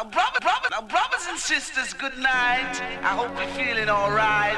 Now, 0.00 0.08
brother, 0.08 0.40
brother, 0.40 0.68
now, 0.70 0.80
brothers 0.80 1.26
and 1.28 1.38
sisters, 1.38 1.92
good 1.92 2.16
night. 2.16 2.80
I 3.02 3.12
hope 3.20 3.36
you're 3.36 3.52
feeling 3.52 3.90
alright. 3.90 4.56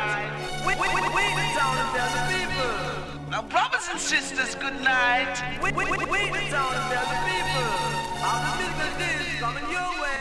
We, 0.64 0.72
we, 0.78 0.86
we, 0.86 1.00
we 1.02 1.24
the 1.34 1.46
town 1.58 1.74
tell 1.90 2.10
the 2.14 2.22
people. 2.30 2.70
Now, 3.28 3.42
brothers 3.42 3.88
and 3.90 3.98
sisters, 3.98 4.54
good 4.54 4.80
night. 4.82 5.34
We, 5.60 5.72
we, 5.72 5.84
we, 5.84 5.98
we 5.98 6.30
the 6.30 6.46
town 6.46 6.70
tell 6.94 7.06
the 7.10 7.18
people. 7.26 7.66
All 8.22 8.38
the 8.54 8.70
business 8.78 9.34
is 9.34 9.40
coming 9.40 9.66
your 9.66 9.90
way. 9.98 10.14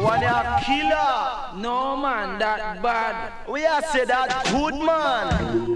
One 0.00 0.22
a 0.22 0.60
killer. 0.64 1.43
No 1.56 1.96
man, 1.96 2.40
that 2.40 2.82
bad. 2.82 3.32
We 3.48 3.64
are 3.64 3.80
say 3.82 4.04
that 4.06 4.44
good 4.50 4.74
man. 4.74 5.74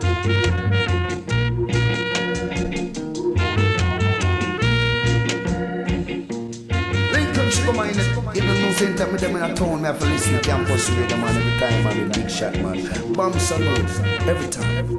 Lincoln 7.13 7.51
sugar 7.51 7.73
man, 7.73 7.95
you 8.35 8.41
don't 8.41 8.61
know 8.61 8.73
same 8.73 8.97
time 8.97 9.13
with 9.13 9.21
them 9.21 9.37
in 9.37 9.43
a 9.43 9.55
town, 9.55 9.81
me 9.81 9.87
have 9.87 10.01
to 10.01 10.07
listen 10.07 10.35
to 10.35 10.41
campus 10.41 10.91
radio 10.91 11.17
man 11.17 11.37
every 11.37 11.59
time, 11.61 11.85
man, 11.85 12.09
with 12.09 12.13
big 12.15 12.29
shot 12.29 12.55
man. 12.59 13.13
Bomb 13.13 13.39
salute, 13.39 14.01
every 14.27 14.49
time. 14.49 14.99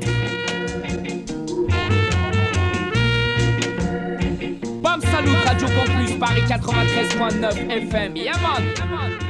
Bam 4.81 5.01
Salut 5.01 5.45
Radio 5.45 5.67
Campus 5.67 6.13
Paris 6.20 6.49
93.9 6.49 7.89
FM. 7.89 8.15
Yeah 8.15 8.37
man. 8.41 8.63
Yeah 8.77 9.28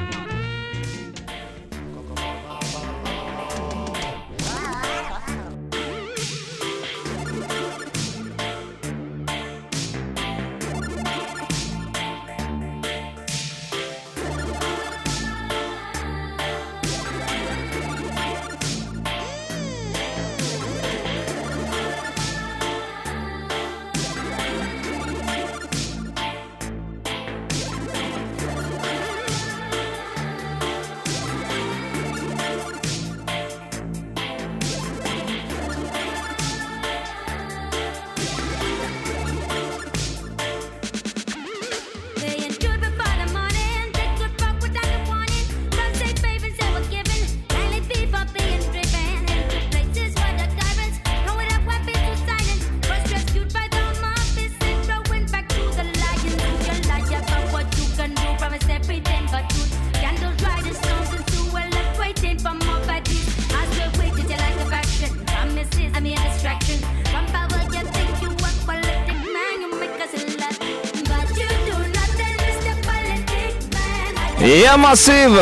Massive 74.77 75.37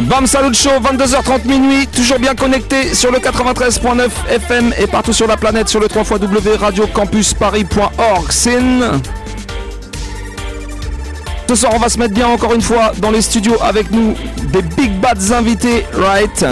Bam 0.00 0.26
Salut 0.26 0.54
Show, 0.54 0.70
22h30 0.80 1.46
minuit, 1.46 1.86
toujours 1.88 2.20
bien 2.20 2.34
connecté 2.36 2.94
sur 2.94 3.10
le 3.10 3.18
93.9 3.18 4.08
FM 4.30 4.72
et 4.78 4.86
partout 4.86 5.12
sur 5.12 5.26
la 5.26 5.36
planète 5.36 5.68
sur 5.68 5.80
le 5.80 5.88
3 5.88 6.04
radiocampusparis.org. 6.60 8.30
Sin. 8.30 9.00
Ce 11.48 11.54
soir, 11.56 11.72
on 11.74 11.78
va 11.78 11.88
se 11.88 11.98
mettre 11.98 12.14
bien 12.14 12.28
encore 12.28 12.54
une 12.54 12.62
fois 12.62 12.92
dans 12.98 13.10
les 13.10 13.22
studios 13.22 13.56
avec 13.60 13.90
nous 13.90 14.14
des 14.52 14.62
big 14.62 14.92
bats 15.00 15.14
invités, 15.36 15.84
right? 15.94 16.46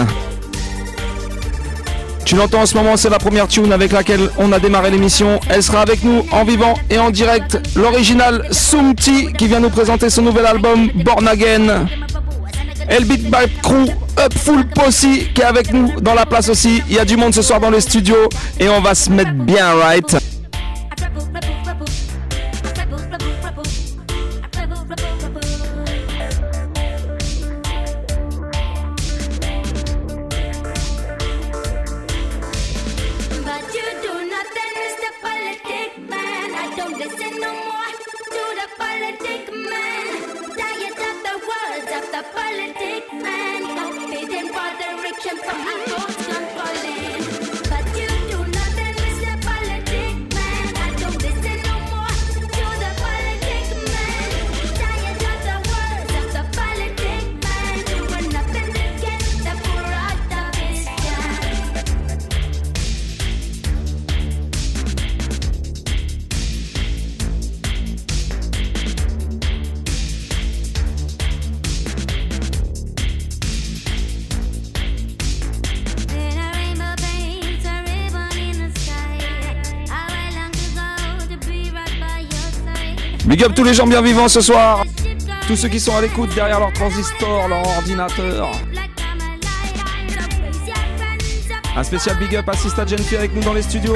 Tu 2.27 2.35
l'entends 2.35 2.63
en 2.63 2.65
ce 2.65 2.75
moment, 2.75 2.97
c'est 2.97 3.09
la 3.09 3.19
première 3.19 3.47
tune 3.47 3.71
avec 3.71 3.93
laquelle 3.93 4.29
on 4.37 4.51
a 4.51 4.59
démarré 4.59 4.91
l'émission. 4.91 5.39
Elle 5.47 5.63
sera 5.63 5.79
avec 5.79 6.03
nous 6.03 6.25
en 6.33 6.43
vivant 6.43 6.73
et 6.89 6.99
en 6.99 7.09
direct. 7.09 7.57
L'original 7.77 8.49
Sumti 8.51 9.31
qui 9.31 9.47
vient 9.47 9.61
nous 9.61 9.69
présenter 9.69 10.09
son 10.09 10.23
nouvel 10.23 10.45
album 10.45 10.89
Born 11.05 11.25
Again. 11.25 11.87
El 12.89 13.05
Beat 13.05 13.31
by 13.31 13.49
Crew 13.63 13.85
Up 14.19 14.33
Full 14.33 14.67
Posse 14.75 15.05
qui 15.33 15.39
est 15.39 15.45
avec 15.45 15.71
nous 15.71 16.01
dans 16.01 16.15
la 16.15 16.25
place 16.25 16.49
aussi. 16.49 16.83
Il 16.89 16.97
y 16.97 16.99
a 16.99 17.05
du 17.05 17.15
monde 17.15 17.33
ce 17.33 17.41
soir 17.41 17.61
dans 17.61 17.69
les 17.69 17.79
studios 17.79 18.27
et 18.59 18.67
on 18.67 18.81
va 18.81 18.93
se 18.93 19.09
mettre 19.09 19.31
bien, 19.31 19.75
right 19.75 20.36
tous 83.53 83.63
les 83.63 83.73
gens 83.73 83.87
bien 83.87 84.01
vivants 84.01 84.27
ce 84.27 84.41
soir. 84.41 84.83
Tous 85.47 85.55
ceux 85.55 85.69
qui 85.69 85.79
sont 85.79 85.95
à 85.95 86.01
l'écoute 86.01 86.33
derrière 86.33 86.59
leur 86.59 86.73
transistor, 86.73 87.47
leur 87.47 87.65
ordinateur. 87.77 88.51
Un 91.75 91.83
spécial 91.83 92.17
big 92.17 92.35
up 92.35 92.49
à 92.49 92.53
Sista 92.53 92.85
Genfi 92.85 93.15
avec 93.15 93.33
nous 93.35 93.41
dans 93.41 93.53
les 93.53 93.61
studios. 93.61 93.95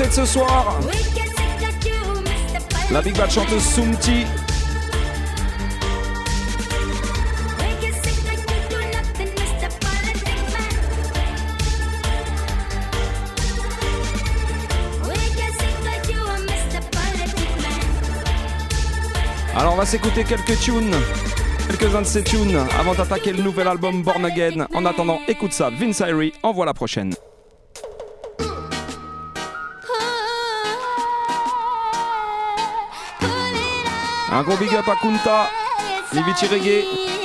De 0.00 0.06
ce 0.10 0.24
soir, 0.24 0.80
la 2.90 3.02
big 3.02 3.14
bad 3.18 3.30
chanteuse 3.30 3.62
Sumti. 3.62 4.24
Alors 19.54 19.74
on 19.74 19.76
va 19.76 19.84
s'écouter 19.84 20.24
quelques 20.24 20.58
tunes, 20.60 20.94
quelques-uns 21.68 22.00
de 22.00 22.06
ces 22.06 22.24
tunes 22.24 22.56
avant 22.78 22.94
d'attaquer 22.94 23.34
le 23.34 23.42
nouvel 23.42 23.68
album 23.68 24.02
Born 24.02 24.24
Again. 24.24 24.66
En 24.72 24.86
attendant, 24.86 25.20
écoute 25.28 25.52
ça, 25.52 25.68
Vince 25.68 26.00
Irie, 26.00 26.32
envoie 26.42 26.64
la 26.64 26.72
prochaine. 26.72 27.14
Un 34.32 34.42
gros 34.44 34.56
big 34.56 34.72
up 34.74 34.88
à 34.88 34.94
Kunta, 34.94 35.50
Nivichi 36.14 36.46
Reggae. 36.46 37.19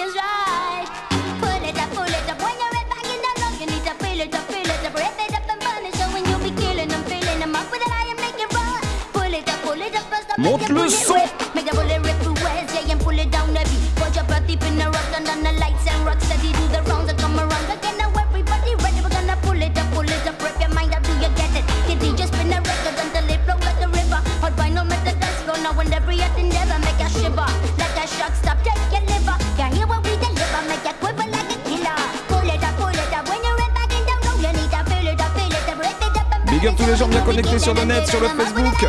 net 37.96 38.08
sur 38.08 38.20
le 38.20 38.28
Facebook. 38.30 38.86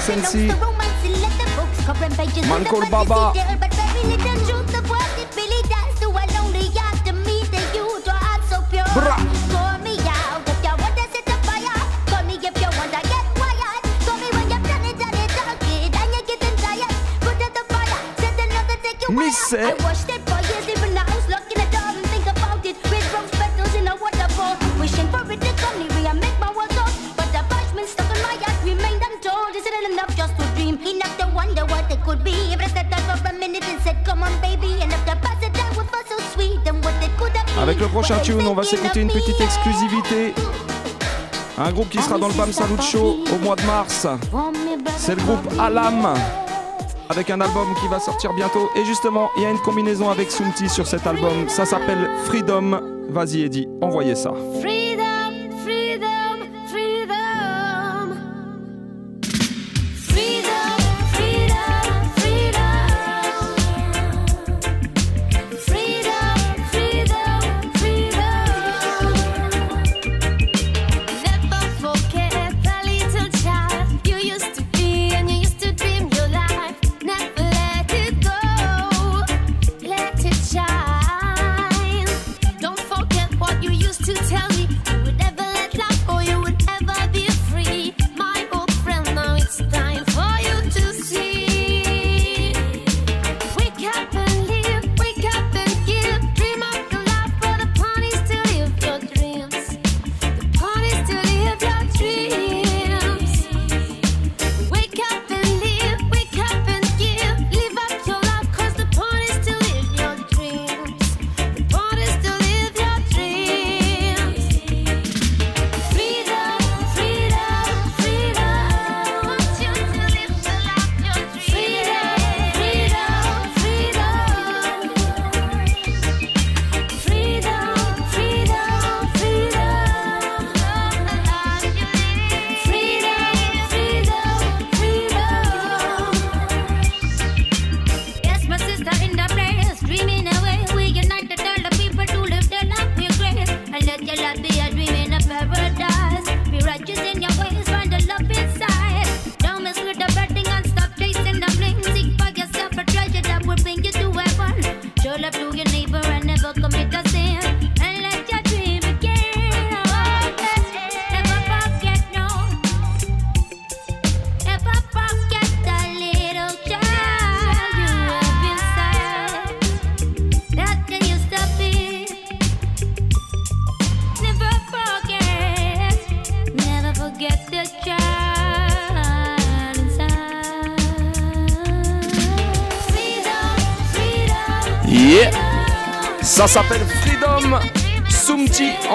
Sensi, 0.00 0.50
Mankor 2.48 2.88
Baba, 2.88 3.32
Bra. 8.94 9.16
Miss 19.10 19.52
eh. 19.52 19.74
Avec 37.70 37.82
le 37.82 37.86
prochain 37.86 38.18
tune, 38.18 38.44
on 38.48 38.54
va 38.54 38.64
s'écouter 38.64 39.00
une 39.00 39.12
petite 39.12 39.40
exclusivité. 39.40 40.34
Un 41.56 41.70
groupe 41.70 41.88
qui 41.88 41.98
sera 41.98 42.18
dans 42.18 42.26
le 42.26 42.34
BAM 42.34 42.52
Salut 42.52 42.82
Show 42.82 43.18
au 43.32 43.44
mois 43.44 43.54
de 43.54 43.62
mars. 43.62 44.08
C'est 44.96 45.14
le 45.14 45.22
groupe 45.22 45.48
Alam. 45.56 46.12
Avec 47.08 47.30
un 47.30 47.40
album 47.40 47.68
qui 47.80 47.86
va 47.86 48.00
sortir 48.00 48.32
bientôt. 48.32 48.68
Et 48.74 48.84
justement, 48.84 49.30
il 49.36 49.44
y 49.44 49.46
a 49.46 49.50
une 49.50 49.60
combinaison 49.60 50.10
avec 50.10 50.32
Sumti 50.32 50.68
sur 50.68 50.84
cet 50.84 51.06
album. 51.06 51.48
Ça 51.48 51.64
s'appelle 51.64 52.10
Freedom. 52.24 52.80
Vas-y 53.08 53.42
Eddy, 53.42 53.68
envoyez 53.80 54.16
ça. 54.16 54.32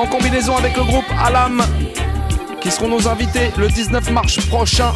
En 0.05 0.09
combinaison 0.09 0.55
avec 0.55 0.75
le 0.77 0.83
groupe 0.83 1.05
Alam 1.23 1.63
qui 2.61 2.71
seront 2.71 2.87
nos 2.87 3.07
invités 3.07 3.51
le 3.57 3.67
19 3.67 4.11
mars 4.11 4.37
prochain. 4.47 4.91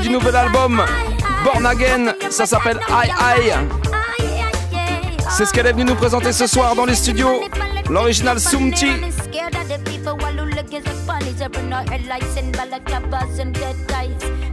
Du 0.00 0.10
nouvel 0.10 0.36
album 0.36 0.82
Born 1.44 1.66
Again. 1.66 2.14
Ça 2.30 2.46
s'appelle 2.46 2.78
Aïe 2.88 3.12
Aïe. 3.18 3.54
C'est 5.30 5.46
ce 5.46 5.52
qu'elle 5.52 5.66
est 5.66 5.72
venue 5.72 5.84
nous 5.84 5.94
présenter 5.94 6.32
ce 6.32 6.46
soir 6.46 6.74
dans 6.74 6.84
les 6.84 6.94
studios. 6.94 7.42
L'original 7.88 8.40
Sumti. 8.40 8.92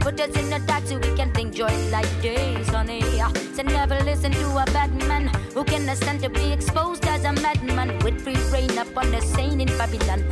Put 0.06 0.20
us 0.20 0.36
in 0.36 0.50
dark 0.66 0.86
so 0.86 0.98
we 0.98 1.16
can 1.16 1.32
enjoy 1.36 1.66
like 1.90 2.06
days, 2.22 2.68
honey. 2.68 3.02
So 3.56 3.62
never 3.62 3.98
listen 4.04 4.30
to 4.30 4.58
a 4.58 4.64
bad 4.66 4.94
man 5.08 5.32
who 5.52 5.64
can 5.64 5.92
stand 5.96 6.22
to 6.22 6.30
be 6.30 6.52
exposed 6.52 7.04
as 7.06 7.24
a 7.24 7.32
madman 7.32 7.98
with 8.04 8.20
free 8.22 8.38
reign 8.52 8.78
upon 8.78 9.10
the 9.10 9.20
sane 9.20 9.60
in 9.60 9.66
Babylon. 9.76 10.22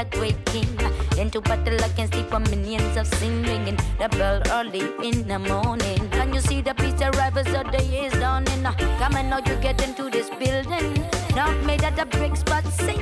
A 0.00 0.04
great 0.16 0.44
king. 0.46 0.78
Into 1.18 1.40
battle 1.40 1.76
against 1.84 2.12
the 2.12 2.40
minions 2.50 2.96
of 2.96 3.06
sin 3.18 3.42
ringing 3.42 3.78
the 3.98 4.08
bell 4.16 4.40
early 4.50 4.84
in 5.06 5.28
the 5.28 5.38
morning. 5.38 6.08
Can 6.10 6.32
you 6.32 6.40
see 6.40 6.62
the 6.62 6.74
peace 6.74 7.00
arrivals 7.02 7.48
of 7.48 7.70
the 7.70 7.78
day 7.78 8.06
is 8.06 8.12
dawning? 8.14 8.62
Come 8.98 9.16
and 9.16 9.28
now 9.30 9.40
you 9.46 9.56
get 9.56 9.82
into 9.86 10.08
this 10.10 10.30
building. 10.30 10.92
Not 11.34 11.54
made 11.64 11.84
out 11.84 11.98
of 11.98 12.08
bricks, 12.10 12.42
but 12.42 12.64
saints 12.68 12.99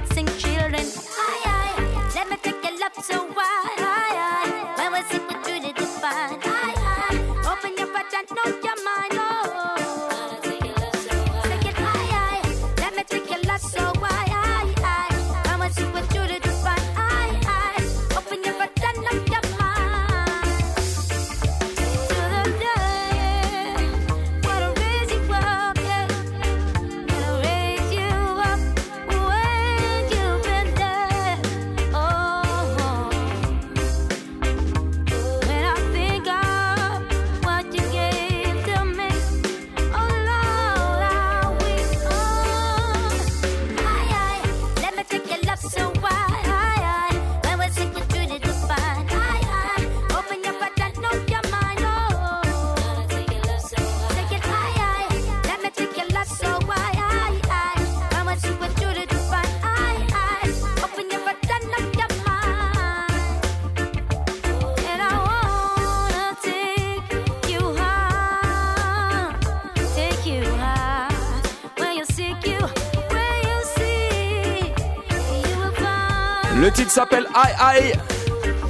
titre 76.89 76.95
s'appelle 76.95 77.27
Aïe 77.35 77.55
Aïe. 77.59 77.93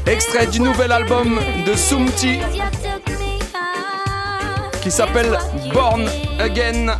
Extrait 0.06 0.46
du 0.46 0.60
nouvel 0.60 0.90
album 0.92 1.38
de 1.66 1.74
Sumti 1.74 2.38
qui 4.82 4.90
s'appelle 4.90 5.38
Born 5.72 6.04
Again. 6.40 6.98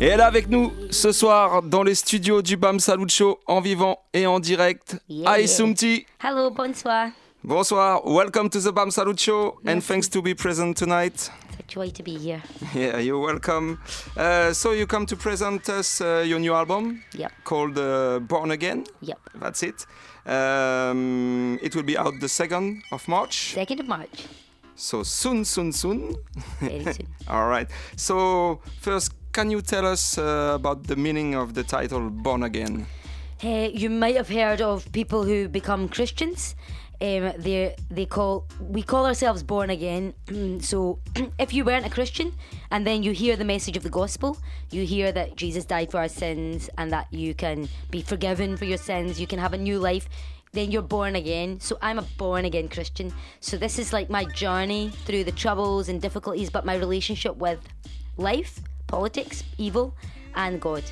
Et 0.00 0.06
elle 0.06 0.20
est 0.20 0.22
avec 0.22 0.48
nous 0.48 0.72
ce 0.90 1.12
soir 1.12 1.62
dans 1.62 1.82
les 1.82 1.94
studios 1.94 2.42
du 2.42 2.56
BAM 2.56 2.80
Salut 2.80 3.08
Show 3.08 3.38
en 3.46 3.60
vivant 3.60 3.98
et 4.12 4.26
en 4.26 4.40
direct. 4.40 4.96
Yeah, 5.08 5.30
Aïe. 5.30 5.48
Sumti. 5.48 6.06
Hello, 6.22 6.50
bonsoir. 6.50 7.08
Bonsoir, 7.44 8.00
welcome 8.04 8.48
to 8.50 8.60
the 8.60 8.72
BAM 8.72 8.90
Salut 8.92 9.18
Show 9.18 9.58
and 9.64 9.82
thanks 9.82 10.06
to 10.08 10.22
be 10.22 10.32
present 10.34 10.76
tonight. 10.76 11.28
It's 11.48 11.58
a 11.58 11.62
joy 11.64 11.90
to 11.90 12.02
be 12.02 12.16
here. 12.16 12.40
Yeah, 12.72 12.98
you're 12.98 13.18
welcome. 13.18 13.80
Uh, 14.16 14.52
so 14.52 14.70
you 14.70 14.86
come 14.86 15.06
to 15.06 15.16
present 15.16 15.68
us 15.68 16.00
uh, 16.00 16.22
your 16.24 16.38
new 16.38 16.54
album 16.54 17.02
Yep, 17.14 17.32
called 17.44 17.78
uh, 17.78 18.20
Born 18.20 18.52
Again. 18.52 18.84
yep. 19.00 19.18
That's 19.34 19.62
it. 19.64 19.86
Um, 20.24 21.58
it 21.62 21.74
will 21.74 21.82
be 21.82 21.98
out 21.98 22.20
the 22.20 22.28
2nd 22.28 22.82
of 22.92 23.08
March. 23.08 23.54
Second 23.54 23.80
of 23.80 23.88
March. 23.88 24.26
So 24.76 25.02
soon, 25.02 25.44
soon, 25.44 25.72
soon. 25.72 26.14
Very 26.60 26.84
soon. 26.84 27.08
All 27.28 27.48
right. 27.48 27.68
So 27.96 28.60
first, 28.80 29.12
can 29.32 29.50
you 29.50 29.62
tell 29.62 29.84
us 29.84 30.16
uh, 30.16 30.52
about 30.54 30.84
the 30.86 30.94
meaning 30.96 31.34
of 31.34 31.54
the 31.54 31.64
title 31.64 32.08
Born 32.08 32.44
Again? 32.44 32.86
Uh, 33.42 33.68
you 33.74 33.90
might 33.90 34.14
have 34.14 34.28
heard 34.28 34.60
of 34.60 34.90
people 34.92 35.24
who 35.24 35.48
become 35.48 35.88
Christians. 35.88 36.54
Um, 37.02 37.32
they 37.36 37.74
they 37.90 38.06
call 38.06 38.46
we 38.60 38.80
call 38.80 39.06
ourselves 39.06 39.42
born 39.42 39.70
again. 39.70 40.14
so 40.60 41.00
if 41.38 41.52
you 41.52 41.64
weren't 41.64 41.84
a 41.84 41.90
Christian 41.90 42.32
and 42.70 42.86
then 42.86 43.02
you 43.02 43.10
hear 43.10 43.34
the 43.34 43.44
message 43.44 43.76
of 43.76 43.82
the 43.82 43.90
gospel, 43.90 44.38
you 44.70 44.86
hear 44.86 45.10
that 45.10 45.34
Jesus 45.34 45.64
died 45.64 45.90
for 45.90 45.98
our 45.98 46.08
sins 46.08 46.70
and 46.78 46.92
that 46.92 47.12
you 47.12 47.34
can 47.34 47.68
be 47.90 48.02
forgiven 48.02 48.56
for 48.56 48.66
your 48.66 48.78
sins, 48.78 49.20
you 49.20 49.26
can 49.26 49.40
have 49.40 49.52
a 49.52 49.58
new 49.58 49.80
life. 49.80 50.08
Then 50.52 50.70
you're 50.70 50.82
born 50.82 51.16
again. 51.16 51.58
So 51.58 51.76
I'm 51.82 51.98
a 51.98 52.02
born 52.18 52.44
again 52.44 52.68
Christian. 52.68 53.12
So 53.40 53.56
this 53.56 53.80
is 53.80 53.92
like 53.92 54.08
my 54.08 54.24
journey 54.26 54.90
through 55.04 55.24
the 55.24 55.32
troubles 55.32 55.88
and 55.88 56.00
difficulties, 56.00 56.50
but 56.50 56.64
my 56.64 56.76
relationship 56.76 57.36
with 57.36 57.58
life, 58.16 58.60
politics, 58.86 59.42
evil, 59.58 59.96
and 60.36 60.60
God. 60.60 60.84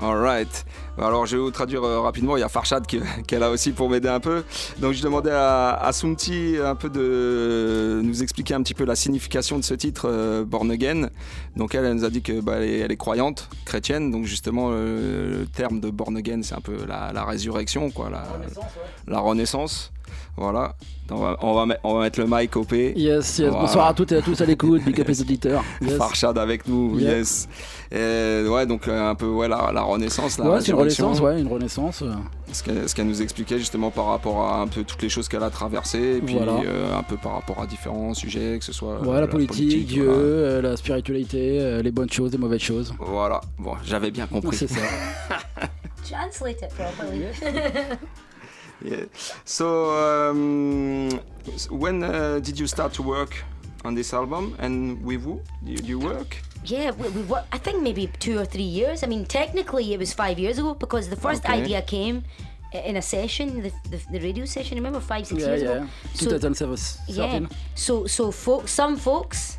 Alright. 0.00 0.64
Alors 0.96 1.26
je 1.26 1.36
vais 1.36 1.42
vous 1.42 1.50
traduire 1.50 1.82
euh, 1.82 2.00
rapidement. 2.00 2.36
Il 2.36 2.40
y 2.40 2.44
a 2.44 2.48
Farshad 2.48 2.86
qui, 2.86 3.00
qui 3.26 3.34
est 3.34 3.38
là 3.38 3.50
aussi 3.50 3.72
pour 3.72 3.90
m'aider 3.90 4.08
un 4.08 4.20
peu. 4.20 4.44
Donc 4.78 4.92
je 4.92 5.02
demandais 5.02 5.32
à, 5.32 5.70
à 5.70 5.88
un 5.88 6.74
peu 6.74 6.88
de 6.88 8.00
nous 8.02 8.22
expliquer 8.22 8.54
un 8.54 8.62
petit 8.62 8.74
peu 8.74 8.84
la 8.84 8.94
signification 8.94 9.58
de 9.58 9.64
ce 9.64 9.74
titre 9.74 10.08
euh, 10.08 10.44
Born 10.44 10.70
Again. 10.70 11.08
Donc 11.56 11.74
elle, 11.74 11.84
elle 11.84 11.94
nous 11.94 12.04
a 12.04 12.10
dit 12.10 12.22
que 12.22 12.40
bah, 12.40 12.56
elle, 12.58 12.92
est, 12.92 12.96
croyante, 12.96 13.48
chrétienne. 13.64 14.10
Donc 14.10 14.24
justement 14.24 14.70
euh, 14.72 15.40
le 15.40 15.46
terme 15.46 15.80
de 15.80 15.90
Born 15.90 16.16
Again, 16.16 16.42
c'est 16.42 16.54
un 16.54 16.60
peu 16.60 16.76
la, 16.86 17.24
résurrection, 17.24 17.90
quoi, 17.90 18.10
la 19.06 19.20
renaissance. 19.20 19.92
Voilà. 20.36 20.74
On 21.10 21.16
va, 21.16 21.36
on 21.40 21.54
va, 21.54 21.64
met- 21.64 21.78
on 21.84 21.94
va 21.94 22.00
mettre 22.02 22.20
le 22.20 22.26
mic 22.28 22.54
au 22.56 22.64
P. 22.64 22.92
Yes, 22.94 23.38
yes. 23.38 23.48
Voilà. 23.48 23.62
Bonsoir 23.64 23.86
à 23.88 23.94
toutes 23.94 24.12
et 24.12 24.16
à 24.16 24.20
tous 24.22 24.38
à 24.42 24.44
l'écoute, 24.44 24.84
big 24.84 25.00
up 25.00 25.08
les 25.08 25.20
auditeurs. 25.22 25.64
Yes. 25.80 25.94
Farshad 25.96 26.36
avec 26.36 26.68
nous, 26.68 26.98
yes. 27.00 27.48
Et 27.90 28.44
ouais, 28.46 28.66
donc 28.66 28.86
euh, 28.88 29.10
un 29.10 29.14
peu 29.14 29.24
ouais, 29.26 29.48
la, 29.48 29.72
la 29.72 29.80
renaissance, 29.82 30.38
la 30.38 30.50
Ouais, 30.50 30.60
c'est 30.60 30.72
une 30.72 30.76
renaissance, 30.78 31.20
ouais, 31.20 31.40
une 31.40 31.48
renaissance. 31.48 32.04
Ce 32.52 32.62
qu'elle 32.62 32.86
ce 32.88 32.94
qu'elle 32.94 33.06
nous 33.06 33.22
expliquait 33.22 33.58
justement 33.58 33.90
par 33.90 34.04
rapport 34.06 34.42
à 34.42 34.60
un 34.60 34.66
peu 34.66 34.84
toutes 34.84 35.00
les 35.02 35.08
choses 35.08 35.28
qu'elle 35.28 35.42
a 35.42 35.48
traversées, 35.48 36.16
et 36.18 36.20
puis 36.20 36.34
Voilà. 36.36 36.52
euh, 36.66 36.98
un 36.98 37.02
peu 37.02 37.16
par 37.16 37.32
rapport 37.32 37.62
à 37.62 37.66
différents 37.66 38.12
sujets, 38.12 38.58
que 38.58 38.64
ce 38.66 38.72
soit 38.74 39.00
Ouais, 39.00 39.16
euh, 39.16 39.20
la 39.22 39.26
politique, 39.28 39.86
Dieu, 39.86 40.04
voilà. 40.04 40.18
euh, 40.20 40.62
la 40.62 40.76
spiritualité, 40.76 41.58
euh, 41.58 41.80
les 41.82 41.90
bonnes 41.90 42.10
choses, 42.12 42.32
les 42.32 42.38
mauvaises 42.38 42.60
choses. 42.60 42.92
Voilà, 43.00 43.40
bon, 43.58 43.72
j'avais 43.82 44.10
bien 44.10 44.26
compris. 44.26 44.56
C'est 44.58 44.66
ça. 44.68 44.80
Translate 46.06 46.60
it 46.62 46.68
properly. 46.74 47.22
Yeah. 48.82 49.04
So, 49.44 49.90
um, 49.90 51.20
when 51.70 52.02
uh, 52.04 52.38
did 52.40 52.58
you 52.58 52.66
start 52.66 52.92
to 52.94 53.02
work 53.02 53.34
on 53.84 53.94
this 53.94 54.12
album, 54.14 54.54
and 54.58 55.02
with 55.04 55.22
who 55.22 55.40
did 55.64 55.84
you 55.86 55.98
work? 55.98 56.36
Yeah, 56.64 56.90
we, 56.92 57.08
we 57.10 57.22
were, 57.22 57.44
I 57.52 57.58
think 57.58 57.82
maybe 57.82 58.08
two 58.18 58.38
or 58.38 58.44
three 58.44 58.62
years. 58.62 59.02
I 59.02 59.06
mean, 59.06 59.24
technically 59.24 59.92
it 59.94 59.98
was 59.98 60.12
five 60.12 60.38
years 60.38 60.58
ago 60.58 60.74
because 60.74 61.08
the 61.08 61.16
first 61.16 61.44
Okay. 61.44 61.62
idea 61.62 61.82
came 61.82 62.24
in 62.72 62.96
a 62.96 63.02
session, 63.02 63.62
the, 63.62 63.72
the, 63.90 64.00
the 64.12 64.20
radio 64.20 64.44
session. 64.44 64.76
Remember 64.76 65.00
five, 65.00 65.26
six 65.26 65.40
Yeah, 65.40 65.46
years 65.48 65.62
yeah. 65.62 65.70
ago. 65.70 65.86
So 66.14 66.30
2017. 66.30 67.42
yeah, 67.42 67.48
so 67.74 68.06
so 68.06 68.30
folk, 68.30 68.68
some 68.68 68.96
folks. 68.96 69.57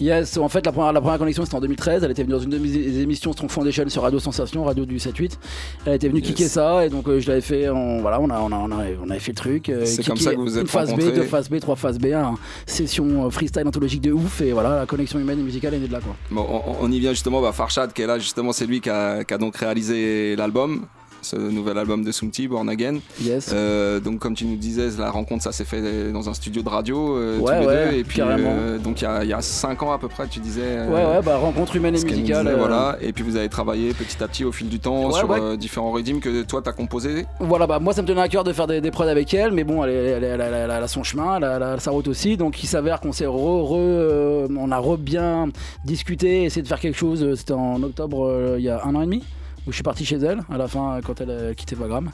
Yes, 0.00 0.36
en 0.36 0.48
fait, 0.48 0.64
la 0.64 0.72
première, 0.72 0.92
la 0.92 1.00
première 1.00 1.18
connexion 1.18 1.44
c'était 1.44 1.56
en 1.56 1.60
2013. 1.60 2.04
Elle 2.04 2.10
était 2.10 2.22
venue 2.22 2.32
dans 2.34 2.38
une 2.40 2.50
de 2.50 2.58
mes 2.58 2.98
émissions 3.00 3.32
Strong 3.32 3.50
Foundation 3.50 3.88
sur 3.88 4.02
Radio 4.02 4.18
Sensation, 4.18 4.64
radio 4.64 4.84
du 4.84 4.96
7-8. 4.98 5.32
Elle 5.86 5.94
était 5.94 6.08
venue 6.08 6.20
Yes. 6.20 6.28
kicker 6.28 6.48
ça 6.48 6.84
et 6.84 6.88
donc 6.88 7.08
euh, 7.08 7.20
je 7.20 7.28
l'avais 7.28 7.40
fait. 7.40 7.68
En, 7.68 8.00
voilà, 8.00 8.20
on 8.20 8.30
a, 8.30 8.38
on, 8.40 8.52
a, 8.52 8.56
on, 8.56 8.70
a, 8.72 8.84
on 9.04 9.10
avait 9.10 9.18
fait 9.18 9.32
le 9.32 9.36
truc. 9.36 9.68
euh, 9.68 9.84
C'est 9.84 10.02
kicker 10.02 10.08
comme 10.08 10.16
ça 10.18 10.34
que 10.34 10.40
vous 10.40 10.56
êtes 10.56 10.62
Une 10.62 10.68
phase 10.68 10.94
B, 10.94 10.98
deux 10.98 11.22
phases 11.22 11.48
B, 11.50 11.58
trois 11.60 11.76
phases 11.76 11.98
B, 11.98 12.06
un 12.06 12.36
session 12.66 13.26
euh, 13.26 13.30
freestyle 13.30 13.66
anthologique 13.66 14.00
de 14.02 14.12
ouf 14.12 14.40
et 14.40 14.52
voilà, 14.52 14.80
la 14.80 14.86
connexion 14.86 15.18
humaine 15.18 15.40
et 15.40 15.42
musicale 15.42 15.74
est 15.74 15.78
née 15.78 15.88
de 15.88 15.92
là 15.92 16.00
quoi. 16.00 16.14
Bon, 16.30 16.46
on, 16.50 16.76
on 16.86 16.92
y 16.92 16.98
vient 17.00 17.12
justement, 17.12 17.40
bah, 17.40 17.52
Farshad 17.52 17.92
qui 17.92 18.02
est 18.02 18.06
là, 18.06 18.18
justement, 18.18 18.52
c'est 18.52 18.66
lui 18.66 18.80
qui 18.80 18.90
a, 18.90 19.24
qui 19.24 19.34
a 19.34 19.38
donc 19.38 19.56
réalisé 19.56 20.36
l'album, 20.36 20.86
ce 21.26 21.36
nouvel 21.36 21.76
album 21.78 22.04
de 22.04 22.12
Soumti, 22.12 22.48
Born 22.48 22.68
Again. 22.68 22.98
Yes. 23.20 23.50
Euh, 23.52 24.00
donc 24.00 24.18
comme 24.20 24.34
tu 24.34 24.44
nous 24.46 24.56
disais, 24.56 24.88
la 24.98 25.10
rencontre 25.10 25.42
ça 25.44 25.52
s'est 25.52 25.64
fait 25.64 26.10
dans 26.12 26.28
un 26.28 26.34
studio 26.34 26.62
de 26.62 26.68
radio 26.68 27.16
euh, 27.16 27.38
Ouais, 27.38 27.54
tous 27.54 27.60
les 27.60 27.66
ouais, 27.66 27.90
deux 27.90 27.96
et 27.98 28.04
puis 28.04 28.20
euh, 28.22 28.78
donc 28.78 29.00
il 29.00 29.04
y 29.04 29.06
a- 29.06 29.24
il 29.24 29.30
y, 29.30 29.32
a 29.32 29.40
5 29.40 29.82
ans 29.82 29.92
à 29.92 29.98
peu 29.98 30.08
près 30.08 30.26
tu 30.28 30.40
disais 30.40 30.78
ouais, 30.88 30.94
ouais, 31.04 31.22
bah 31.24 31.36
rencontre 31.36 31.76
humaine 31.76 31.94
et 31.96 32.02
musicale. 32.04 32.44
disait, 32.44 32.56
voilà 32.56 32.96
et 33.00 33.12
puis 33.12 33.22
vous 33.24 33.36
avez 33.36 33.48
travaillé 33.48 33.92
petit 33.92 34.22
à 34.22 34.28
petit 34.28 34.44
au 34.44 34.52
fil 34.52 34.68
du 34.68 34.78
temps 34.80 35.06
Ouais, 35.06 35.12
sur 35.18 35.56
différents 35.58 35.92
rythmes 35.92 36.20
que 36.20 36.42
toi 36.42 36.62
t'as 36.62 36.72
composé 36.72 37.26
Voilà, 37.40 37.66
bah 37.66 37.78
moi 37.78 37.92
ça 37.92 38.02
me 38.02 38.06
tenait 38.06 38.20
à 38.20 38.28
cœur 38.28 38.44
de 38.44 38.52
faire 38.52 38.66
des, 38.66 38.80
des 38.80 38.90
prods 38.90 39.04
avec 39.04 39.32
elle, 39.34 39.52
mais 39.52 39.64
bon, 39.64 39.84
elle, 39.84 40.24
a- 40.24 40.78
elle 40.78 40.88
son 40.88 41.02
chemin, 41.02 41.36
elle 41.38 41.44
a, 41.44 41.78
sa 41.80 41.90
route 41.90 42.06
aussi, 42.08 42.36
donc 42.36 42.62
il 42.62 42.66
s'avère 42.66 43.00
qu'on 43.00 43.12
s'est 43.12 43.26
re, 43.26 43.32
re- 43.34 44.46
on 44.56 44.70
a 44.70 44.78
re 44.78 44.96
bien 44.98 45.48
discuté, 45.84 46.44
essayé 46.44 46.62
de 46.62 46.68
faire 46.68 46.80
quelque 46.80 46.96
chose. 46.98 47.34
C'était 47.34 47.52
en 47.54 47.82
octobre, 47.82 48.54
il 48.58 48.64
y 48.64 48.68
a 48.68 48.82
un 48.84 48.94
an 48.94 49.02
et 49.02 49.06
demi, 49.06 49.24
où 49.66 49.70
je 49.70 49.74
suis 49.74 49.82
parti 49.82 50.04
chez 50.04 50.16
elle 50.16 50.42
à 50.48 50.56
la 50.56 50.68
fin 50.68 51.00
quand 51.04 51.20
elle 51.20 51.30
a 51.30 51.54
quitté 51.54 51.74
Vagram. 51.74 52.10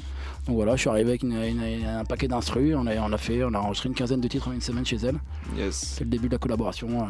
Donc 0.46 0.56
voilà, 0.56 0.74
je 0.76 0.80
suis 0.80 0.90
arrivé 0.90 1.10
avec 1.10 1.22
une- 1.22 1.32
une- 1.42 1.84
un 1.86 2.04
paquet 2.04 2.28
d'instrus, 2.28 2.74
on 2.76 2.86
a, 2.86 2.96
on 2.96 3.12
a 3.12 3.18
fait, 3.18 3.44
on 3.44 3.52
a 3.54 3.58
enregistré 3.58 3.88
une 3.88 3.94
quinzaine 3.94 4.20
de 4.20 4.28
titres 4.28 4.48
en 4.48 4.52
une 4.52 4.60
semaine 4.60 4.84
chez 4.86 4.96
elle. 4.96 5.18
yes 5.56 5.94
C'est 5.98 6.04
le 6.04 6.10
début 6.10 6.28
de 6.28 6.32
la 6.32 6.38
collaboration, 6.38 6.88
euh, 6.88 7.04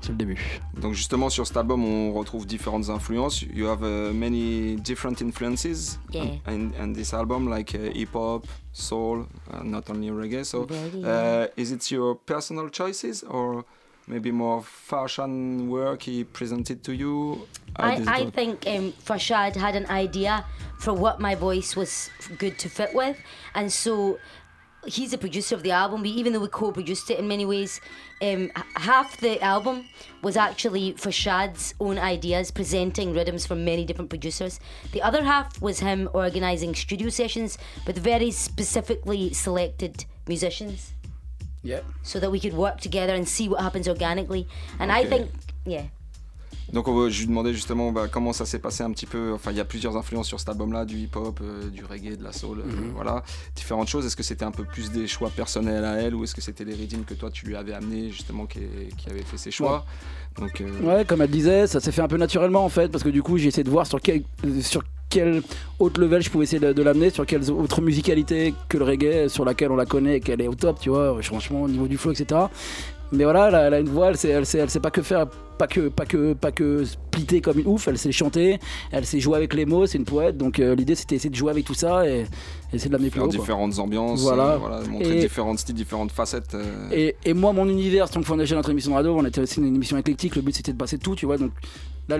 c'est 0.00 0.08
le 0.10 0.16
début. 0.16 0.60
donc 0.80 0.94
justement 0.94 1.28
sur 1.30 1.46
cet 1.46 1.56
album 1.56 1.84
on 1.84 2.12
retrouve 2.12 2.44
différentes 2.44 2.88
influences 2.90 3.42
you 3.42 3.66
have 3.68 3.82
uh, 3.84 4.12
many 4.12 4.74
different 4.76 5.20
influences 5.22 6.00
Yeah. 6.12 6.24
in, 6.48 6.70
in 6.82 6.92
this 6.92 7.14
album 7.14 7.48
like 7.48 7.72
uh, 7.76 7.96
hip 7.96 8.08
hop 8.14 8.44
soul 8.72 9.26
uh, 9.52 9.62
not 9.62 9.88
only 9.90 10.10
reggae 10.10 10.42
so 10.44 10.66
Uh, 11.04 11.46
is 11.56 11.70
it 11.70 11.88
your 11.90 12.16
personal 12.26 12.68
choices 12.70 13.24
or 13.28 13.64
maybe 14.06 14.30
more 14.30 14.62
fashion 14.62 15.68
work 15.68 16.02
he 16.02 16.24
presented 16.24 16.82
to 16.84 16.94
you? 16.94 17.46
I, 17.76 18.02
I 18.06 18.30
think 18.30 18.66
um, 18.66 18.92
Farshad 18.92 19.56
had 19.56 19.76
an 19.76 19.86
idea 19.86 20.44
for 20.78 20.92
what 20.92 21.20
my 21.20 21.34
voice 21.34 21.76
was 21.76 22.10
good 22.38 22.58
to 22.58 22.68
fit 22.68 22.94
with, 22.94 23.16
and 23.54 23.72
so 23.72 24.18
he's 24.86 25.12
the 25.12 25.18
producer 25.18 25.54
of 25.54 25.62
the 25.62 25.70
album. 25.70 26.02
We, 26.02 26.10
even 26.10 26.32
though 26.32 26.40
we 26.40 26.48
co-produced 26.48 27.10
it 27.10 27.18
in 27.18 27.28
many 27.28 27.46
ways, 27.46 27.80
um, 28.20 28.50
half 28.76 29.16
the 29.18 29.40
album 29.40 29.88
was 30.22 30.36
actually 30.36 30.94
Farshad's 30.94 31.74
own 31.80 31.98
ideas, 31.98 32.50
presenting 32.50 33.12
rhythms 33.12 33.46
from 33.46 33.64
many 33.64 33.84
different 33.84 34.10
producers. 34.10 34.60
The 34.92 35.02
other 35.02 35.22
half 35.22 35.60
was 35.62 35.80
him 35.80 36.08
organising 36.12 36.74
studio 36.74 37.08
sessions 37.08 37.58
with 37.86 37.98
very 37.98 38.30
specifically 38.30 39.32
selected 39.32 40.04
musicians, 40.26 40.94
Yeah. 41.62 41.80
so 42.02 42.18
that 42.18 42.30
we 42.30 42.40
could 42.40 42.54
work 42.54 42.80
together 42.80 43.14
and 43.14 43.28
see 43.28 43.48
what 43.48 43.60
happens 43.60 43.88
organically. 43.88 44.48
And 44.78 44.90
I 44.90 45.04
think, 45.04 45.30
yeah. 45.64 45.86
Donc 46.72 46.86
je 47.10 47.20
lui 47.20 47.26
demandais 47.26 47.52
justement 47.52 47.92
bah, 47.92 48.06
comment 48.10 48.32
ça 48.32 48.46
s'est 48.46 48.58
passé 48.58 48.82
un 48.82 48.90
petit 48.92 49.04
peu. 49.06 49.32
Enfin, 49.34 49.50
il 49.50 49.56
y 49.58 49.60
a 49.60 49.64
plusieurs 49.64 49.96
influences 49.96 50.26
sur 50.28 50.38
cet 50.40 50.48
album-là, 50.48 50.84
du 50.86 50.96
hip-hop, 50.96 51.38
euh, 51.42 51.68
du 51.68 51.84
reggae, 51.84 52.16
de 52.16 52.24
la 52.24 52.32
soul, 52.32 52.60
euh, 52.60 52.64
Mhm. 52.64 52.92
voilà, 52.94 53.22
différentes 53.54 53.88
choses. 53.88 54.06
Est-ce 54.06 54.16
que 54.16 54.22
c'était 54.22 54.44
un 54.44 54.50
peu 54.52 54.64
plus 54.64 54.90
des 54.90 55.06
choix 55.06 55.28
personnels 55.30 55.84
à 55.84 55.96
elle 55.96 56.14
ou 56.14 56.24
est-ce 56.24 56.34
que 56.34 56.40
c'était 56.40 56.64
les 56.64 56.74
rythmes 56.74 57.02
que 57.04 57.14
toi 57.14 57.30
tu 57.30 57.44
lui 57.46 57.56
avais 57.56 57.74
amené 57.74 58.10
justement 58.10 58.46
qui, 58.46 58.60
qui 58.96 59.10
avait 59.10 59.22
fait 59.22 59.36
ses 59.36 59.50
choix? 59.50 59.84
Donc 60.38 60.60
euh, 60.62 60.80
Ouais, 60.82 61.04
comme 61.04 61.20
elle 61.20 61.30
disait, 61.30 61.66
ça 61.66 61.78
s'est 61.80 61.92
fait 61.92 62.00
un 62.02 62.08
peu 62.08 62.16
naturellement 62.16 62.64
en 62.64 62.70
fait, 62.70 62.88
parce 62.88 63.04
que 63.04 63.10
du 63.10 63.22
coup 63.22 63.36
j'ai 63.36 63.48
essayé 63.48 63.64
de 63.64 63.70
voir 63.70 63.86
sur 63.86 64.00
quel, 64.00 64.22
sur 64.62 64.82
quel 65.10 65.42
autre 65.78 66.00
level 66.00 66.22
je 66.22 66.30
pouvais 66.30 66.44
essayer 66.44 66.58
de, 66.60 66.72
de 66.72 66.82
l'amener, 66.82 67.10
sur 67.10 67.26
quelle 67.26 67.50
autre 67.50 67.82
musicalité 67.82 68.54
que 68.70 68.78
le 68.78 68.84
reggae, 68.84 69.28
sur 69.28 69.44
laquelle 69.44 69.70
on 69.70 69.76
la 69.76 69.84
connaît 69.84 70.16
et 70.16 70.20
qu'elle 70.20 70.40
est 70.40 70.48
au 70.48 70.54
top, 70.54 70.80
tu 70.80 70.88
vois, 70.88 71.22
franchement 71.22 71.62
au 71.64 71.68
niveau 71.68 71.86
du 71.86 71.98
flow, 71.98 72.12
etc. 72.12 72.40
Mais 73.14 73.24
voilà, 73.24 73.48
elle 73.48 73.54
a, 73.54 73.60
elle 73.66 73.74
a 73.74 73.80
une 73.80 73.90
voix, 73.90 74.08
elle 74.08 74.16
sait, 74.16 74.30
elle, 74.30 74.46
sait, 74.46 74.56
elle 74.56 74.70
sait 74.70 74.80
pas 74.80 74.90
que 74.90 75.02
faire, 75.02 75.26
pas 75.58 75.66
que, 75.66 75.88
pas 75.88 76.06
que, 76.06 76.32
pas 76.32 76.50
que 76.52 76.84
splitter 76.84 77.40
comme 77.40 77.58
une 77.58 77.66
ouf, 77.66 77.88
elle 77.88 77.98
sait 77.98 78.12
chanter, 78.12 78.58
elle 78.90 79.04
sait 79.06 79.20
jouer 79.20 79.36
avec 79.36 79.54
les 79.54 79.64
mots, 79.66 79.86
c'est 79.86 79.98
une 79.98 80.04
poète, 80.04 80.36
donc 80.36 80.58
euh, 80.58 80.74
l'idée 80.74 80.94
c'était 80.94 81.16
essayer 81.16 81.30
de 81.30 81.34
jouer 81.36 81.50
avec 81.50 81.64
tout 81.64 81.74
ça 81.74 82.08
et, 82.08 82.20
et 82.20 82.24
essayer 82.74 82.88
de 82.88 82.92
l'amener 82.94 83.10
plus 83.10 83.20
haut. 83.20 83.24
quoi. 83.28 83.32
différentes 83.32 83.78
ambiances, 83.78 84.22
Voilà. 84.22 84.52
euh, 84.52 84.56
voilà, 84.58 84.80
montrer 84.88 85.18
Et- 85.18 85.20
différents 85.20 85.56
styles, 85.56 85.74
différentes 85.74 86.12
facettes. 86.12 86.54
euh, 86.54 86.88
Et, 86.90 87.14
et 87.24 87.34
moi, 87.34 87.52
mon 87.52 87.68
univers, 87.68 88.08
Strong 88.08 88.24
Foundation, 88.24 88.56
notre 88.56 88.70
émission 88.70 88.90
de 88.92 88.96
radio, 88.96 89.16
on 89.16 89.24
était 89.24 89.40
aussi 89.40 89.60
une 89.60 89.66
émission 89.76 89.96
éclectique. 89.96 90.34
Le 90.36 90.42
but 90.42 90.54
c'était 90.56 90.72
de 90.72 90.78
passer 90.78 90.98
tout, 90.98 91.14
tu 91.14 91.26
vois. 91.26 91.36
Donc 91.38 91.52
là, 92.08 92.18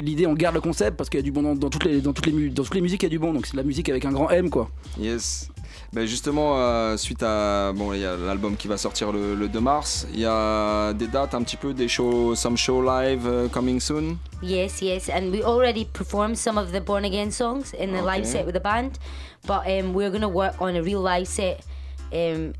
l'idée, 0.00 0.26
on 0.26 0.34
garde 0.34 0.54
le 0.54 0.60
concept 0.60 0.96
parce 0.96 1.10
qu'il 1.10 1.18
y 1.18 1.22
a 1.22 1.24
du 1.24 1.32
bon 1.32 1.42
dans, 1.42 1.54
dans 1.54 1.68
toutes 1.70 1.84
les, 1.84 2.00
dans 2.00 2.12
toutes 2.12 2.26
les, 2.26 2.48
dans 2.50 2.62
toutes 2.62 2.74
les 2.74 2.80
musiques, 2.80 3.02
il 3.02 3.06
y 3.06 3.08
a 3.08 3.10
du 3.10 3.18
bon. 3.18 3.32
Donc 3.32 3.46
c'est 3.46 3.52
de 3.52 3.58
la 3.58 3.62
musique 3.64 3.88
avec 3.88 4.04
un 4.04 4.12
grand 4.12 4.30
M, 4.30 4.48
quoi. 4.50 4.70
Yes. 5.00 5.48
Ben 5.92 6.04
justement, 6.06 6.58
euh, 6.58 6.96
suite 6.98 7.22
à 7.22 7.72
bon, 7.74 7.94
il 7.94 8.00
y 8.00 8.04
a 8.04 8.14
l'album 8.14 8.56
qui 8.56 8.68
va 8.68 8.76
sortir 8.76 9.10
le, 9.10 9.34
le 9.34 9.48
2 9.48 9.58
mars. 9.60 10.06
Il 10.12 10.20
y 10.20 10.26
a 10.26 10.92
des 10.92 11.06
dates 11.06 11.34
un 11.34 11.42
petit 11.42 11.56
peu, 11.56 11.72
des 11.72 11.88
shows, 11.88 12.34
some 12.34 12.58
show 12.58 12.82
live 12.82 13.26
uh, 13.26 13.48
coming 13.48 13.80
soon? 13.80 14.18
Yes, 14.42 14.82
yes, 14.82 15.08
and 15.08 15.30
we 15.32 15.42
already 15.42 15.86
performed 15.86 16.36
some 16.36 16.58
of 16.58 16.72
the 16.72 16.80
Born 16.80 17.04
Again 17.06 17.30
songs 17.30 17.72
in 17.72 17.92
the 17.92 18.02
live 18.02 18.20
Okay. 18.20 18.32
set 18.32 18.44
with 18.44 18.54
the 18.54 18.60
band, 18.60 18.98
but 19.46 19.66
um, 19.66 19.94
we're 19.94 20.10
gonna 20.10 20.28
work 20.28 20.60
on 20.60 20.76
a 20.76 20.82
real 20.82 21.00
live 21.00 21.26
set 21.26 21.64
um, 22.12 22.52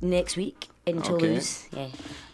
next 0.00 0.36
week 0.36 0.68
in 0.86 1.02
Toulouse. 1.02 1.66
Yeah. 1.76 1.88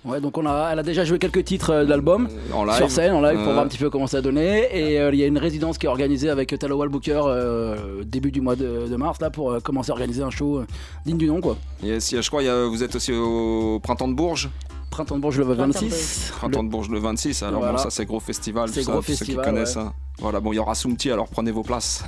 Ouais, 0.07 0.21
donc 0.21 0.38
on 0.38 0.47
a, 0.47 0.71
elle 0.73 0.79
a 0.79 0.83
déjà 0.85 1.05
joué 1.05 1.19
quelques 1.19 1.45
titres 1.45 1.71
euh, 1.71 1.85
de 1.85 1.90
l'album. 1.90 2.29
En 2.53 2.64
live. 2.64 2.77
Sur 2.77 2.90
scène, 2.90 3.12
en 3.12 3.21
live, 3.21 3.38
pour 3.38 3.49
Euh, 3.49 3.53
voir 3.55 3.64
un 3.64 3.69
petit 3.69 3.79
peu 3.79 3.90
comment 3.90 4.07
ça 4.07 4.21
donnait. 4.23 4.71
Et 4.73 5.01
euh, 5.01 5.11
il 5.12 5.19
y 5.19 5.25
a 5.25 5.27
une 5.27 5.38
résidence 5.38 5.79
qui 5.79 5.87
est 5.87 5.88
organisée 5.88 6.31
avec 6.31 6.57
Talo 6.59 6.88
Booker 6.88 7.21
euh, 7.27 8.05
début 8.05 8.31
du 8.31 8.40
mois 8.40 8.55
de, 8.57 8.87
de 8.88 8.97
mars, 8.97 9.21
là, 9.21 9.31
pour 9.31 9.51
euh, 9.51 9.61
commencer 9.61 9.90
à 9.90 9.95
organiser 9.95 10.23
un 10.23 10.31
show 10.31 10.59
euh, 10.59 10.66
digne 11.05 11.19
du 11.19 11.27
nom, 11.27 11.40
quoi. 11.40 11.57
Yes, 11.83 12.14
je 12.21 12.29
crois 12.29 12.42
y 12.45 12.49
a- 12.49 12.66
vous 12.66 12.83
êtes 12.85 12.95
aussi 12.95 13.12
au 13.12 13.81
Printemps 13.83 14.09
de 14.09 14.14
Bourges. 14.14 14.49
Printemps 14.90 15.16
de 15.16 15.21
Bourges 15.21 15.38
le 15.38 15.45
Printemps 15.45 15.66
de 15.66 15.73
26. 15.73 16.33
Printemps 16.38 16.62
de 16.64 16.69
Bourges 16.69 16.88
le 16.88 16.99
26. 17.01 17.42
Alors 17.42 17.59
Voilà. 17.61 17.73
bon, 17.75 17.79
ça 17.83 17.90
c'est 17.90 18.07
gros 18.07 18.21
festival. 18.21 18.69
C'est 18.69 18.81
tout 18.81 18.87
ça, 18.87 18.92
gros 18.92 19.01
pour 19.03 19.07
ceux 19.09 19.16
festival, 19.16 19.45
qui 19.45 19.51
connaissent 19.51 19.77
ouais. 19.77 19.83
ça. 19.83 19.92
Voilà, 20.21 20.40
bon, 20.40 20.53
il 20.53 20.57
y 20.57 20.59
aura 20.59 20.75
Soumti, 20.75 21.11
alors 21.11 21.29
prenez 21.29 21.51
vos 21.51 21.62
places. 21.64 22.03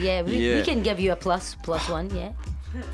Yeah, 0.00 0.22
we, 0.22 0.34
Yeah. 0.34 0.56
we 0.58 0.64
can 0.66 0.82
give 0.84 1.00
you 1.00 1.10
a 1.12 1.16
plus 1.16 1.56
plus 1.62 1.90
one. 1.90 2.08
Yeah. 2.14 2.30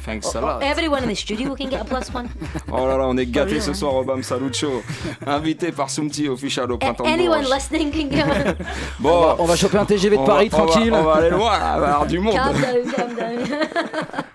Thanks 0.05 0.35
a 0.35 0.38
Oh, 0.38 0.47
lot. 0.47 0.62
everyone 0.62 1.03
in 1.05 1.09
the 1.09 1.14
studio 1.14 1.55
can 1.55 1.69
get 1.69 1.81
a 1.81 1.85
plus 1.85 2.12
one. 2.14 2.29
Oh 2.73 2.87
là 2.87 2.97
là, 2.99 3.07
on 3.07 3.16
est 3.16 3.27
gâtés 3.27 3.53
real, 3.53 3.62
ce 3.62 3.73
soir 3.75 3.95
au 3.95 4.05
Bam 4.05 4.23
Salut 4.23 4.53
Show. 4.53 4.83
Invité 5.27 5.73
par 5.73 5.90
Soumti 5.90 6.29
official 6.29 6.71
au 6.73 6.79
Printemps 6.79 7.05
de 7.05 7.09
anyone 7.09 7.43
Bourges. 7.43 7.55
listening 7.55 7.90
can 7.90 8.11
get 8.16 8.25
one. 8.47 8.57
Bon, 8.99 9.37
On 9.38 9.45
va 9.45 9.57
choper 9.57 9.79
un 9.79 9.85
TGV 9.85 10.16
de 10.16 10.21
on 10.23 10.25
Paris 10.27 10.49
va- 10.49 10.59
on 10.59 10.66
va- 10.66 10.73
tranquille. 10.73 10.93
On 10.95 11.03
va, 11.03 11.12
aller 11.14 11.31
loin, 11.31 11.53
il 11.57 11.61
va 11.81 11.87
y 11.87 11.90
avoir 11.90 12.07
du 12.07 12.19
monde. 12.19 12.35
calm 12.35 12.61
down, 12.61 12.93
calm 12.93 13.14
down. 13.14 13.59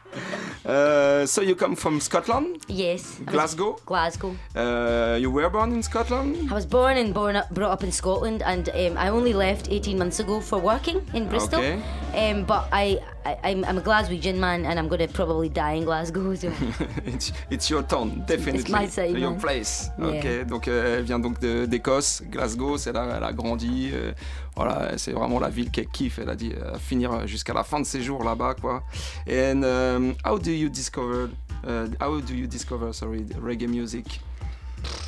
Uh, 0.65 1.25
so 1.27 1.41
you 1.41 1.55
come 1.55 1.75
from 1.75 1.99
Scotland, 1.99 2.57
Yes. 2.67 3.19
Glasgow. 3.25 3.77
Glasgow. 3.85 4.35
Uh, 4.55 5.15
you 5.19 5.29
were 5.29 5.47
born 5.49 5.71
in 5.71 5.83
Scotland. 5.83 6.49
I 6.49 6.53
was 6.55 6.65
born 6.65 6.97
and 6.97 7.13
born 7.13 7.35
up, 7.35 7.49
brought 7.51 7.69
up 7.71 7.83
in 7.83 7.91
Scotland, 7.91 8.41
and 8.41 8.69
um, 8.69 8.97
I 8.97 9.09
only 9.09 9.33
left 9.33 9.67
18 9.69 9.95
months 9.97 10.19
ago 10.19 10.39
for 10.41 10.57
working 10.57 11.01
in 11.13 11.27
Bristol. 11.29 11.59
Okay. 11.59 11.79
Um, 12.15 12.45
but 12.45 12.67
I, 12.71 12.99
I, 13.25 13.37
I'm, 13.43 13.63
I'm 13.65 13.77
a 13.77 13.81
Glaswegian 13.81 14.37
man, 14.39 14.65
and 14.65 14.79
I'm 14.79 14.87
going 14.87 15.07
to 15.07 15.13
probably 15.13 15.49
die 15.49 15.73
in 15.73 15.83
Glasgow. 15.85 16.33
So. 16.33 16.51
it's, 17.05 17.31
it's 17.51 17.69
your 17.69 17.83
town, 17.83 18.23
definitely. 18.25 18.61
It's 18.61 18.69
my 18.69 18.87
side, 18.87 19.15
your 19.17 19.31
man. 19.31 19.39
place. 19.39 19.89
Yeah. 19.99 20.05
Ok, 20.07 20.47
donc 20.47 20.67
euh, 20.67 20.97
elle 20.97 21.03
vient 21.03 21.19
donc 21.19 21.39
d'Écosse, 21.39 22.23
Glasgow, 22.31 22.77
c'est 22.79 22.91
là 22.91 23.05
elle 23.17 23.23
a 23.23 23.33
grandi. 23.33 23.91
euh, 23.93 24.13
voilà, 24.55 24.97
c'est 24.97 25.11
vraiment 25.11 25.39
la 25.39 25.49
ville 25.49 25.71
qu'elle 25.71 25.87
kiffe. 25.87 26.19
Elle 26.19 26.29
a 26.29 26.35
dit 26.35 26.53
euh, 26.55 26.77
finir 26.77 27.27
jusqu'à 27.27 27.53
la 27.53 27.63
fin 27.63 27.79
de 27.79 27.85
ses 27.85 28.01
jours 28.01 28.23
là-bas, 28.23 28.55
quoi. 28.59 28.83
And 29.29 29.63
um, 29.63 30.15
how 30.25 30.37
do 30.39 30.51
you 30.51 30.69
discover? 30.69 31.29
uh, 31.65 31.87
how 31.99 32.19
do 32.19 32.35
you 32.35 32.47
discover? 32.47 32.93
Sorry, 32.93 33.23
reggae 33.41 33.67
music. 33.67 34.05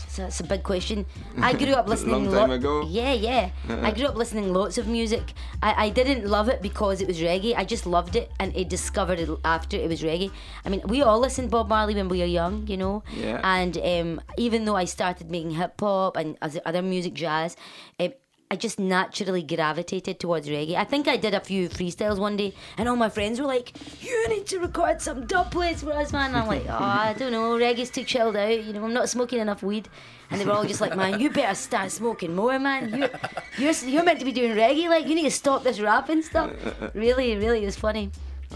So 0.08 0.24
that's 0.24 0.40
a 0.40 0.44
big 0.44 0.64
question. 0.64 1.06
I 1.40 1.54
grew 1.54 1.74
up 1.74 1.88
listening. 1.94 2.32
Long 2.32 2.34
time 2.34 2.52
ago. 2.52 2.88
Yeah, 2.88 3.14
yeah. 3.14 3.52
I 3.70 3.92
grew 3.92 4.08
up 4.08 4.16
listening 4.16 4.52
lots 4.52 4.80
of 4.80 4.88
music. 4.88 5.22
I, 5.62 5.86
I 5.86 5.90
didn't 5.90 6.26
love 6.26 6.50
it 6.50 6.64
because 6.64 7.02
it 7.02 7.08
was 7.08 7.20
reggae. 7.20 7.54
I 7.56 7.64
just 7.64 7.86
loved 7.86 8.16
it, 8.16 8.32
and 8.40 8.52
I 8.58 8.64
discovered 8.64 9.20
it 9.20 9.30
after 9.46 9.78
it 9.78 9.88
was 9.88 10.02
reggae. 10.02 10.32
I 10.66 10.70
mean, 10.70 10.82
we 10.88 11.04
all 11.04 11.20
listened 11.20 11.52
Bob 11.52 11.70
Marley 11.70 11.94
when 11.94 12.10
we 12.10 12.20
were 12.20 12.26
young, 12.26 12.66
you 12.66 12.78
know. 12.78 13.04
Yeah. 13.16 13.42
And 13.44 13.78
um, 13.78 14.22
even 14.40 14.66
though 14.66 14.76
I 14.76 14.86
started 14.86 15.30
making 15.30 15.52
hip 15.52 15.80
hop 15.80 16.18
and 16.18 16.36
other 16.42 16.82
music, 16.82 17.14
jazz, 17.14 17.56
um, 18.00 18.10
I 18.50 18.56
just 18.56 18.80
naturally 18.80 19.44
gravitated 19.44 20.20
towards 20.22 20.48
reggae. 20.48 20.76
I 20.78 20.86
think 20.86 21.10
I 21.10 21.18
did 21.18 21.34
a 21.34 21.42
few 21.42 21.68
freestyles 21.68 22.18
one 22.18 22.38
day, 22.38 22.54
and 22.78 22.88
all 22.88 22.96
my 22.96 23.10
friends 23.10 23.42
were 23.42 23.46
like, 23.48 23.74
"You 24.02 24.30
need 24.30 24.46
to 24.48 24.60
record 24.60 25.02
some 25.02 25.26
dub 25.26 25.52
plates 25.52 25.84
for 25.84 25.92
us, 25.92 26.14
man." 26.14 26.30
And 26.30 26.38
I'm 26.38 26.48
like, 26.48 26.64
"Oh, 26.70 26.74
I 27.08 27.14
don't 27.20 27.34
know. 27.34 27.58
Reggae's 27.58 27.90
too 27.90 28.06
chilled 28.06 28.38
out. 28.38 28.64
You 28.64 28.72
know, 28.72 28.86
I'm 28.86 28.94
not 28.94 29.10
smoking 29.10 29.40
enough 29.40 29.64
weed." 29.64 29.90
And 30.32 30.40
they 30.40 30.46
were 30.46 30.54
all 30.54 30.64
just 30.64 30.80
like, 30.80 30.96
"Man, 30.96 31.20
you 31.20 31.30
better 31.30 31.56
start 31.56 31.92
smoking 31.92 32.34
more, 32.36 32.58
man. 32.58 32.88
You're 32.98 33.10
you're, 33.58 33.74
you're 33.94 34.04
meant 34.06 34.20
to 34.20 34.26
be 34.26 34.32
doing 34.32 34.54
reggae. 34.56 34.88
Like, 34.88 35.08
you 35.10 35.16
need 35.16 35.26
to 35.26 35.32
stop 35.44 35.64
this 35.66 35.82
rapping 35.82 36.22
stuff." 36.22 36.50
Really, 36.96 37.36
really, 37.36 37.64
it 37.64 37.66
was 37.66 37.76
funny. 37.76 38.10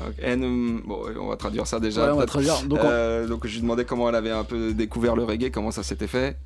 Ok, 0.07 0.23
and, 0.23 0.41
um, 0.41 0.83
bon, 0.85 1.03
on 1.19 1.27
va 1.27 1.35
traduire 1.35 1.67
ça 1.67 1.77
déjà. 1.81 2.05
Ouais, 2.05 2.11
on 2.11 2.15
va 2.15 2.25
traduire. 2.25 2.61
Donc, 2.63 2.79
on- 2.81 2.87
Euh, 2.87 3.27
donc 3.27 3.45
je 3.45 3.55
lui 3.55 3.61
demandais 3.61 3.83
comment 3.83 4.07
elle 4.07 4.15
avait 4.15 4.31
un 4.31 4.45
peu 4.45 4.73
découvert 4.73 5.17
le 5.17 5.25
reggae, 5.25 5.51
comment 5.51 5.71
ça 5.71 5.83
s'était 5.83 6.07
fait. 6.07 6.37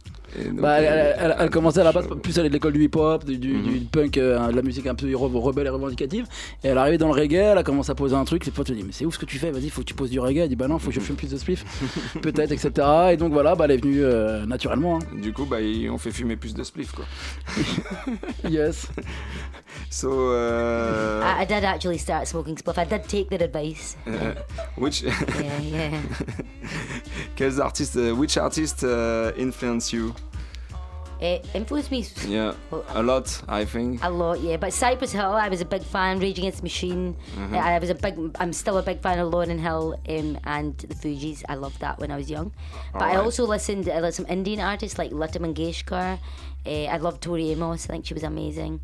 Donc, 0.46 0.60
Bah, 0.62 0.80
elle, 0.80 0.86
euh, 0.86 1.14
elle- 1.18 1.26
elle- 1.32 1.36
elle 1.40 1.50
commençait 1.50 1.80
à 1.82 1.84
la 1.84 1.92
base, 1.92 2.08
plus 2.22 2.38
elle 2.38 2.46
est 2.46 2.50
de 2.50 2.54
l'école 2.54 2.74
du 2.74 2.84
hip-hop, 2.84 3.24
du, 3.26 3.38
du- 3.38 3.54
Mhm. 3.54 3.64
du 3.74 3.80
punk, 3.86 4.18
euh, 4.18 4.48
de 4.52 4.56
la 4.56 4.62
musique 4.62 4.86
un 4.88 4.96
peu 4.96 5.08
re- 5.08 5.40
rebelle 5.40 5.68
et 5.68 5.70
revendicative. 5.70 6.26
Et 6.64 6.68
elle 6.68 6.78
est 6.78 6.80
arrivée 6.80 6.98
dans 6.98 7.08
le 7.08 7.14
reggae, 7.14 7.34
elle 7.52 7.58
a 7.58 7.64
commencé 7.64 7.92
à 7.92 7.96
poser 7.96 8.16
un 8.16 8.26
truc. 8.26 8.46
Les 8.46 8.52
potes 8.52 8.70
lui 8.70 8.76
disent 8.76 8.86
Mais 8.86 8.92
c'est 8.92 9.06
ouf 9.06 9.14
ce 9.16 9.20
que 9.20 9.26
tu 9.26 9.38
fais, 9.40 9.52
vas-y, 9.52 9.70
faut 9.70 9.82
que 9.82 9.86
tu 9.86 9.94
poses 9.94 10.10
du 10.10 10.20
reggae. 10.20 10.40
Elle 10.44 10.50
dit 10.50 10.56
Bah 10.56 10.68
non, 10.68 10.80
faut 10.80 10.90
que 10.90 10.96
je 10.96 11.00
fume 11.00 11.16
plus 11.16 11.30
de 11.32 11.38
spliff, 11.38 11.64
peut-être, 12.22 12.52
etc. 12.52 12.72
Et 13.14 13.18
donc 13.18 13.32
voilà, 13.34 13.56
bah, 13.56 13.66
elle 13.66 13.72
est 13.72 13.78
venue 13.84 14.04
euh, 14.04 14.46
naturellement. 14.46 14.98
hein. 14.98 15.18
Du 15.22 15.32
coup, 15.34 15.46
bah, 15.46 15.62
ils 15.62 15.90
ont 15.90 15.98
fait 15.98 16.12
fumer 16.12 16.36
plus 16.36 16.54
de 16.54 16.64
spliff, 16.64 16.92
quoi. 16.92 17.06
Yes. 18.50 18.88
So, 19.90 20.10
euh, 20.32 21.22
I, 21.22 21.44
I 21.44 21.46
did 21.46 21.64
actually 21.66 21.98
start 22.00 22.28
smoking 22.28 22.58
spliff. 22.58 22.78
I 22.78 22.86
did 22.86 23.08
take 23.08 23.30
their 23.30 23.44
advice. 23.44 23.98
euh, 24.08 24.34
which, 24.78 25.02
Yeah, 25.02 25.12
yeah. 25.62 25.90
quels 27.36 27.60
artistes, 27.60 27.96
uh, 27.98 28.14
which 28.16 28.38
artist 28.38 28.84
uh, 28.84 29.32
influence 29.38 29.92
you? 29.92 30.14
It 31.19 31.47
influenced 31.54 31.91
me 31.91 32.06
Yeah, 32.28 32.54
a 32.89 33.01
lot, 33.01 33.41
I 33.47 33.63
think. 33.63 34.04
A 34.04 34.10
lot, 34.10 34.41
yeah. 34.41 34.58
But 34.58 34.73
Cypress 34.73 35.13
Hill, 35.13 35.32
I 35.32 35.47
was 35.47 35.62
a 35.62 35.65
big 35.65 35.82
fan. 35.84 36.19
Rage 36.19 36.38
Against 36.39 36.58
the 36.58 36.63
Machine. 36.63 37.15
Mm-hmm. 37.36 37.56
I 37.56 37.80
was 37.80 37.89
a 37.89 37.95
big. 37.95 38.19
I'm 38.39 38.51
still 38.51 38.78
a 38.78 38.84
big 38.84 38.99
fan 39.01 39.19
of 39.19 39.32
Lauryn 39.32 39.60
Hill 39.60 39.97
um, 40.10 40.38
and 40.43 40.78
the 40.78 40.93
Fugees. 40.93 41.43
I 41.47 41.56
loved 41.56 41.80
that 41.80 41.99
when 41.99 42.12
I 42.12 42.17
was 42.17 42.30
young. 42.30 42.51
But 42.93 43.04
I 43.04 43.15
also 43.15 43.45
listened 43.45 43.86
to 43.86 44.12
some 44.12 44.25
Indian 44.28 44.60
artists 44.60 44.97
like 44.97 45.12
Lata 45.12 45.39
Mangeshkar. 45.39 46.19
Uh, 46.65 46.69
I 46.69 46.97
loved 46.97 47.21
Tori 47.21 47.51
Amos. 47.51 47.86
I 47.89 47.93
think 47.93 48.06
she 48.06 48.13
was 48.13 48.23
amazing. 48.23 48.82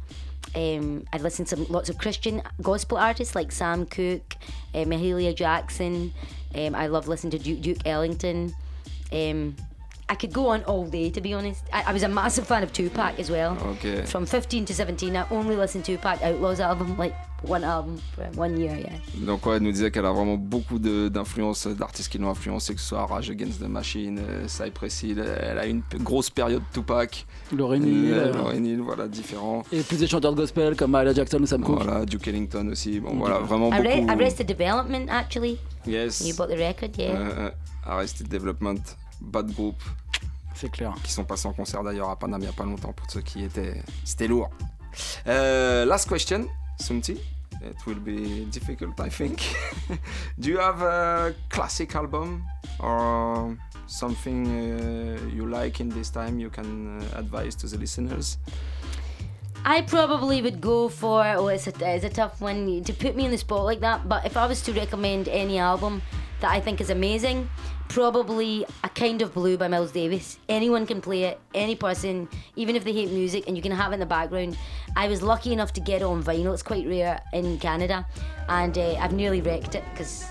Um, 0.56 1.06
I'd 1.14 1.22
listened 1.22 1.48
to 1.50 1.56
some, 1.56 1.66
lots 1.70 1.90
of 1.90 1.98
Christian 1.98 2.42
gospel 2.62 2.98
artists 2.98 3.36
like 3.36 3.52
Sam 3.52 3.86
Cooke, 3.86 4.36
uh, 4.74 4.80
Mahalia 4.80 5.36
Jackson. 5.36 6.14
Um, 6.54 6.76
I 6.76 6.88
love 6.88 7.08
listening 7.08 7.32
to 7.32 7.40
Duke, 7.40 7.62
Duke 7.62 7.86
Ellington. 7.86 8.54
Um, 9.12 9.56
I 10.12 10.16
could 10.16 10.34
go 10.34 10.48
on 10.50 10.62
all 10.66 10.86
day, 10.86 11.10
to 11.10 11.22
be 11.22 11.34
honest. 11.34 11.64
I, 11.72 11.84
I 11.90 11.94
was 11.94 12.04
a 12.04 12.10
massive 12.10 12.46
fan 12.46 12.64
of 12.64 12.74
Tupac 12.74 13.18
as 13.18 13.30
well. 13.32 13.56
Ok. 13.72 14.06
From 14.06 14.26
15 14.26 14.66
to 14.66 14.74
17, 14.74 15.16
I 15.16 15.24
only 15.32 15.56
listened 15.56 15.86
to 15.86 15.94
Tupac 15.96 16.22
Outlaws 16.22 16.60
album, 16.60 16.98
like 16.98 17.14
one 17.44 17.64
album 17.64 17.98
for 18.14 18.26
one 18.36 18.58
year, 18.60 18.76
yeah. 18.78 18.92
Donc 19.26 19.46
ouais, 19.46 19.56
elle 19.56 19.64
nous 19.64 19.72
disait 19.72 19.90
qu'elle 19.90 20.06
a 20.06 20.12
vraiment 20.12 20.36
beaucoup 20.36 20.78
de- 20.80 21.08
d'influences, 21.08 21.66
d'artistes 21.68 22.12
qui 22.12 22.18
l'ont 22.18 22.30
influencé, 22.30 22.76
que 22.76 22.82
ce 22.82 22.88
soit 22.90 23.06
Rage 23.06 23.30
Against 23.32 23.60
the 23.62 23.68
Machine, 23.70 24.20
euh, 24.20 24.48
Cypress 24.48 25.02
Hill, 25.02 25.24
elle 25.42 25.58
a 25.58 25.66
une 25.66 25.82
p- 25.82 25.98
grosse 25.98 26.30
période 26.30 26.62
Tupac, 26.74 27.26
Lauryn 27.56 27.82
Hill, 27.84 28.12
euh, 28.14 28.28
euh, 28.28 28.34
Lauryn 28.34 28.64
Hill, 28.66 28.82
voilà, 28.82 29.08
différents. 29.08 29.64
Et 29.72 29.82
plus 29.82 29.98
des 29.98 30.08
chanteurs 30.08 30.34
de 30.34 30.38
gospel 30.42 30.76
comme 30.76 30.92
Mahalia 30.92 31.14
Jackson 31.14 31.40
ou 31.42 31.46
Sam 31.48 31.64
Cooke. 31.64 31.82
Voilà, 31.84 32.06
Duke 32.06 32.28
Ellington 32.28 32.68
aussi, 32.70 33.00
bon 33.00 33.16
voilà, 33.16 33.40
vraiment 33.40 33.72
I 33.74 33.82
beaucoup. 33.82 34.12
Arrested 34.12 34.46
Development, 34.46 35.08
actually. 35.10 35.58
Yes. 35.88 36.22
You 36.28 36.36
bought 36.36 36.50
the 36.50 36.60
record, 36.60 36.92
yeah. 36.98 37.12
Euh, 37.16 37.30
euh, 37.48 37.50
Arrested 37.88 38.28
Development, 38.28 38.84
Bad 39.22 39.52
Group, 39.54 39.76
C'est 40.56 40.70
clair. 40.72 40.94
qui 41.04 41.12
sont 41.12 41.24
passés 41.24 41.48
en 41.48 41.54
concert 41.54 41.84
d'ailleurs 41.84 42.10
à 42.10 42.16
Paname 42.18 42.42
il 42.42 42.44
n'y 42.46 42.50
a 42.50 42.54
pas 42.54 42.66
longtemps 42.66 42.94
pour 42.94 43.10
ceux 43.10 43.22
qui 43.22 43.44
étaient. 43.44 43.82
C'était 44.04 44.28
lourd. 44.28 44.50
Euh, 45.28 45.86
last 45.86 46.10
question, 46.10 46.48
Sumti. 46.80 47.18
It 47.64 47.86
will 47.86 48.00
be 48.00 48.46
difficult, 48.50 49.00
I 49.00 49.10
think. 49.10 49.40
Do 50.40 50.50
you 50.50 50.58
have 50.58 50.82
a 50.82 51.34
classic 51.50 51.96
album 51.96 52.42
or 52.80 53.56
something 53.86 54.48
uh, 54.48 55.20
you 55.32 55.46
like 55.46 55.80
in 55.80 55.90
this 55.90 56.10
time 56.10 56.40
you 56.40 56.50
can 56.50 57.00
uh, 57.00 57.20
advise 57.20 57.56
to 57.58 57.68
the 57.68 57.78
listeners? 57.78 58.40
I 59.64 59.84
probably 59.84 60.42
would 60.42 60.60
go 60.60 60.90
for, 60.90 61.24
oh, 61.38 61.50
it's 61.50 61.68
a, 61.68 61.96
it's 61.96 62.04
a 62.04 62.10
tough 62.10 62.42
one 62.42 62.84
to 62.84 62.94
put 62.94 63.16
me 63.16 63.26
in 63.26 63.32
the 63.32 63.38
spot 63.38 63.64
like 63.64 63.80
that, 63.82 64.10
but 64.10 64.26
if 64.26 64.36
I 64.36 64.48
was 64.48 64.64
to 64.64 64.74
recommend 64.74 65.28
any 65.28 65.60
album 65.60 66.02
that 66.40 66.50
I 66.50 66.60
think 66.60 66.82
is 66.82 66.90
amazing, 66.90 67.48
probably 67.92 68.66
A 68.86 68.90
Kind 68.90 69.22
of 69.22 69.34
Blue 69.34 69.58
by 69.58 69.68
Miles 69.68 69.92
Davis. 69.92 70.40
Anyone 70.48 70.86
can 70.86 71.02
play 71.02 71.26
it, 71.26 71.42
any 71.54 71.76
person, 71.76 72.30
even 72.56 72.78
if 72.78 72.86
they 72.86 72.94
hate 72.94 73.12
music, 73.12 73.44
and 73.48 73.58
you 73.58 73.62
can 73.62 73.74
have 73.74 73.92
it 73.92 73.96
in 73.96 74.00
the 74.00 74.06
background. 74.06 74.58
I 74.96 75.10
was 75.10 75.22
lucky 75.22 75.52
enough 75.52 75.74
to 75.74 75.82
get 75.82 76.02
it 76.02 76.06
on 76.06 76.24
vinyl, 76.24 76.54
it's 76.54 76.64
quite 76.64 76.88
rare 76.88 77.20
in 77.34 77.60
Canada, 77.60 78.08
and 78.48 78.78
uh, 78.78 78.96
I've 78.96 79.12
nearly 79.12 79.42
wrecked 79.42 79.76
it 79.76 79.84
because 79.92 80.26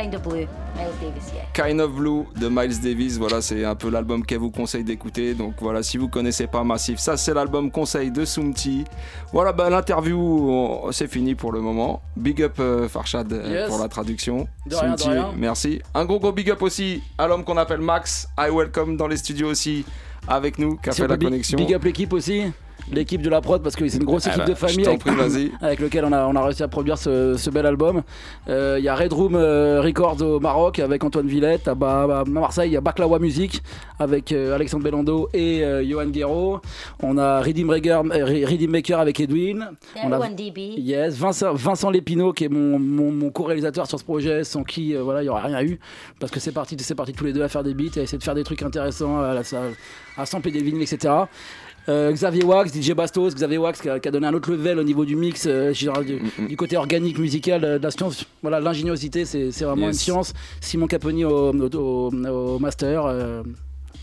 Kind 0.00 0.14
of 0.14 0.22
Blue, 0.22 0.36
Miles 0.76 0.94
Davis, 1.00 1.32
yeah. 1.34 1.44
Kind 1.68 1.80
of 1.80 1.90
Blue 1.92 2.24
de 2.40 2.48
Miles 2.48 2.80
Davis, 2.80 3.18
voilà, 3.18 3.40
c'est 3.42 3.64
un 3.64 3.74
peu 3.74 3.90
l'album 3.90 4.24
qu'elle 4.24 4.38
vous 4.38 4.50
conseille 4.50 4.82
d'écouter. 4.84 5.34
Donc 5.34 5.54
voilà, 5.60 5.82
si 5.82 5.98
vous 5.98 6.08
connaissez 6.08 6.46
pas 6.46 6.64
Massif, 6.64 6.98
ça 6.98 7.16
c'est 7.16 7.34
l'album 7.34 7.70
conseil 7.70 8.10
de 8.10 8.24
Soumti. 8.24 8.84
Voilà, 9.32 9.52
bah, 9.52 9.68
l'interview, 9.68 10.88
c'est 10.92 11.08
fini 11.08 11.34
pour 11.34 11.52
le 11.52 11.60
moment. 11.60 12.00
Big 12.16 12.42
up 12.42 12.54
euh, 12.60 12.88
Farshad 12.88 13.32
euh, 13.32 13.46
Yes. 13.50 13.68
pour 13.68 13.78
la 13.78 13.88
traduction. 13.88 14.46
De 14.66 14.74
rien, 14.76 14.94
de 14.94 15.00
Soumti, 15.00 15.14
rien. 15.18 15.32
merci. 15.36 15.82
Un 15.94 16.04
gros 16.04 16.18
gros 16.18 16.32
big 16.32 16.50
up 16.50 16.62
aussi 16.62 17.02
à 17.18 17.26
l'homme 17.26 17.44
qu'on 17.44 17.56
appelle 17.56 17.80
Max. 17.80 18.28
I 18.38 18.48
welcome 18.50 18.96
dans 18.96 19.06
les 19.08 19.16
studios 19.18 19.48
aussi 19.50 19.84
avec 20.28 20.58
nous, 20.58 20.76
qui 20.76 20.88
a 20.88 20.92
Si 20.92 21.02
fait 21.02 21.08
la 21.08 21.16
big- 21.16 21.28
connexion. 21.28 21.58
Big 21.58 21.74
up 21.74 21.84
l'équipe 21.84 22.12
aussi. 22.12 22.44
L'équipe 22.92 23.22
de 23.22 23.30
la 23.30 23.40
prod 23.40 23.62
parce 23.62 23.76
que 23.76 23.86
c'est 23.88 23.98
une 23.98 24.04
grosse 24.04 24.26
Ah 24.26 24.30
équipe 24.30 24.42
bah, 24.44 24.48
de 24.50 24.54
famille 24.54 24.80
je 24.80 24.84
t'en 24.84 24.90
avec, 24.90 25.00
prie, 25.00 25.14
vas-y. 25.14 25.52
avec 25.60 25.80
lequel 25.80 26.04
on 26.04 26.12
a, 26.12 26.26
on 26.26 26.34
a 26.36 26.44
réussi 26.44 26.62
à 26.62 26.68
produire 26.68 26.98
ce, 26.98 27.36
ce 27.36 27.50
bel 27.50 27.66
album. 27.66 28.02
Euh, 28.48 28.76
Il 28.78 28.84
y 28.84 28.88
a 28.88 28.94
Red 28.94 29.12
Room 29.12 29.34
euh, 29.34 29.80
Records 29.80 30.22
au 30.22 30.40
Maroc 30.40 30.78
avec 30.78 31.02
Antoine 31.04 31.26
Villette. 31.26 31.68
À, 31.68 31.72
à 31.72 32.24
Marseille, 32.24 32.70
il 32.70 32.74
y 32.74 32.76
a 32.76 32.80
Baklawa 32.80 33.18
Music 33.18 33.62
avec 33.98 34.32
euh, 34.32 34.54
Alexandre 34.54 34.84
Bellando 34.84 35.28
et 35.32 35.62
euh, 35.64 35.84
Johan 35.84 36.06
Guerrero. 36.06 36.60
On 37.02 37.18
a 37.18 37.40
Redeem, 37.40 37.66
Maker, 37.66 38.02
euh, 38.12 38.24
Redeem 38.46 38.70
Maker 38.70 38.98
avec 39.00 39.20
Edwin. 39.20 39.70
On 40.02 40.12
a-. 40.12 40.18
Yes, 40.78 41.16
Vincent, 41.16 41.54
Vincent 41.54 41.90
Lépinaud 41.90 42.32
qui 42.32 42.44
est 42.44 42.48
mon, 42.48 42.78
mon, 42.78 43.10
mon 43.12 43.30
co-réalisateur 43.30 43.86
sur 43.86 43.98
ce 43.98 44.04
projet, 44.04 44.44
sans 44.44 44.62
qui 44.64 44.94
euh, 44.94 45.02
voilà 45.02 45.22
il 45.22 45.26
y 45.26 45.28
aurait 45.28 45.42
rien 45.46 45.62
eu, 45.62 45.78
parce 46.18 46.32
que 46.32 46.40
c'est 46.40 46.52
parti, 46.52 46.76
c'est 46.78 46.94
parti 46.94 47.12
tous 47.12 47.24
les 47.24 47.32
deux 47.32 47.42
à 47.42 47.48
faire 47.48 47.62
des 47.62 47.74
beats, 47.74 47.96
à 47.98 48.00
essayer 48.02 48.18
de 48.18 48.22
faire 48.22 48.34
des 48.34 48.44
trucs 48.44 48.62
intéressants, 48.62 49.20
à, 49.20 49.36
à, 49.38 50.22
à 50.22 50.26
sampler 50.26 50.50
des 50.52 50.62
vinyles, 50.62 50.82
etc. 50.82 51.12
Euh, 51.90 52.12
Xavier 52.12 52.44
Wax, 52.44 52.72
DJ 52.72 52.92
Bastos, 52.92 53.34
Xavier 53.34 53.58
Wax 53.58 53.80
qui 53.80 53.88
a, 53.88 53.98
qui 53.98 54.06
a 54.08 54.10
donné 54.12 54.26
un 54.26 54.34
autre 54.34 54.50
level 54.52 54.78
au 54.78 54.84
niveau 54.84 55.04
du 55.04 55.16
mix, 55.16 55.44
euh, 55.46 55.72
je 55.74 55.80
dirais, 55.80 56.04
du, 56.04 56.20
du 56.46 56.56
côté 56.56 56.76
organique, 56.76 57.18
musical, 57.18 57.64
euh, 57.64 57.78
de 57.78 57.82
la 57.82 57.90
science. 57.90 58.24
Voilà, 58.42 58.60
l'ingéniosité, 58.60 59.24
c'est 59.24 59.50
vraiment 59.64 59.86
Yes. 59.88 59.96
une 59.96 60.00
science. 60.00 60.32
Simon 60.60 60.86
Caponi 60.86 61.24
au, 61.24 61.50
au, 61.52 61.76
au- 61.76 62.10
au 62.54 62.58
master. 62.60 63.42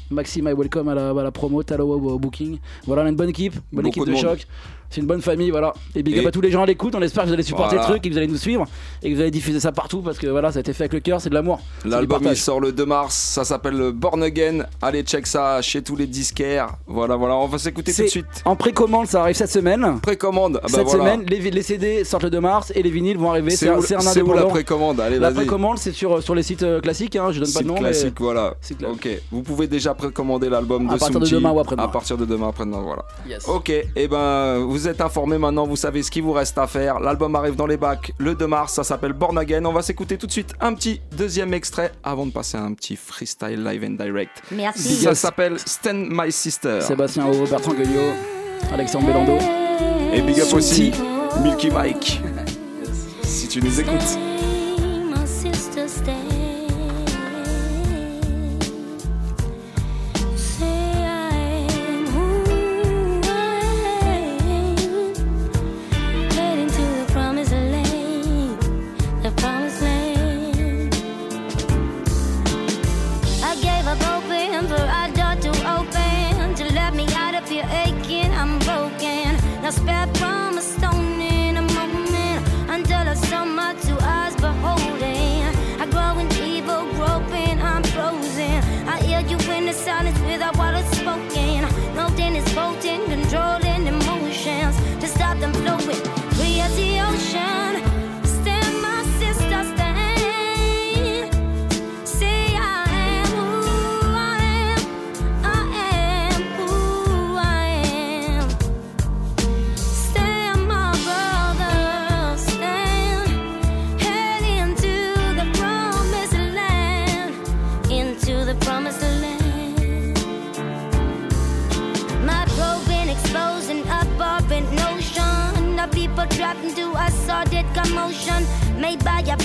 Maxime, 0.10 0.48
I 0.48 0.54
welcome 0.54 0.88
à 0.88 0.96
la, 0.96 1.10
à 1.10 1.24
la 1.24 1.32
promo, 1.32 1.64
Talo 1.64 1.86
au, 1.86 2.12
au 2.14 2.18
booking. 2.20 2.60
Voilà, 2.86 3.02
on 3.04 3.06
a 3.06 3.10
une 3.10 3.16
bonne 3.16 3.30
équipe, 3.30 3.56
bonne 3.74 3.84
Beaucoup 3.86 4.04
équipe 4.04 4.14
de 4.14 4.18
choc. 4.20 4.48
C'est 4.90 5.02
une 5.02 5.08
bonne 5.08 5.22
famille, 5.22 5.52
voilà. 5.52 5.74
Et 5.96 6.04
big 6.04 6.18
up 6.18 6.24
Et- 6.24 6.28
à 6.28 6.32
tous 6.32 6.42
les 6.42 6.50
gens 6.52 6.64
à 6.64 6.66
l'écoute. 6.66 6.96
On 6.96 7.02
espère 7.02 7.24
que 7.24 7.28
vous 7.28 7.34
allez 7.34 7.44
supporter 7.44 7.76
Voilà. 7.76 7.88
le 7.90 7.94
truc, 7.94 8.06
et 8.06 8.10
que 8.10 8.14
vous 8.14 8.18
allez 8.18 8.28
nous 8.28 8.38
suivre 8.38 8.66
et 9.04 9.10
que 9.12 9.16
vous 9.16 9.22
allez 9.22 9.32
diffuser 9.32 9.60
ça 9.60 9.72
partout 9.72 10.02
parce 10.02 10.18
que 10.18 10.28
voilà, 10.28 10.52
ça 10.52 10.58
a 10.58 10.62
été 10.62 10.72
fait 10.74 10.84
avec 10.84 10.94
le 10.94 11.00
cœur, 11.02 11.20
c'est 11.22 11.30
de 11.30 11.34
l'amour. 11.36 11.60
L'album 11.86 12.22
il 12.26 12.38
sort 12.38 12.60
le 12.60 12.72
2 12.72 12.86
mars, 12.86 13.16
ça 13.16 13.44
s'appelle 13.44 13.92
Born 13.94 14.24
Again. 14.24 14.66
Allez 14.82 15.04
check 15.04 15.28
ça 15.28 15.62
chez 15.62 15.82
tous 15.82 15.96
les 15.96 16.08
disquaires. 16.08 16.70
Voilà 16.88 17.16
voilà, 17.16 17.36
on 17.36 17.48
va 17.48 17.58
s'écouter 17.58 17.94
tout 17.94 18.04
de 18.04 18.08
suite. 18.08 18.26
en 18.46 18.56
précommande, 18.56 19.08
ça 19.08 19.22
arrive 19.22 19.36
cette 19.36 19.52
semaine. 19.52 20.00
Précommande. 20.02 20.60
Ah 20.64 20.68
bah 20.68 20.70
cette 20.80 20.88
voilà. 20.88 21.04
semaine, 21.14 21.26
les, 21.28 21.40
les 21.52 21.62
CD 21.62 22.04
sortent 22.04 22.24
le 22.24 22.30
2 22.30 22.40
mars 22.40 22.72
et 22.76 22.82
les 22.82 22.90
vinyles 22.90 23.18
vont 23.18 23.30
arriver. 23.32 23.52
C'est 23.52 23.68
un- 23.70 23.78
un 23.78 23.82
c'est 23.82 24.22
où 24.22 24.34
la 24.34 24.46
précommande 24.46 25.00
Allez 25.02 25.20
La 25.20 25.32
précommande, 25.32 25.78
c'est 25.80 25.92
sur, 25.92 26.24
sur 26.24 26.34
les 26.36 26.44
sites 26.44 26.64
euh, 26.64 26.80
classiques, 26.80 27.16
hein, 27.16 27.32
je 27.32 27.40
donne 27.42 27.52
pas 27.52 27.62
de 27.62 27.68
nom. 27.68 27.76
classique, 27.76 28.16
voilà. 28.20 28.54
C'est 28.62 28.78
clair. 28.78 28.92
Ok, 28.92 29.08
vous 29.32 29.42
pouvez 29.42 29.68
déjà 29.68 29.94
précommander 29.94 30.50
l'album 30.50 30.88
de 30.88 30.94
À 30.94 30.98
partir 30.98 31.20
de 31.20 31.28
demain 31.28 31.52
ou 31.52 31.60
après-demain. 31.60 31.84
À 31.84 31.88
partir 31.90 32.18
de 32.18 32.26
demain 32.26 32.50
après-demain, 32.50 32.82
voilà. 32.82 33.04
mais- 33.26 33.32
Yes. 33.34 33.48
Ok, 33.48 33.70
et 33.70 34.08
ben 34.08 34.60
vous 34.78 34.88
êtes 34.88 35.02
informés 35.02 35.40
maintenant, 35.40 35.66
vous 35.66 35.76
savez 35.76 36.04
ce 36.04 36.12
qu'il 36.12 36.22
vous 36.22 36.34
reste 36.34 36.56
à 36.60 36.68
faire. 36.68 37.00
L'album 37.00 37.34
arrive 37.36 37.56
dans 37.56 37.66
les 37.66 37.78
bacs 37.78 38.14
le 38.20 38.36
2 38.36 38.46
mars, 38.46 38.74
ça 38.74 38.84
s'appelle 38.84 39.14
Born 39.14 39.36
Again. 39.36 39.66
On 39.66 39.74
va 39.74 39.82
s'écouter 39.82 40.20
tout 40.20 40.28
de 40.28 40.32
suite 40.32 40.54
un 40.62 40.76
petit 40.76 41.02
deuxième 41.18 41.52
extrait 41.56 41.92
avant 42.04 42.28
de 42.28 42.32
passer 42.32 42.58
à 42.58 42.62
un 42.62 42.74
petit 42.74 42.96
freestyle 42.96 43.64
live 43.64 43.84
and 43.84 44.04
direct. 44.04 44.44
Merci. 44.52 44.98
Ça 44.98 45.16
s'appelle 45.16 45.58
Stand 45.58 46.10
My 46.12 46.32
Sister. 46.32 46.82
Sébastien 46.82 47.26
O, 47.26 47.48
Bertrand 47.48 47.74
Guegnot, 47.74 48.14
Alexandre 48.72 49.08
Bellando. 49.08 49.40
Et 50.14 50.22
big 50.22 50.40
up 50.40 50.54
aussi. 50.54 50.92
Milky 51.42 51.72
Mike. 51.72 52.22
si 53.24 53.48
tu 53.48 53.60
nous 53.60 53.80
écoutes. 53.80 54.47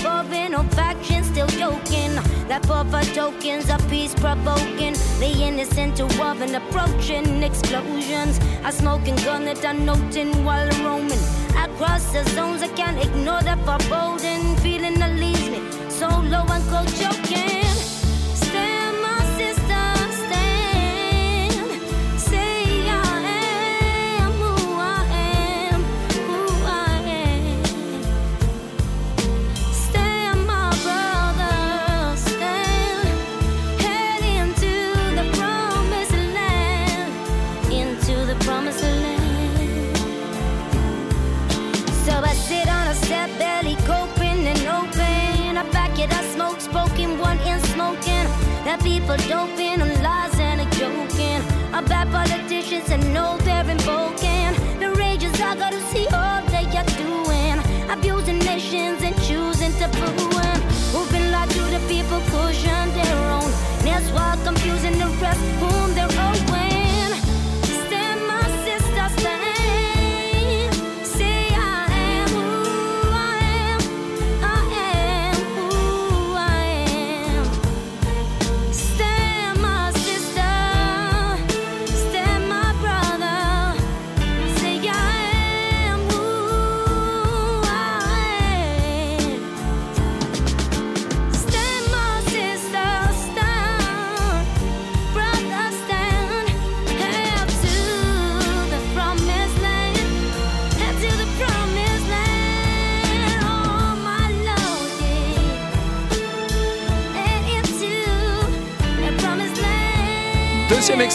A 0.05 0.63
faction, 0.75 1.23
still 1.23 1.47
joking. 1.47 2.13
That 2.47 2.65
for 2.65 2.83
tokens 3.13 3.69
of 3.69 3.79
peace 3.89 4.13
provoking. 4.13 4.93
The 5.19 5.31
innocent 5.41 5.99
and 6.41 6.55
approaching 6.55 7.41
explosions. 7.41 8.37
A 8.65 8.71
smoking 8.71 9.15
gun 9.17 9.45
that 9.45 9.63
I'm 9.65 9.85
noting 9.85 10.43
while 10.43 10.67
I'm 10.69 10.85
roaming. 10.85 11.23
Across 11.55 12.11
the 12.11 12.23
zones, 12.35 12.61
I 12.61 12.67
can't 12.69 12.99
ignore 13.03 13.41
that 13.43 13.59
foreboding 13.65 14.55
feeling 14.57 14.99
that 14.99 15.15
leaves 15.17 15.49
me 15.49 15.59
so 15.89 16.07
low 16.07 16.45
and 16.49 16.63
cold 16.69 16.89
choking. 16.99 17.32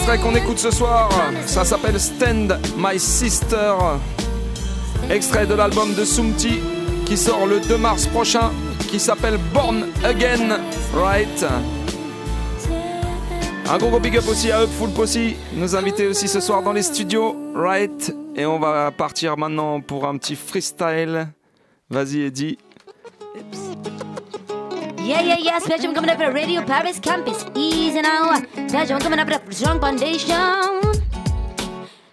Extrait 0.08 0.26
qu'on 0.26 0.36
écoute 0.36 0.58
ce 0.58 0.70
soir, 0.70 1.10
ça 1.44 1.66
s'appelle 1.66 2.00
Stand 2.00 2.58
My 2.78 2.98
Sister. 2.98 3.74
Extrait 5.10 5.46
de 5.46 5.52
l'album 5.52 5.92
de 5.92 6.02
Soumti 6.02 6.60
qui 7.04 7.18
sort 7.18 7.46
le 7.46 7.60
2 7.60 7.76
mars 7.76 8.06
prochain, 8.06 8.50
qui 8.88 9.00
s'appelle 9.00 9.36
Born 9.52 9.84
Again. 10.04 10.60
Right? 10.94 11.44
Un 13.68 13.76
gros 13.76 13.90
gros 13.90 14.00
big 14.00 14.16
up 14.16 14.24
aussi 14.30 14.50
à 14.50 14.62
Upful 14.62 14.88
Posse, 14.92 15.18
nous 15.52 15.76
inviter 15.76 16.06
aussi 16.06 16.26
ce 16.26 16.40
soir 16.40 16.62
dans 16.62 16.72
les 16.72 16.84
studios. 16.84 17.36
Right? 17.54 18.16
Et 18.34 18.46
on 18.46 18.58
va 18.58 18.90
partir 18.90 19.36
maintenant 19.36 19.82
pour 19.82 20.06
un 20.06 20.16
petit 20.16 20.36
freestyle. 20.36 21.28
Vas-y 21.90 22.22
Eddie. 22.22 22.56
Yeah, 25.08 25.22
yeah, 25.22 25.38
yeah. 25.38 25.58
Special 25.58 25.94
coming 25.94 26.10
up 26.10 26.20
at 26.20 26.34
Radio 26.34 26.60
Paris 26.62 26.98
Campus. 27.00 27.46
Easy 27.54 28.02
now. 28.02 28.42
Special 28.68 29.00
coming 29.00 29.18
up 29.18 29.28
at 29.28 29.48
a 29.48 29.54
strong 29.54 29.80
foundation. 29.80 30.36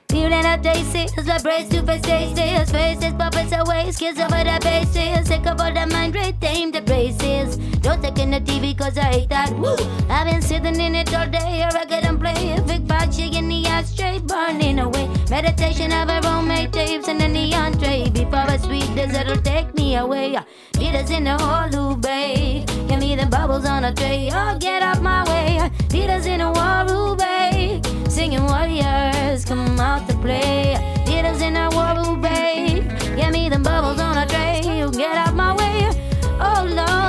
Feeling 0.08 0.44
that 0.44 0.64
they 0.64 0.82
see 0.84 1.04
us 1.04 1.26
vibrates 1.26 1.68
to 1.72 1.84
face 1.84 2.72
faces, 2.72 3.15
faces, 3.36 3.52
puppets 3.52 3.70
away, 3.70 3.92
skills 3.92 4.20
over 4.20 4.44
the 4.44 4.60
bases, 4.62 5.28
sick 5.28 5.46
of 5.46 5.60
all 5.60 5.74
the 5.74 5.86
mind 5.88 6.16
rate, 6.16 6.40
tame 6.42 6.72
the 6.72 6.82
braces. 6.82 7.58
Don't 7.82 8.02
take 8.02 8.20
in 8.20 8.32
the 8.32 8.40
TV 8.40 8.78
cause 8.78 8.98
I 8.98 9.04
hate 9.04 9.30
that. 9.30 9.52
Woo! 9.58 9.76
I've 10.10 10.28
been 10.28 10.42
sitting 10.42 10.80
in 10.80 10.96
it 10.96 11.14
all 11.14 11.28
day, 11.28 11.62
a 11.62 11.70
record 11.74 12.06
and 12.06 12.20
play, 12.20 12.56
a 12.56 12.62
big 12.62 12.86
shit 13.14 13.36
in 13.36 13.48
the 13.48 13.66
ashtray, 13.68 14.20
burning 14.20 14.80
away. 14.80 15.08
Meditation 15.30 15.92
of 15.92 16.10
a 16.10 16.20
roommate 16.28 16.74
tapes 16.74 17.08
and 17.08 17.20
the 17.22 17.28
neon 17.28 17.78
tray. 17.78 18.10
Before 18.10 18.48
a 18.48 18.60
sweet 18.60 18.90
desert 18.96 19.28
will 19.28 19.42
take 19.42 19.74
me 19.76 19.96
away. 19.96 20.38
Lead 20.78 20.96
us 20.96 21.10
in 21.10 21.24
the 21.24 21.38
hall 21.38 21.70
who 21.70 21.96
bake. 21.96 22.66
Give 22.88 23.00
me 23.00 23.16
the 23.16 23.26
bubbles 23.28 23.66
on 23.66 23.86
a 23.86 23.94
tray. 23.94 24.30
Oh, 24.34 24.58
get 24.60 24.84
off 24.84 25.02
my 25.02 25.24
way. 25.30 25.72
Lead 25.92 26.10
us 26.10 26.26
in 26.26 26.40
the 26.40 26.52
war 26.52 26.84
who 26.90 27.16
bake. 27.16 27.86
Singing 28.10 28.44
warriors 28.46 29.46
come 29.46 29.80
out 29.80 30.08
to 30.10 30.16
play 30.18 31.05
haters 31.26 31.42
in 31.42 31.58
our 31.58 32.18
babe. 32.18 32.88
Get 33.16 33.32
me 33.32 33.50
them 33.50 33.64
bubbles 33.64 34.00
on 34.00 34.18
a 34.18 34.26
tray. 34.28 34.62
You 34.64 34.92
get 34.92 35.16
out 35.18 35.34
my 35.36 35.56
way. 35.56 35.90
Oh, 36.40 36.66
Lord. 36.68 37.05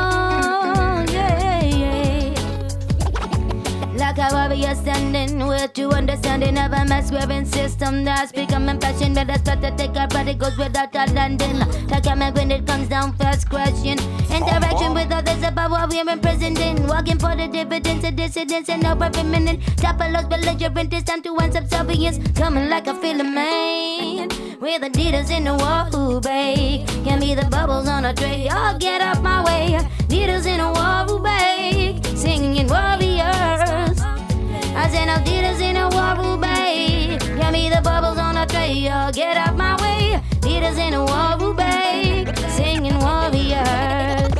Warrior 4.17 4.75
standing 4.75 5.47
with 5.47 5.73
true 5.75 5.91
understanding 5.91 6.57
of 6.59 6.73
a 6.73 6.85
mass 6.85 7.13
wearing 7.13 7.45
system 7.45 8.05
that's 8.05 8.33
becoming 8.33 8.79
passion. 8.79 9.15
But 9.15 9.27
that's 9.27 9.43
to 9.43 9.75
take 9.77 9.97
our 9.97 10.09
body 10.09 10.35
goes 10.35 10.57
without 10.57 10.95
a 10.95 11.13
landing. 11.13 11.59
Like 11.89 12.07
a 12.07 12.17
man 12.17 12.35
when 12.35 12.51
it 12.51 12.67
comes 12.67 12.89
down 12.89 13.13
fast 13.15 13.49
crashing. 13.51 13.99
Interaction 14.31 14.95
with 14.95 15.13
others 15.13 15.43
about 15.43 15.71
what 15.71 15.91
we're 15.91 16.09
imprisoned 16.09 16.59
in. 16.59 16.87
Walking 16.87 17.19
for 17.19 17.37
the 17.37 17.49
dividends 17.49 18.05
of 18.05 18.17
dissidents 18.17 18.69
and 18.69 18.83
no 18.83 18.93
every 18.99 19.23
minute. 19.23 19.61
Top 19.77 20.01
of 20.01 20.13
those 20.13 20.25
belligerent, 20.25 20.93
it's 20.93 21.05
time 21.05 21.23
to 21.23 21.37
end 21.39 21.53
subservience. 21.53 22.19
Coming 22.39 22.69
like 22.71 22.87
a 22.87 22.95
feeling 22.95 23.35
man. 23.35 24.29
With 24.61 24.81
the 24.81 24.91
leaders 24.99 25.31
in 25.31 25.45
the 25.45 25.55
war 25.55 25.85
who 25.93 26.21
bake. 26.21 26.87
Can 27.05 27.21
be 27.21 27.35
the 27.35 27.47
bubbles 27.47 27.89
on 27.89 28.05
a 28.05 28.15
tray. 28.15 28.49
Oh, 28.51 28.77
get 28.79 29.03
off 29.03 29.23
my 29.23 29.45
way. 29.45 29.79
Leaders 30.09 30.47
in 30.47 30.61
a 30.61 30.73
war 30.73 31.05
who 31.07 31.23
I 34.87 34.89
said, 34.89 35.07
no 35.07 35.17
leaders 35.29 35.61
in 35.61 35.75
the 35.75 35.89
war 35.89 36.15
who 36.15 36.39
bake. 36.39 37.19
Can 37.19 37.53
be 37.53 37.69
the 37.69 37.81
bubbles 37.83 38.19
on 38.19 38.37
a 38.37 38.47
tray. 38.47 38.89
Oh, 38.89 39.11
get 39.11 39.37
off 39.37 39.57
my 39.57 39.75
way. 39.83 40.23
Leaders 40.43 40.79
in 40.79 40.93
the 40.93 41.05
war 41.05 41.35
who 41.41 41.55
bake. 41.55 42.29
Singing 42.51 42.97
warriors. 43.01 44.31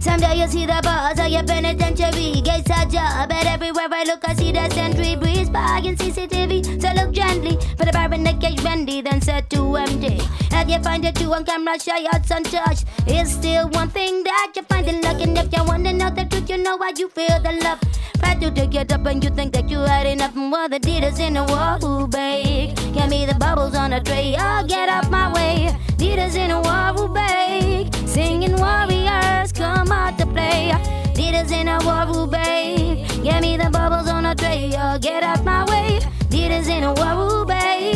Someday 0.00 0.38
you'll 0.38 0.48
see 0.48 0.66
the 0.66 0.80
bars 0.96 1.18
of 1.20 1.28
your 1.28 1.44
penitentiary. 1.44 2.40
Gates 2.40 2.70
are 2.70 2.86
job, 2.86 3.28
but 3.28 3.46
everywhere 3.54 3.88
I 3.92 4.04
look, 4.04 4.22
I 4.26 4.34
see 4.34 4.52
the 4.52 4.68
sentry 4.70 5.14
breeze 5.14 5.50
by 5.50 5.82
in 5.84 5.94
CCTV. 5.96 6.80
So 6.80 6.88
look 6.98 7.12
gently, 7.12 7.58
put 7.76 7.88
a 7.88 7.92
bar 7.92 8.12
in 8.14 8.24
the 8.24 8.32
cage 8.44 8.62
bendy, 8.62 9.02
then 9.02 9.20
set 9.20 9.50
to 9.50 9.76
empty. 9.76 10.16
Have 10.56 10.70
you 10.70 10.80
find 10.82 11.04
it 11.04 11.14
too 11.16 11.34
on 11.34 11.44
camera, 11.44 11.78
shots 11.78 12.30
untouched? 12.30 12.86
It's 13.06 13.32
still 13.32 13.68
one 13.80 13.90
thing 13.90 14.24
that 14.24 14.52
you 14.56 14.62
find 14.62 14.88
in 14.88 15.02
luck, 15.02 15.20
and 15.20 15.36
if 15.36 15.52
you 15.52 15.64
wanna 15.64 15.92
know 15.92 16.10
the 16.10 16.24
truth, 16.24 16.48
you 16.48 16.58
know 16.58 16.76
why 16.76 16.92
you 16.96 17.08
feel 17.10 17.38
the 17.48 17.52
love. 17.64 17.80
Try 18.20 18.34
to 18.36 18.50
take 18.50 18.74
it 18.74 18.90
up 18.92 19.04
and 19.06 19.22
you 19.22 19.30
think 19.30 19.52
that 19.52 19.68
you 19.68 19.80
had 19.80 20.06
enough 20.06 20.34
and 20.34 20.50
what 20.50 20.70
the 20.70 20.78
leaders 20.88 21.18
in 21.18 21.34
the 21.34 21.44
war 21.44 21.76
who 21.82 22.08
bake. 22.08 22.74
Can 22.94 23.10
me 23.10 23.26
the 23.26 23.34
bubbles 23.34 23.74
on 23.74 23.92
a 23.92 24.00
tray, 24.02 24.34
oh 24.38 24.64
get 24.66 24.88
off 24.88 25.10
my 25.10 25.30
way. 25.34 25.76
Leaders 25.98 26.36
in 26.36 26.48
the 26.48 26.60
war 26.60 26.86
who 26.96 27.12
bake. 27.12 28.05
Singing 28.16 28.56
warriors 28.56 29.52
come 29.52 29.92
out 29.92 30.16
to 30.16 30.24
play. 30.24 30.72
Leaders 31.16 31.50
in 31.50 31.68
a 31.68 31.78
war 31.84 32.06
who 32.06 32.26
bake. 32.26 33.06
Give 33.22 33.42
me 33.42 33.58
the 33.58 33.68
bubbles 33.70 34.08
on 34.08 34.24
a 34.24 34.34
tray, 34.34 34.70
get 35.02 35.22
off 35.22 35.44
my 35.44 35.66
way. 35.66 36.00
Leaders 36.30 36.66
in 36.66 36.82
a 36.84 36.94
war 36.94 37.28
who 37.28 37.44
bake. 37.44 37.95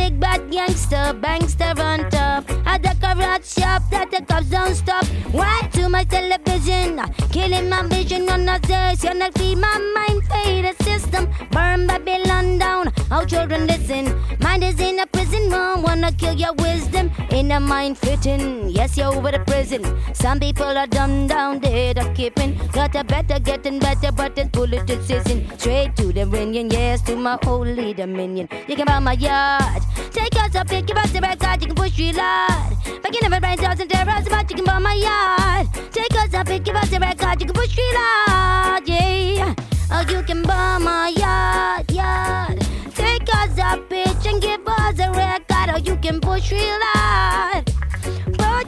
Bad 0.21 0.51
gangster, 0.51 1.17
bankster 1.23 1.73
on 1.79 2.07
top. 2.11 2.47
A 2.67 2.77
decorate 2.77 3.43
shop 3.43 3.81
that 3.89 4.11
the 4.11 4.21
cops 4.21 4.49
don't 4.51 4.75
stop. 4.75 5.03
Why 5.33 5.67
too 5.73 5.89
much 5.89 6.09
television? 6.09 7.01
Killing 7.31 7.69
my 7.69 7.81
vision 7.87 8.29
on 8.29 8.45
the. 8.45 8.61
You're 9.01 9.15
not 9.15 9.35
feed 9.37 9.57
my 9.57 9.77
mind, 9.95 10.23
fade 10.27 10.65
the 10.65 10.83
system. 10.83 11.27
Burn 11.49 11.87
Babylon 11.87 12.59
down. 12.59 12.93
Our 13.09 13.25
children 13.25 13.65
listen. 13.65 14.13
Mind 14.39 14.63
is 14.63 14.79
in 14.79 14.99
a 14.99 15.07
prison 15.07 15.49
room. 15.49 15.81
Wanna 15.81 16.11
kill 16.11 16.35
your 16.35 16.53
wisdom. 16.53 17.09
In 17.31 17.51
a 17.51 17.59
mind 17.59 17.97
fitting. 17.97 18.69
Yes, 18.69 18.95
you're 18.97 19.13
over 19.13 19.31
the 19.31 19.39
prison. 19.39 19.83
Some 20.13 20.39
people 20.39 20.77
are 20.77 20.87
dumbed 20.87 21.29
down, 21.29 21.59
dead 21.59 21.97
are 21.97 22.13
keeping. 22.13 22.59
Got 22.71 22.95
a 22.95 23.03
better, 23.03 23.39
getting 23.39 23.79
better, 23.79 24.11
but 24.11 24.37
it's 24.37 24.49
bullet 24.49 24.85
decision. 24.85 25.47
Straight 25.57 25.95
to 25.95 26.13
the 26.13 26.27
ring, 26.27 26.53
yes, 26.69 27.01
to 27.03 27.15
my 27.15 27.39
holy 27.43 27.93
dominion. 27.93 28.47
You 28.67 28.75
can 28.75 28.85
buy 28.85 28.99
my 28.99 29.13
yard. 29.13 29.81
Take 30.11 30.35
us 30.35 30.55
up, 30.55 30.67
pick 30.67 30.89
us 30.95 31.11
the 31.11 31.21
record, 31.21 31.61
you 31.61 31.67
can 31.67 31.75
push 31.75 31.97
reload. 31.97 33.01
But 33.01 33.13
you 33.13 33.21
never 33.21 33.39
brain 33.39 33.57
cells 33.57 33.79
and 33.79 33.89
terrors, 33.89 34.27
but 34.29 34.49
you 34.49 34.55
can 34.57 34.65
buy 34.65 34.79
my 34.79 34.93
yard. 34.93 35.67
Take 35.91 36.13
us 36.15 36.33
up, 36.33 36.47
pick 36.47 36.67
us 36.67 36.89
the 36.89 36.99
record, 36.99 37.39
you 37.39 37.47
can 37.47 37.55
push 37.55 37.77
reload, 37.77 38.87
yeah. 38.87 39.55
Oh, 39.91 40.05
you 40.09 40.21
can 40.23 40.43
buy 40.43 40.77
my 40.79 41.09
yard, 41.09 41.91
yard. 41.91 42.59
Take 42.93 43.27
us 43.35 43.57
up, 43.57 43.89
bitch, 43.89 44.25
and 44.29 44.41
give 44.41 44.67
us 44.67 44.99
a 44.99 45.11
record, 45.11 45.75
or 45.75 45.79
you 45.79 45.95
can 45.97 46.19
push 46.19 46.51
reload. 46.51 47.71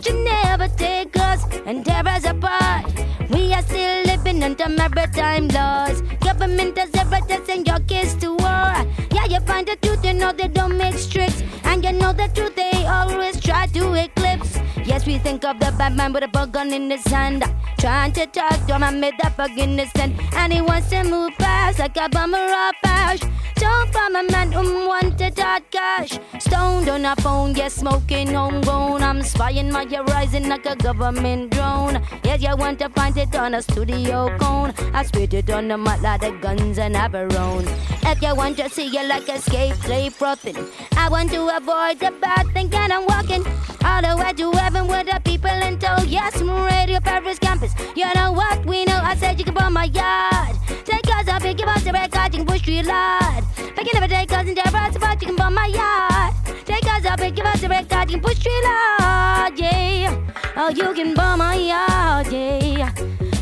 You 0.06 0.24
never 0.24 0.68
take 0.68 1.16
us 1.18 1.46
and 1.66 1.86
tear 1.86 2.06
us 2.06 2.26
apart. 2.26 2.92
We 3.30 3.54
are 3.54 3.62
still 3.62 4.04
living 4.06 4.44
under 4.44 4.68
maritime 4.68 5.48
laws. 5.48 6.02
Government 6.20 6.76
does 6.76 6.90
everything 6.94 7.46
send 7.46 7.68
your 7.68 7.80
kids 7.82 8.14
to 8.16 8.32
war. 8.32 8.76
Yeah, 9.12 9.26
you 9.30 9.40
find 9.42 9.66
the 9.66 9.78
truth, 9.78 10.04
you 10.04 10.14
know 10.14 10.34
they 10.34 10.50
don't 10.50 10.78
make 10.78 10.96
tricks. 11.10 11.42
And 11.64 11.84
you 11.86 11.94
know 11.94 12.12
the 12.12 12.28
truth, 12.36 12.56
they 12.56 12.86
always 12.86 13.40
try 13.40 13.68
to 13.68 13.94
eclipse. 13.94 14.60
Yes, 14.86 15.06
we 15.06 15.18
think 15.20 15.46
of 15.46 15.60
the 15.60 15.74
bad 15.78 15.96
man 15.96 16.12
with 16.12 16.24
a 16.24 16.28
bug 16.28 16.52
gun 16.52 16.74
in 16.74 16.90
his 16.92 17.06
hand. 17.06 17.44
Trying 17.78 18.12
to 18.14 18.26
talk 18.26 18.66
to 18.68 18.76
him, 18.76 18.84
I 18.84 18.92
made 18.92 19.16
that 19.22 19.38
bug 19.38 19.58
in 19.58 19.78
his 19.78 19.92
hand. 19.94 20.20
And 20.34 20.52
he 20.52 20.62
wants 20.62 20.90
to 20.90 21.04
move 21.04 21.34
fast 21.36 21.80
like 21.80 21.96
a 21.96 22.10
bummer 22.10 22.44
of 22.44 22.76
ash. 22.84 23.20
Don't 23.56 23.94
find 23.94 24.16
a 24.16 24.32
man 24.32 24.52
who 24.52 24.88
wanted 24.88 25.36
that 25.36 25.70
cash. 25.72 26.20
Stoned 26.40 26.90
on 26.90 27.06
a 27.06 27.16
phone, 27.18 27.54
yes, 27.56 27.76
smoking 27.76 28.34
homegrown. 28.34 29.04
I'm 29.04 29.22
spying 29.22 29.72
my 29.72 29.86
horizon 29.86 30.50
like 30.50 30.66
a 30.66 30.76
government 30.76 31.52
drone. 31.52 32.02
Yes, 32.24 32.42
you 32.42 32.56
want 32.56 32.80
to 32.80 32.90
find 32.90 33.16
it 33.18 33.36
on 33.36 33.54
a 33.54 33.62
studio 33.62 34.36
cone. 34.40 34.74
I 34.94 35.04
spit 35.04 35.34
it 35.34 35.50
on 35.50 35.68
the 35.68 35.78
mat 35.78 36.02
like 36.02 36.22
the 36.22 36.32
guns 36.42 36.80
and 36.80 36.96
Averone. 36.96 37.68
If 38.06 38.22
you 38.22 38.36
want 38.36 38.58
to 38.58 38.70
see 38.70 38.88
you 38.88 39.08
like 39.08 39.30
a 39.30 39.36
escape, 39.36 39.76
play 39.76 40.10
frothing. 40.10 40.58
I 40.98 41.10
want 41.10 41.32
to 41.32 41.42
avoid 41.56 42.00
the 42.00 42.12
bad 42.20 42.48
thing 42.54 42.74
and 42.74 42.92
I'm 42.92 43.06
walking 43.06 43.46
all 43.86 44.02
the 44.02 44.16
way 44.18 44.34
to 44.34 44.52
heaven 44.58 44.73
with 44.88 45.08
the 45.08 45.20
people 45.24 45.50
in 45.50 45.80
tow. 45.80 45.98
Yes, 46.08 46.42
Radio 46.42 47.00
Paris 47.00 47.40
campus. 47.40 47.74
You 47.96 48.12
know 48.14 48.32
what 48.32 48.66
we 48.66 48.86
know? 48.86 49.00
I 49.02 49.16
said 49.16 49.40
you 49.40 49.46
can 49.46 49.54
bomb 49.54 49.74
my 49.74 49.86
yard. 49.86 50.56
Take 50.86 51.08
us 51.16 51.28
up 51.28 51.44
and 51.44 51.58
give 51.58 51.68
us 51.68 51.86
a 51.86 51.92
record, 51.92 52.34
you 52.34 52.40
can 52.40 52.46
push 52.46 52.62
street 52.62 52.86
light. 52.86 53.44
But 53.76 53.86
you 53.86 53.92
never 53.94 54.08
take 54.08 54.32
us 54.32 54.48
in 54.48 54.56
terror, 54.56 54.92
but 55.00 55.22
you 55.22 55.28
can 55.28 55.36
bomb 55.36 55.54
my 55.54 55.68
yard. 55.68 56.34
Take 56.66 56.86
us 56.88 57.06
up 57.06 57.20
and 57.20 57.36
give 57.36 57.46
us 57.46 57.64
a 57.64 57.70
record, 57.70 58.10
you 58.10 58.18
can 58.18 58.22
push 58.22 58.38
street 58.38 58.64
light, 58.64 59.52
yeah. 59.56 60.16
Oh, 60.56 60.70
you 60.70 60.94
can 60.94 61.14
burn 61.14 61.40
my 61.40 61.56
yard, 61.56 62.32
yeah. 62.32 62.94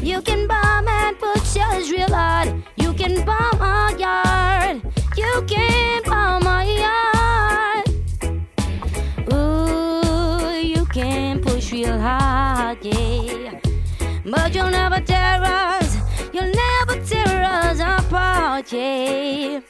You 0.01 0.21
can 0.21 0.47
bomb 0.47 0.88
and 0.88 1.17
push 1.19 1.56
yours 1.56 1.91
real 1.91 2.13
hard. 2.13 2.63
You 2.77 2.93
can 2.93 3.23
bomb 3.25 3.60
my 3.60 3.95
yard. 3.97 4.82
You 5.18 5.45
can 5.47 5.70
But 12.02 12.80
you'll 14.56 14.72
never 14.72 14.99
tear 15.02 15.39
us. 15.43 15.97
You'll 16.34 16.52
never 16.52 16.99
tear 17.06 17.43
us 17.43 17.80
apart, 17.80 18.74
yeah. 18.74 19.62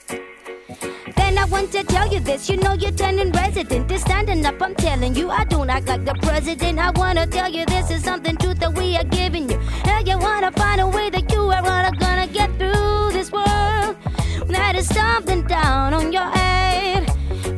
Then 1.17 1.37
I 1.37 1.45
want 1.49 1.73
to 1.73 1.83
tell 1.83 2.07
you 2.07 2.21
this, 2.21 2.49
you 2.49 2.55
know 2.55 2.71
you're 2.71 2.91
turning 2.91 3.31
resident. 3.31 3.91
Is 3.91 4.01
standing 4.01 4.45
up, 4.45 4.61
I'm 4.61 4.75
telling 4.75 5.13
you, 5.13 5.29
I 5.29 5.43
do 5.43 5.65
not 5.65 5.83
like 5.85 6.05
the 6.05 6.13
president. 6.21 6.79
I 6.79 6.91
wanna 6.91 7.27
tell 7.27 7.51
you 7.51 7.65
this 7.65 7.91
is 7.91 8.01
something 8.01 8.37
truth 8.37 8.59
that 8.59 8.73
we 8.77 8.95
are 8.95 9.03
giving 9.03 9.49
you. 9.49 9.59
And 9.83 10.07
you 10.07 10.17
wanna 10.17 10.53
find 10.53 10.79
a 10.79 10.87
way 10.87 11.09
that 11.09 11.29
you 11.33 11.41
are 11.51 11.61
gonna 11.99 12.27
get 12.27 12.49
through 12.57 13.11
this 13.11 13.29
world. 13.31 13.97
That 14.47 14.75
is 14.77 14.87
something 14.87 15.43
down 15.47 15.93
on 15.93 16.13
your 16.13 16.29
head. 16.29 17.09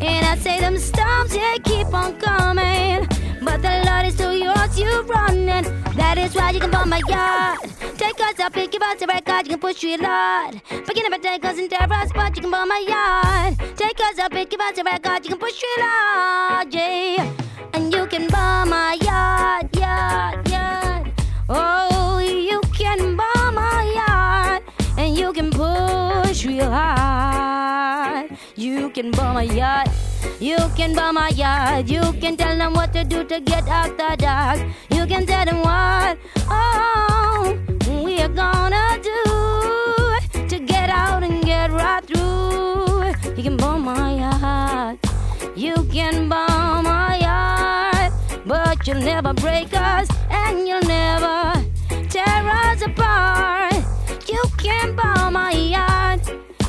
And 0.02 0.26
I 0.26 0.36
say 0.38 0.60
them 0.60 0.80
storms, 0.80 1.36
yeah, 1.36 1.58
keep 1.64 1.94
on 1.94 2.18
coming. 2.20 3.13
But 3.44 3.62
the 3.62 3.84
Lord 3.86 4.06
is 4.06 4.16
to 4.18 4.38
yours, 4.38 4.80
you 4.80 5.02
running. 5.04 5.66
That 5.96 6.18
is 6.18 6.34
why 6.36 6.52
you 6.52 6.60
can 6.60 6.72
bomb 6.72 6.90
my 6.90 7.02
yard. 7.08 7.60
Take 7.98 8.20
us 8.22 8.40
up, 8.40 8.54
pick 8.54 8.74
your 8.74 8.96
the 8.96 9.06
record, 9.08 9.46
you 9.48 9.58
can 9.58 9.60
push 9.60 9.84
your 9.84 9.98
lot. 9.98 10.56
But 10.86 10.96
you 10.96 11.04
never 11.10 11.22
take 11.22 11.44
us 11.46 11.58
in 11.58 11.70
terror 11.70 12.08
spot, 12.08 12.36
you 12.36 12.42
can 12.42 12.52
bomb 12.52 12.70
my 12.70 12.84
yard. 12.88 13.58
Take 13.78 14.00
us 14.00 14.20
up, 14.20 14.32
pick 14.32 14.52
your 14.52 14.74
the 14.74 14.84
record, 14.84 15.26
you 15.26 15.32
can 15.32 15.40
push 15.40 15.62
your 15.62 15.86
lot, 15.86 16.74
yeah. 16.74 17.32
and 17.74 17.94
you 17.94 18.06
can 18.08 18.28
bomb 18.28 18.70
my 18.70 18.98
yard, 19.02 19.76
yard, 19.76 20.48
yard. 20.50 21.12
Oh, 21.50 22.20
you 22.20 22.62
can 22.74 23.16
bomb 23.18 23.56
my 23.56 23.84
yard, 23.96 24.64
and 25.04 25.18
you 25.18 25.34
can 25.34 25.52
push 25.52 26.46
real 26.46 26.72
hard. 26.72 28.32
You 28.56 28.90
can 28.92 29.12
bomb 29.12 29.34
my 29.34 29.44
yard. 29.44 29.90
You 30.40 30.58
can 30.78 30.96
bomb 30.96 31.16
my 31.16 31.28
yard. 31.30 31.90
You 31.90 32.02
can 32.22 32.38
tell 32.38 32.58
them 32.58 32.74
what 32.74 32.94
to 32.94 33.04
do 33.04 33.26
to 33.26 33.42
get 33.42 33.68
out 33.68 33.98
the 33.98 34.16
dark. 34.18 34.60
You 34.92 35.06
can 35.06 35.26
tell 35.26 35.44
them 35.44 35.60
what, 35.62 36.18
oh, 36.48 37.58
we 38.06 38.22
are 38.22 38.30
gonna 38.30 38.88
do 39.12 40.48
to 40.48 40.58
get 40.60 40.90
out 40.90 41.22
and 41.24 41.44
get 41.44 41.72
right 41.72 42.04
through. 42.06 43.36
You 43.36 43.44
can 43.44 43.58
bomb 43.58 43.84
my 43.84 44.10
yard. 44.24 45.00
You 45.56 45.76
can 45.92 46.30
bomb 46.30 46.86
my 46.86 47.18
yard, 47.28 48.14
but 48.46 48.88
you'll 48.88 49.04
never 49.04 49.34
break 49.34 49.74
us 49.74 50.08
and 50.30 50.66
you'll 50.66 50.88
never 50.88 51.62
tear 52.10 52.44
us 52.64 52.82
apart. 52.82 53.93
You 54.34 54.44
can 54.58 54.96
bomb 54.96 55.34
my 55.34 55.52
yard. 55.52 56.22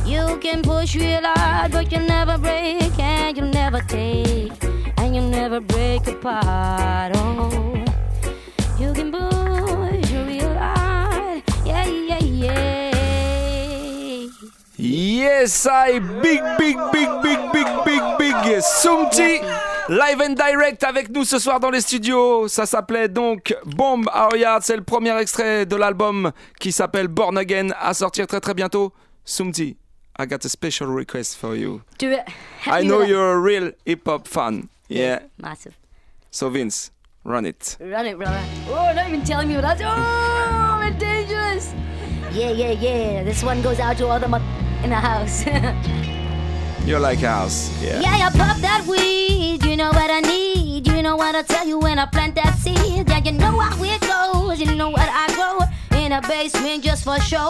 You 0.05 0.39
can 0.43 0.61
push 0.61 0.97
real 0.97 1.23
hard, 1.23 1.73
but 1.73 1.91
you'll 1.91 2.03
never 2.03 2.37
break 2.37 2.99
and 2.99 3.35
you'll 3.35 3.49
never 3.49 3.81
take 3.81 4.53
and 4.99 5.17
you'll 5.17 5.31
never 5.31 5.61
break 5.61 6.07
apart. 6.07 7.13
Oh, 7.17 7.83
you 8.79 8.93
can 8.93 9.11
push 9.11 9.84
Yes, 14.87 15.67
I 15.67 15.99
big, 15.99 16.43
big, 16.59 16.77
big, 16.93 17.09
big, 17.23 17.39
big, 17.55 17.67
big, 17.87 18.03
big 18.19 18.61
Sumti 18.61 19.41
live 19.89 20.21
and 20.21 20.35
direct 20.35 20.85
avec 20.85 21.09
nous 21.09 21.25
ce 21.25 21.39
soir 21.39 21.59
dans 21.59 21.71
les 21.71 21.81
studios. 21.81 22.49
Ça 22.49 22.67
s'appelait 22.67 23.09
donc 23.09 23.57
Bomb 23.65 24.07
Our 24.15 24.37
Yard. 24.37 24.63
C'est 24.63 24.77
le 24.77 24.85
premier 24.85 25.19
extrait 25.19 25.65
de 25.65 25.75
l'album 25.77 26.33
qui 26.61 26.71
s'appelle 26.71 27.09
Born 27.09 27.39
Again 27.39 27.71
à 27.81 27.95
sortir 27.95 28.27
très 28.27 28.41
très 28.41 28.53
bientôt. 28.53 28.93
Sumti, 29.25 29.79
I 30.19 30.27
got 30.27 30.45
a 30.45 30.51
special 30.51 30.89
request 30.89 31.37
for 31.37 31.57
you. 31.57 31.81
Do 31.99 32.11
it. 32.11 32.21
I 32.67 32.85
know 32.85 33.03
you're 33.03 33.33
a 33.33 33.41
real 33.41 33.73
hip 33.87 34.07
hop 34.07 34.29
fan. 34.29 34.69
Yeah. 34.91 35.21
massive. 35.39 35.79
So 36.31 36.51
Vince, 36.51 36.91
run 37.25 37.47
it. 37.47 37.79
Run 37.81 38.05
it, 38.05 38.19
brother. 38.19 38.39
Oh, 38.69 38.93
not 38.95 39.09
even 39.09 39.25
telling 39.25 39.49
me 39.49 39.55
what 39.55 39.63
that's. 39.63 39.81
Oh, 39.83 40.79
we're 40.79 40.99
dangerous. 40.99 41.73
Yeah, 42.33 42.51
yeah, 42.51 42.73
yeah. 42.73 43.25
This 43.25 43.43
one 43.43 43.63
goes 43.63 43.81
out 43.81 43.97
to 43.97 44.09
all 44.09 44.21
the 44.21 44.29
in 44.85 44.91
the 44.91 44.97
house. 44.97 45.45
You're 46.87 47.01
like 47.01 47.19
house. 47.21 47.71
Yeah. 47.83 48.01
Yeah, 48.01 48.17
you 48.25 48.39
pop 48.39 48.59
that 48.59 48.85
weed. 48.87 49.65
You 49.65 49.77
know 49.77 49.91
what 49.91 50.11
I 50.11 50.21
need. 50.21 50.87
You 50.87 51.03
know 51.03 51.17
what 51.17 51.35
I 51.35 51.43
tell 51.43 51.67
you 51.67 51.79
when 51.79 51.99
I 51.99 52.05
plant 52.05 52.35
that 52.35 52.55
seed. 52.59 53.09
Yeah, 53.09 53.23
you 53.25 53.33
know 53.33 53.59
how 53.59 53.83
it 53.83 54.01
goes. 54.03 54.61
You 54.61 54.77
know 54.77 54.91
what 54.91 55.09
I 55.09 55.27
grow 55.35 55.59
in 55.99 56.13
a 56.13 56.21
basement 56.21 56.85
just 56.85 57.05
for 57.05 57.19
show. 57.21 57.49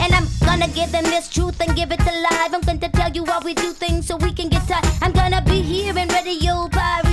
And 0.00 0.12
I'm 0.12 0.26
gonna 0.40 0.66
give 0.68 0.90
them 0.90 1.04
this 1.04 1.28
truth 1.28 1.60
and 1.60 1.76
give 1.76 1.92
it 1.92 2.00
to 2.00 2.12
live. 2.26 2.52
I'm 2.52 2.60
gonna 2.62 2.88
tell 2.88 3.12
you 3.12 3.24
how 3.24 3.40
we 3.40 3.54
do 3.54 3.72
things 3.72 4.06
so 4.08 4.16
we 4.16 4.32
can 4.32 4.48
get 4.48 4.66
tight. 4.66 4.84
I'm 5.00 5.12
gonna 5.12 5.42
be 5.42 5.62
here 5.62 5.96
in 5.96 6.08
Radio 6.08 6.68
Paris. 6.68 7.11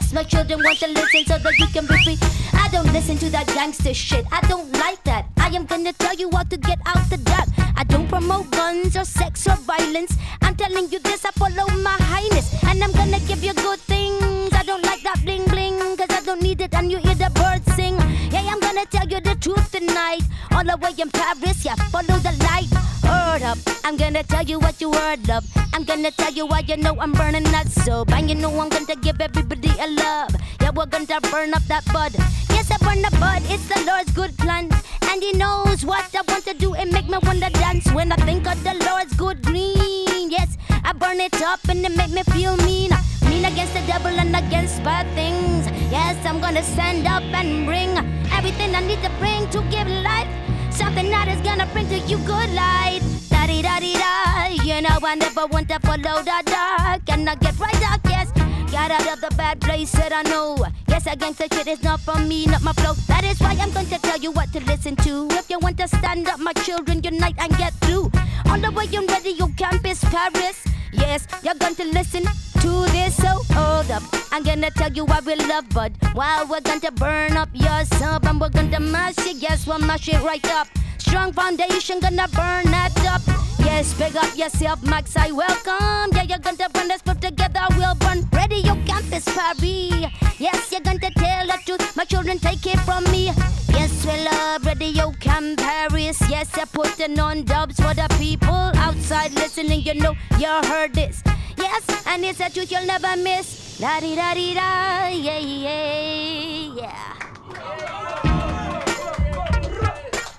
Yes, 0.00 0.12
my 0.12 0.22
children 0.22 0.60
want 0.62 0.78
to 0.80 0.88
listen 0.88 1.24
so 1.26 1.38
that 1.38 1.58
you 1.58 1.66
can 1.68 1.86
be 1.86 1.96
free. 2.04 2.18
I 2.54 2.68
don't 2.68 2.92
listen 2.92 3.16
to 3.18 3.30
that 3.30 3.46
gangster 3.48 3.94
shit. 3.94 4.24
I 4.32 4.40
don't 4.48 4.70
like 4.74 5.02
that. 5.04 5.26
I 5.38 5.48
am 5.48 5.64
gonna 5.64 5.92
tell 5.92 6.14
you 6.14 6.30
how 6.32 6.42
to 6.42 6.56
get 6.56 6.78
out 6.86 7.08
the 7.08 7.16
dark. 7.18 7.48
I 7.76 7.84
don't 7.84 8.08
promote 8.08 8.50
guns 8.50 8.96
or 8.96 9.04
sex 9.04 9.46
or 9.46 9.56
violence. 9.56 10.16
I'm 10.42 10.54
telling 10.56 10.90
you 10.90 10.98
this, 10.98 11.24
I 11.24 11.30
follow 11.32 11.66
my 11.82 11.96
highness. 12.12 12.52
And 12.64 12.82
I'm 12.82 12.92
gonna 12.92 13.20
give 13.20 13.42
you 13.42 13.54
good 13.54 13.78
things. 13.80 14.52
I 14.52 14.62
don't 14.64 14.84
like 14.84 15.02
that 15.02 15.22
bling 15.24 15.44
bling, 15.46 15.78
cause 15.96 16.10
I 16.10 16.20
don't 16.24 16.42
need 16.42 16.60
it. 16.60 16.74
And 16.74 16.90
you 16.90 16.98
hear 16.98 17.14
the 17.14 17.30
birds 17.30 17.72
sing. 17.74 17.96
Yeah, 18.30 18.48
I'm 18.52 18.60
gonna 18.60 18.86
tell 18.86 19.08
you 19.08 19.20
the 19.20 19.36
truth 19.36 19.70
tonight. 19.70 20.22
All 20.52 20.64
the 20.64 20.76
way 20.76 20.92
in 20.98 21.10
Paris, 21.10 21.64
yeah, 21.64 21.76
follow 21.92 22.18
the 22.18 22.34
light. 22.44 22.68
Heard 23.02 23.42
up, 23.42 23.58
I'm 23.84 23.96
gonna 23.96 24.24
tell 24.24 24.44
you 24.44 24.58
what 24.58 24.80
you 24.80 24.92
heard 24.92 25.30
of. 25.30 25.44
I'm 25.72 25.84
gonna 25.84 26.10
tell 26.10 26.32
you 26.32 26.46
why 26.46 26.60
you 26.66 26.76
know 26.76 26.96
I'm 26.98 27.12
burning 27.12 27.44
that 27.44 27.68
soap. 27.68 28.10
And 28.12 28.28
you 28.28 28.34
know 28.34 28.50
I'm 28.58 28.68
gonna 28.68 28.96
give 28.96 29.20
everybody 29.20 29.70
a 29.78 29.85
love. 29.88 30.34
Yeah, 30.60 30.70
we're 30.70 30.86
gonna 30.86 31.20
burn 31.30 31.54
up 31.54 31.62
that 31.64 31.84
bud. 31.92 32.12
Yes, 32.50 32.70
I 32.70 32.78
burn 32.78 33.02
the 33.02 33.10
bud, 33.18 33.42
it's 33.46 33.68
the 33.68 33.84
Lord's 33.86 34.12
good 34.12 34.36
plan. 34.38 34.70
And 35.10 35.22
he 35.22 35.32
knows 35.32 35.84
what 35.84 36.04
I 36.14 36.22
want 36.28 36.44
to 36.46 36.54
do 36.54 36.74
and 36.74 36.90
make 36.90 37.08
me 37.08 37.18
wanna 37.22 37.50
dance 37.50 37.90
when 37.92 38.12
I 38.12 38.16
think 38.16 38.46
of 38.46 38.62
the 38.64 38.74
Lord's 38.88 39.14
good 39.14 39.42
green. 39.42 40.30
Yes, 40.30 40.56
I 40.84 40.92
burn 40.92 41.20
it 41.20 41.40
up 41.42 41.60
and 41.68 41.84
it 41.84 41.96
make 41.96 42.10
me 42.10 42.22
feel 42.34 42.56
mean. 42.58 42.90
Mean 43.28 43.44
against 43.44 43.74
the 43.74 43.82
devil 43.86 44.14
and 44.18 44.34
against 44.34 44.82
bad 44.82 45.06
things. 45.14 45.66
Yes, 45.90 46.16
I'm 46.24 46.40
gonna 46.40 46.62
stand 46.62 47.06
up 47.06 47.22
and 47.22 47.66
bring 47.66 47.96
everything 48.32 48.74
I 48.74 48.80
need 48.80 49.02
to 49.02 49.10
bring 49.18 49.48
to 49.50 49.60
give 49.70 49.88
life. 49.88 50.28
Something 50.70 51.10
that 51.10 51.28
is 51.28 51.40
gonna 51.40 51.66
bring 51.72 51.88
to 51.88 51.98
you 52.00 52.18
good 52.18 52.50
light. 52.50 53.00
Da 53.30 53.46
di 53.46 53.62
da 53.62 53.78
di 53.80 53.94
da. 53.94 54.46
You 54.62 54.82
know 54.82 54.98
I 55.02 55.14
never 55.14 55.46
want 55.46 55.68
to 55.70 55.78
follow 55.80 56.22
the 56.22 56.42
dark. 56.44 57.02
And 57.08 57.28
I 57.28 57.34
get 57.36 57.58
right 57.58 57.80
dark, 57.80 58.00
yes. 58.04 58.45
Got 58.76 58.90
out 58.90 59.10
of 59.10 59.20
the 59.22 59.34
bad 59.38 59.58
place 59.62 59.90
that 59.92 60.12
I 60.12 60.20
know. 60.24 60.54
Yes, 60.86 61.04
that 61.04 61.18
gangster 61.18 61.46
shit 61.50 61.66
is 61.66 61.82
not 61.82 61.98
for 61.98 62.18
me, 62.18 62.44
not 62.44 62.60
my 62.60 62.74
flow. 62.74 62.92
That 63.08 63.24
is 63.24 63.40
why 63.40 63.56
I'm 63.58 63.70
going 63.72 63.86
to 63.86 63.98
tell 63.98 64.18
you 64.18 64.32
what 64.32 64.52
to 64.52 64.60
listen 64.66 64.96
to. 64.96 65.28
If 65.30 65.48
you 65.48 65.58
want 65.58 65.78
to 65.78 65.88
stand 65.88 66.28
up, 66.28 66.40
my 66.40 66.52
children, 66.52 67.02
unite 67.02 67.36
and 67.38 67.56
get 67.56 67.72
through. 67.80 68.10
On 68.50 68.60
the 68.60 68.70
way 68.70 68.84
on 68.94 69.06
Radio 69.06 69.46
Campus 69.56 70.04
Paris. 70.04 70.62
Yes, 70.92 71.26
you're 71.42 71.54
going 71.54 71.74
to 71.76 71.84
listen 71.84 72.24
to 72.60 72.70
this. 72.92 73.16
So 73.16 73.40
hold 73.54 73.90
up. 73.90 74.02
I'm 74.30 74.42
gonna 74.42 74.70
tell 74.70 74.92
you 74.92 75.06
why 75.06 75.20
we 75.20 75.36
love 75.36 75.70
Bud. 75.70 75.94
While 76.12 76.46
we're 76.46 76.60
going 76.60 76.80
to 76.80 76.92
burn 76.92 77.34
up 77.34 77.48
your 77.54 77.82
sub 77.96 78.26
and 78.26 78.38
we're 78.38 78.50
going 78.50 78.70
to 78.72 78.80
mash 78.80 79.16
it. 79.20 79.36
Yes, 79.36 79.66
we'll 79.66 79.78
mash 79.78 80.06
it 80.10 80.20
right 80.22 80.46
up. 80.50 80.68
Strong 81.06 81.32
foundation 81.34 82.00
gonna 82.00 82.26
burn 82.28 82.64
that 82.74 82.92
up. 83.06 83.22
Yes, 83.60 83.94
big 83.94 84.16
up 84.16 84.36
yourself, 84.36 84.82
Max. 84.82 85.16
I 85.16 85.30
welcome. 85.30 86.10
Yeah, 86.12 86.24
you're 86.24 86.38
gonna 86.38 86.68
burn 86.68 86.88
this 86.88 87.00
put 87.00 87.20
together. 87.20 87.62
We'll 87.76 87.94
burn 87.94 88.26
Radio 88.32 88.74
Campus 88.84 89.24
Paris. 89.24 90.10
Yes, 90.38 90.72
you're 90.72 90.80
gonna 90.80 90.98
tell 90.98 91.46
the 91.46 91.58
truth. 91.64 91.96
My 91.96 92.04
children 92.04 92.38
take 92.38 92.66
it 92.66 92.80
from 92.80 93.04
me. 93.04 93.26
Yes, 93.70 94.04
we 94.04 94.18
love 94.24 94.66
Radio 94.66 95.12
Camp 95.20 95.58
Paris. 95.58 96.18
Yes, 96.28 96.50
you're 96.56 96.66
putting 96.66 97.18
on 97.20 97.44
dubs 97.44 97.76
for 97.76 97.94
the 97.94 98.08
people 98.18 98.72
outside 98.86 99.32
listening. 99.34 99.82
You 99.82 99.94
know, 99.94 100.14
you 100.38 100.48
heard 100.66 100.92
this. 100.92 101.22
Yes, 101.56 101.84
and 102.06 102.24
it's 102.24 102.40
a 102.40 102.50
truth 102.50 102.72
you'll 102.72 102.84
never 102.84 103.16
miss. 103.16 103.78
La 103.80 104.00
di 104.00 104.16
da 104.16 104.34
di 104.34 104.54
da, 104.54 105.06
yeah, 105.06 105.38
yeah, 105.38 106.74
yeah. 106.74 107.26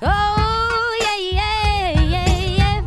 Oh, 0.02 0.98
yeah, 1.02 1.18
yeah, 1.32 2.02
yeah, 2.02 2.30
yeah. 2.58 2.86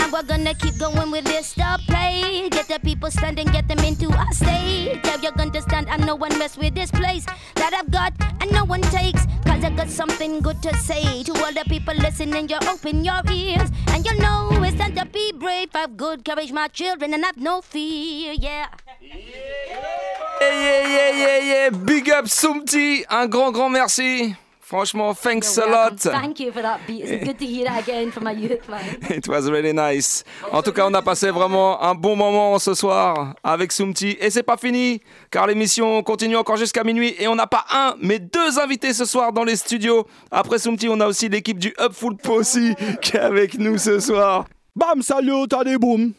And 0.00 0.12
we're 0.12 0.22
gonna 0.22 0.54
keep 0.54 0.78
going 0.78 1.10
with 1.10 1.24
this 1.24 1.46
stop 1.46 1.80
play. 1.82 2.48
Get 2.50 2.68
the 2.68 2.78
people 2.80 3.10
standing, 3.10 3.46
get 3.46 3.66
them 3.66 3.78
into 3.78 4.12
our 4.12 4.32
state. 4.32 5.00
Yeah, 5.04 5.16
you're 5.22 5.32
gonna 5.32 5.62
stand 5.62 5.88
and 5.88 6.04
no 6.04 6.14
one 6.14 6.36
mess 6.38 6.58
with 6.58 6.74
this 6.74 6.90
place 6.90 7.24
that 7.54 7.72
I've 7.72 7.90
got 7.90 8.12
and 8.40 8.52
no 8.52 8.64
one 8.64 8.82
takes. 8.82 9.24
Cause 9.46 9.64
I 9.64 9.70
got 9.70 9.88
something 9.88 10.40
good 10.40 10.60
to 10.62 10.76
say 10.76 11.22
to 11.22 11.32
all 11.32 11.52
the 11.52 11.64
people 11.68 11.94
listening. 11.94 12.48
You 12.50 12.58
open 12.68 13.04
your 13.04 13.22
ears 13.32 13.70
and 13.88 14.04
you 14.04 14.14
know 14.18 14.50
it's 14.62 14.76
time 14.76 14.94
to 14.96 15.06
be 15.06 15.32
brave. 15.32 15.70
I've 15.74 15.96
good 15.96 16.24
courage, 16.24 16.52
my 16.52 16.68
children, 16.68 17.14
and 17.14 17.24
have 17.24 17.38
no 17.38 17.62
fear. 17.62 18.32
Yeah. 18.32 18.68
Yeah, 19.00 20.50
yeah, 20.50 20.86
yeah, 20.86 21.10
yeah, 21.10 21.38
yeah. 21.38 21.70
Big 21.70 22.10
up 22.10 22.28
Soom 22.28 22.66
T. 22.66 23.04
Un 23.08 23.28
grand, 23.28 23.54
grand 23.54 23.72
merci. 23.72 24.36
Franchement, 24.74 25.14
thanks 25.14 25.56
a 25.56 25.66
lot. 25.66 26.00
Thank 26.00 26.40
you 26.40 26.50
for 26.50 26.60
that 26.60 26.80
beat. 26.84 27.04
It's 27.04 27.24
good 27.24 27.38
to 27.38 27.46
hear 27.46 27.64
that 27.66 27.84
again 27.84 28.10
from 28.10 28.24
my 28.24 28.32
youth, 28.32 28.68
man. 28.68 28.82
It 29.08 29.28
was 29.28 29.48
really 29.48 29.72
nice. 29.72 30.24
En 30.50 30.62
tout 30.62 30.72
cas, 30.72 30.84
on 30.88 30.94
a 30.94 31.00
passé 31.00 31.30
vraiment 31.30 31.80
un 31.80 31.94
bon 31.94 32.16
moment 32.16 32.58
ce 32.58 32.74
soir 32.74 33.34
avec 33.44 33.70
Sumti. 33.70 34.16
Et 34.20 34.30
c'est 34.30 34.42
pas 34.42 34.56
fini, 34.56 35.00
car 35.30 35.46
l'émission 35.46 36.02
continue 36.02 36.36
encore 36.36 36.56
jusqu'à 36.56 36.82
minuit. 36.82 37.14
Et 37.20 37.28
on 37.28 37.36
n'a 37.36 37.46
pas 37.46 37.64
un, 37.70 37.94
mais 38.00 38.18
deux 38.18 38.58
invités 38.58 38.92
ce 38.92 39.04
soir 39.04 39.32
dans 39.32 39.44
les 39.44 39.54
studios. 39.54 40.08
Après 40.32 40.58
Sumti, 40.58 40.88
on 40.88 40.98
a 40.98 41.06
aussi 41.06 41.28
l'équipe 41.28 41.60
du 41.60 41.72
Upful 41.80 42.16
Posse 42.16 42.58
qui 43.00 43.16
est 43.16 43.20
avec 43.20 43.56
nous 43.56 43.78
ce 43.78 44.00
soir. 44.00 44.46
Bam 44.74 45.02
salut 45.02 45.46
à 45.56 45.62
des 45.62 45.78
boum. 45.78 46.12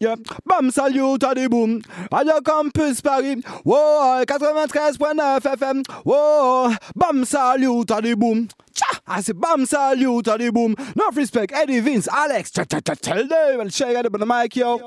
Yeah. 0.00 0.16
Bam 0.46 0.70
salut 0.70 1.16
à 1.22 1.34
des 1.34 1.48
boum. 1.48 1.80
Radio 2.10 2.40
Campus 2.44 3.00
Paris. 3.00 3.42
Wow, 3.64 4.22
93.9 4.24 5.46
FM. 5.54 5.82
Wow, 6.04 6.72
bam 6.94 7.24
salut 7.24 7.84
à 7.90 8.00
des 8.00 8.14
boum. 8.14 8.46
Tcha, 8.74 8.86
ah 9.06 9.18
c'est 9.22 9.34
bam 9.36 9.66
salut 9.66 10.20
à 10.26 10.38
des 10.38 10.50
boum. 10.50 10.74
No 10.96 11.04
respect, 11.14 11.48
Eddie 11.62 11.80
Vince, 11.80 12.08
Alex. 12.08 12.50
Tcha, 12.52 12.64
tcha, 12.64 12.80
tcha, 12.80 12.96
tell 12.96 13.28
them. 13.28 13.58
Well, 13.58 13.70
check 13.70 13.96
out 13.96 14.04
the 14.12 14.26
mic, 14.26 14.56
yo. 14.56 14.78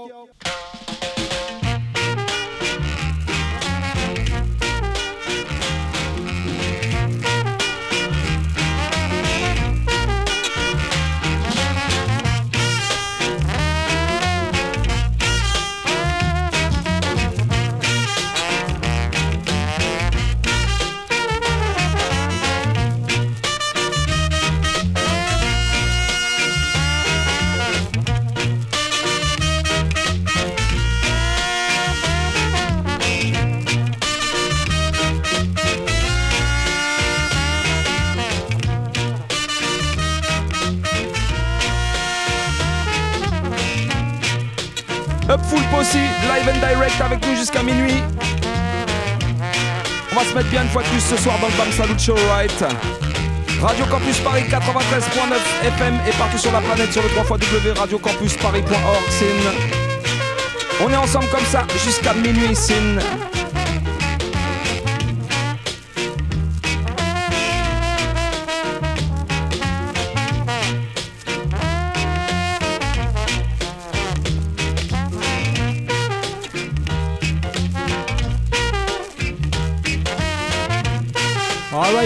Aussi, 45.79 45.97
live 45.97 46.47
and 46.47 46.59
direct 46.59 47.01
avec 47.01 47.25
nous 47.25 47.35
jusqu'à 47.35 47.63
minuit. 47.63 48.03
On 50.11 50.15
va 50.15 50.25
se 50.25 50.33
mettre 50.33 50.49
bien 50.49 50.63
une 50.63 50.69
fois 50.69 50.83
de 50.83 50.87
plus 50.87 50.99
ce 50.99 51.17
soir 51.17 51.37
dans 51.39 51.47
le 51.47 51.53
BAM 51.53 51.71
Salut 51.71 51.99
Show, 51.99 52.15
right? 52.29 52.63
Radio 53.61 53.85
Campus 53.85 54.19
Paris 54.19 54.43
93.9 54.49 55.67
FM 55.67 55.99
et 56.07 56.11
partout 56.17 56.37
sur 56.37 56.51
la 56.51 56.61
planète 56.61 56.91
sur 56.91 57.01
le 57.03 57.09
3 57.09 57.37
radiocampusparis.org. 57.77 59.09
Sin. 59.09 59.25
On 60.83 60.89
est 60.89 60.95
ensemble 60.95 61.27
comme 61.27 61.45
ça 61.45 61.65
jusqu'à 61.85 62.13
minuit, 62.13 62.55
Sin. 62.55 62.99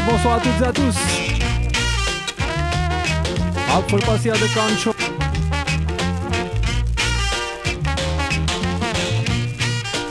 Bonsoir 0.02 0.36
à 0.36 0.40
toutes 0.42 0.62
et 0.62 0.66
à 0.66 0.74
tous. 0.74 0.96
À 3.70 3.82
The 3.82 4.54
Crown 4.54 4.78
Show. 4.78 4.94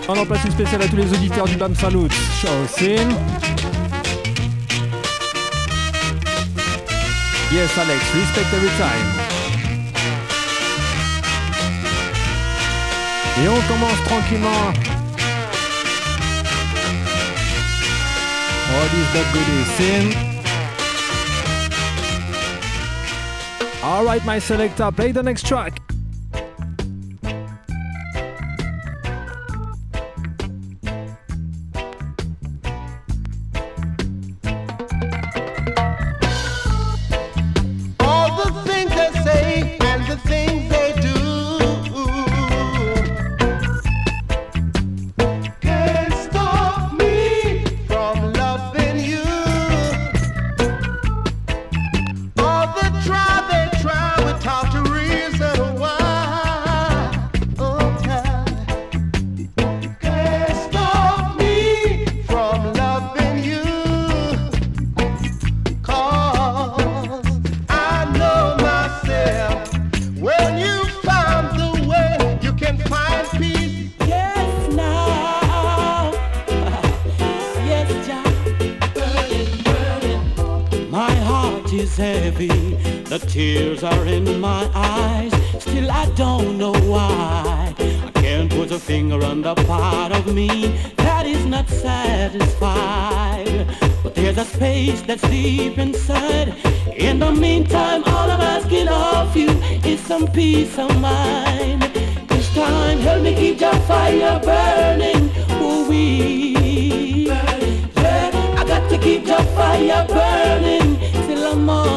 On 0.08 0.18
en 0.18 0.24
place 0.24 0.44
une 0.44 0.52
spéciale 0.52 0.82
à 0.82 0.88
tous 0.88 0.96
les 0.96 1.12
auditeurs 1.12 1.46
du 1.46 1.56
BAM 1.56 1.74
Salut. 1.74 2.08
Show 2.40 2.48
Sin. 2.68 3.10
Yes, 7.52 7.78
Alex, 7.78 8.00
respect 8.14 8.56
every 8.56 8.70
time. 8.78 9.34
Et 13.42 13.48
on 13.48 13.60
commence 13.68 14.02
tranquillement. 14.06 14.93
All 18.74 18.88
these 18.88 19.10
bad 19.14 19.26
goodies. 19.32 19.68
Sin. 19.76 20.04
All 23.84 24.04
right, 24.04 24.24
my 24.24 24.38
selector, 24.38 24.90
play 24.90 25.12
the 25.12 25.22
next 25.22 25.46
track. 25.46 25.83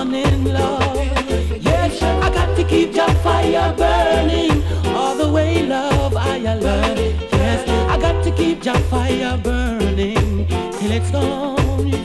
Morning, 0.08 0.46
Lord. 0.46 1.62
Yes, 1.62 2.02
I 2.02 2.30
got 2.30 2.56
to 2.56 2.64
keep 2.64 2.96
your 2.96 3.10
fire 3.16 3.74
burning 3.76 4.64
all 4.96 5.16
the 5.16 5.30
way, 5.30 5.64
love. 5.64 6.16
I 6.16 6.38
love. 6.38 6.98
Yes, 6.98 7.68
I 7.90 7.98
got 8.00 8.24
to 8.24 8.32
keep 8.32 8.64
your 8.64 8.78
fire 8.92 9.38
burning 9.38 10.48
till 10.48 10.92
it's 10.92 11.12
gone. 11.12 11.88
You? 11.88 12.00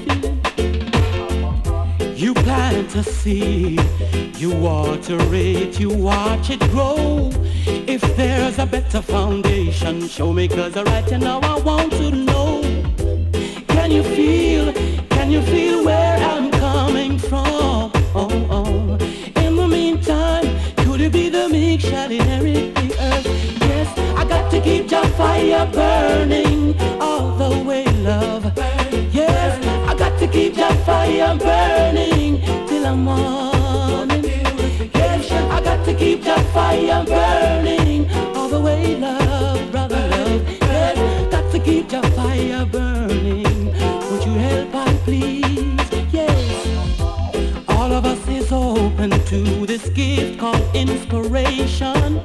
You 2.17 2.35
plant 2.35 2.95
a 2.97 3.03
seed, 3.03 3.81
you 4.37 4.51
water 4.51 5.19
it, 5.33 5.79
you 5.79 5.91
watch 5.91 6.51
it 6.51 6.61
grow. 6.71 7.31
If 7.87 8.03
there's 8.17 8.59
a 8.59 8.67
better 8.67 9.03
foundation, 9.03 10.09
show 10.09 10.33
me 10.33 10.49
cause 10.49 10.75
right 10.75 11.11
now 11.21 11.41
I 11.41 11.61
want 11.61 11.93
to 11.93 12.11
know. 12.11 12.63
Can 13.69 13.91
you 13.91 14.03
feel, 14.03 14.73
can 15.11 15.31
you 15.31 15.43
feel 15.43 15.85
where 15.85 16.17
I'm 16.17 16.52
shall 21.83 22.11
inherit 22.11 22.75
the 22.75 22.89
earth? 23.01 23.27
Yes, 23.69 23.89
I 24.17 24.25
got 24.25 24.51
to 24.53 24.61
keep 24.61 24.91
your 24.91 25.05
fire 25.21 25.67
burning 25.73 26.81
all 27.01 27.37
the 27.37 27.63
way, 27.65 27.85
love. 28.11 28.45
Yes, 29.13 29.53
I 29.91 29.95
got 29.95 30.19
to 30.21 30.27
keep 30.29 30.57
your 30.57 30.75
fire 30.87 31.37
burning 31.37 32.41
till 32.69 32.83
the 32.83 32.95
morning. 32.95 34.25
Yes, 34.95 35.31
I 35.57 35.61
got 35.61 35.85
to 35.87 35.95
keep 35.95 36.25
your 36.25 36.43
fire 36.55 37.05
burning 37.05 38.09
all 38.37 38.49
the 38.49 38.61
way, 38.61 38.97
love, 38.97 39.71
brother, 39.73 40.03
love. 40.09 40.49
Yes, 40.61 41.31
got 41.31 41.51
to 41.53 41.59
keep 41.59 41.91
your 41.91 42.05
fire 42.19 42.65
burning. 42.67 43.73
Would 44.09 44.25
you 44.25 44.35
help, 44.35 44.75
I 44.75 44.95
please? 45.05 45.52
To 49.33 49.65
this 49.65 49.89
gift 49.89 50.39
called 50.39 50.63
inspiration. 50.75 52.21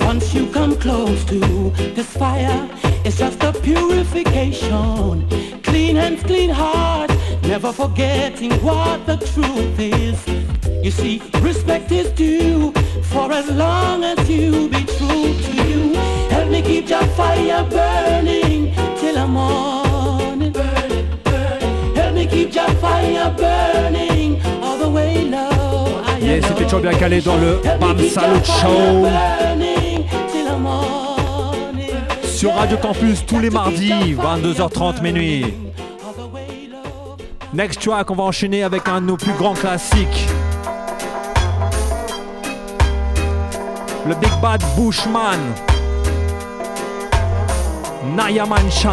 Once 0.00 0.34
you 0.34 0.46
come 0.52 0.76
close 0.76 1.24
to 1.24 1.40
this 1.94 2.14
fire, 2.18 2.68
it's 3.02 3.16
just 3.16 3.42
a 3.42 3.50
purification. 3.50 5.26
Clean 5.62 5.96
hands, 5.96 6.22
clean 6.22 6.50
heart, 6.50 7.10
never 7.44 7.72
forgetting 7.72 8.52
what 8.62 9.06
the 9.06 9.16
truth 9.32 9.78
is. 9.78 10.18
You 10.84 10.90
see, 10.90 11.22
respect 11.40 11.90
is 11.90 12.10
due 12.10 12.72
for 13.04 13.32
as 13.32 13.50
long 13.50 14.04
as 14.04 14.28
you 14.28 14.68
be 14.68 14.84
true 14.98 15.32
to 15.46 15.52
you. 15.64 15.94
Help 16.28 16.50
me 16.50 16.60
keep 16.60 16.90
your 16.90 17.06
fire 17.20 17.64
burning 17.70 18.74
till 18.98 19.14
the 19.14 19.26
morning. 19.26 20.52
Help 21.94 22.14
me 22.14 22.26
keep 22.26 22.54
your 22.54 22.68
fire 22.84 23.34
burning 23.34 24.42
all 24.62 24.76
the 24.76 24.90
way, 24.90 25.24
love. 25.24 25.55
Yeah, 26.26 26.42
c'était 26.42 26.64
toujours 26.64 26.80
bien 26.80 26.92
calé 26.92 27.20
dans 27.20 27.36
le 27.36 27.60
Bam 27.80 27.96
Salut 28.00 28.44
Show. 28.44 29.06
Sur 32.24 32.52
Radio 32.52 32.76
Campus 32.78 33.24
tous 33.24 33.38
les 33.38 33.48
mardis, 33.48 34.14
22h30 34.14 35.02
minuit. 35.02 35.54
Next 37.54 37.80
track, 37.80 38.10
on 38.10 38.16
va 38.16 38.24
enchaîner 38.24 38.64
avec 38.64 38.88
un 38.88 39.02
de 39.02 39.06
nos 39.06 39.16
plus 39.16 39.34
grands 39.34 39.54
classiques. 39.54 40.26
Le 44.08 44.14
Big 44.16 44.32
Bad 44.42 44.64
Bushman. 44.76 45.38
Nayaman 48.16 48.68
chant. 48.68 48.90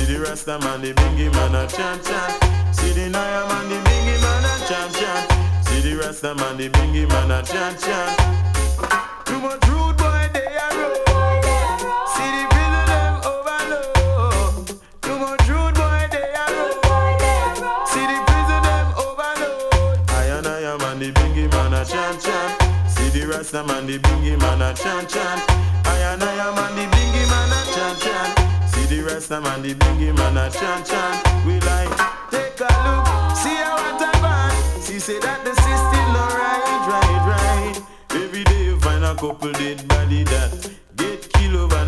See 0.00 0.14
the 0.14 0.20
Rasta 0.22 0.58
man, 0.60 0.80
the 0.80 0.94
bingy 0.94 1.30
man 1.30 1.54
a 1.54 1.66
chant 1.68 2.02
chant. 2.02 2.42
See 2.74 2.92
the 2.92 3.10
Naya 3.10 3.46
man, 3.48 3.68
the 3.68 3.76
bingy 3.84 4.16
man 4.22 4.44
a 4.46 4.66
chant 4.66 4.94
chant. 4.96 5.30
See 5.66 5.80
the 5.82 5.96
Rasta 6.00 6.34
man, 6.36 6.56
the 6.56 6.70
bingy 6.70 7.06
man 7.06 7.30
a 7.30 7.42
chant 7.42 7.78
chant. 7.78 8.18
Too 9.26 9.38
much 9.40 9.62
rude 9.68 9.98
boy 9.98 10.30
they 10.32 10.56
a 10.56 10.66
roll. 10.72 10.96
See 12.16 12.30
the 12.32 12.48
prison 12.48 12.86
them 12.88 13.20
overload. 13.28 14.68
Too 15.02 15.18
much 15.18 15.48
rude 15.52 15.76
the 18.08 18.18
prison 18.24 18.62
them 18.64 18.86
overload. 18.96 20.00
I 20.08 20.24
and 20.32 20.46
I 20.46 20.60
am 20.62 20.80
and 20.80 21.02
the 21.02 21.12
bingy 21.12 21.52
man 21.52 21.74
a 21.74 21.84
chant 21.84 22.22
chant. 22.22 23.28
rest 23.28 23.52
of 23.52 23.66
man, 23.66 23.86
the 23.86 23.98
bingy 23.98 24.40
man 24.40 24.62
a 24.62 24.72
chant 24.72 25.10
chant. 25.10 25.69
The 29.00 29.06
rest 29.06 29.30
of 29.30 29.42
man, 29.42 29.62
the 29.62 29.74
bingy 29.74 30.16
man 30.16 30.36
a 30.36 30.50
chant 30.50 30.86
chant. 30.86 31.46
We 31.46 31.60
like 31.60 31.88
take 32.30 32.60
a 32.60 32.70
look, 32.84 33.06
see 33.36 33.56
how 33.56 33.76
what 33.76 34.02
I 34.02 34.12
want. 34.20 34.82
See 34.82 34.98
say 34.98 35.18
that 35.20 35.44
the 35.44 35.54
system 35.54 36.06
no 36.16 36.24
right, 36.40 36.80
right, 36.92 37.20
right. 37.32 38.22
Every 38.22 38.44
day 38.44 38.64
you 38.64 38.78
find 38.80 39.04
a 39.04 39.14
couple 39.14 39.52
dead 39.52 39.86
body 39.88 40.24
that 40.24 40.79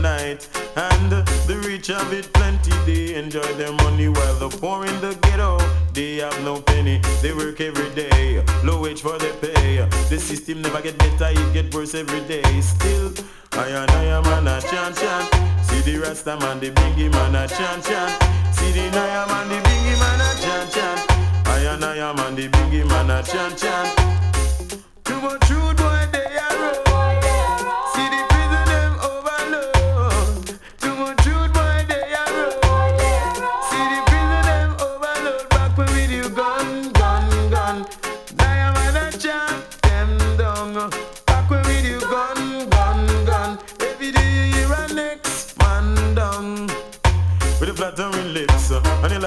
overnight. 0.03 0.49
And 0.77 1.11
the 1.47 1.63
rich 1.67 1.89
have 1.89 2.13
it 2.13 2.33
plenty, 2.33 2.71
they 2.87 3.15
enjoy 3.15 3.47
their 3.55 3.73
money 3.73 4.09
while 4.09 4.35
the 4.37 4.49
poor 4.49 4.85
in 4.87 5.01
the 5.01 5.15
ghetto, 5.23 5.59
they 5.93 6.17
have 6.17 6.43
no 6.45 6.61
penny. 6.61 7.01
They 7.21 7.33
work 7.33 7.61
every 7.61 7.91
day, 7.95 8.45
low 8.65 8.81
wage 8.83 9.01
for 9.01 9.19
their 9.19 9.35
pay. 9.35 9.87
The 10.09 10.19
system 10.19 10.63
never 10.63 10.81
get 10.81 10.99
better, 10.99 11.29
it 11.31 11.53
get 11.53 11.75
worse 11.75 11.95
every 11.95 12.21
day. 12.21 12.43
Still, 12.61 13.13
I 13.53 13.69
and 13.69 13.91
I 13.91 14.05
am 14.05 14.23
man 14.25 14.49
a 14.49 14.61
chant 14.61 14.97
chant. 14.97 15.29
See 15.65 15.81
the 15.81 15.99
Rasta 15.99 16.39
man, 16.39 16.61
the 16.61 16.71
biggie 16.71 17.11
man 17.11 17.35
a 17.35 17.47
chant 17.47 17.85
chant. 17.85 18.23
See 18.55 18.73
the 18.73 18.91
Naya 18.91 19.27
man, 19.29 19.49
the 19.49 19.57
biggie 19.57 19.99
man 19.99 20.21
a 20.21 20.41
chant 20.41 20.73
chant. 20.73 21.47
I 21.47 21.59
and 21.75 21.85
I 21.85 21.97
am 21.99 22.17
man, 22.17 22.35
the 22.35 22.49
biggie 22.49 22.89
man 22.89 23.11
a 23.11 23.23
chant 23.23 23.59
chant. 23.59 23.89
Too 25.05 25.21
much 25.21 25.51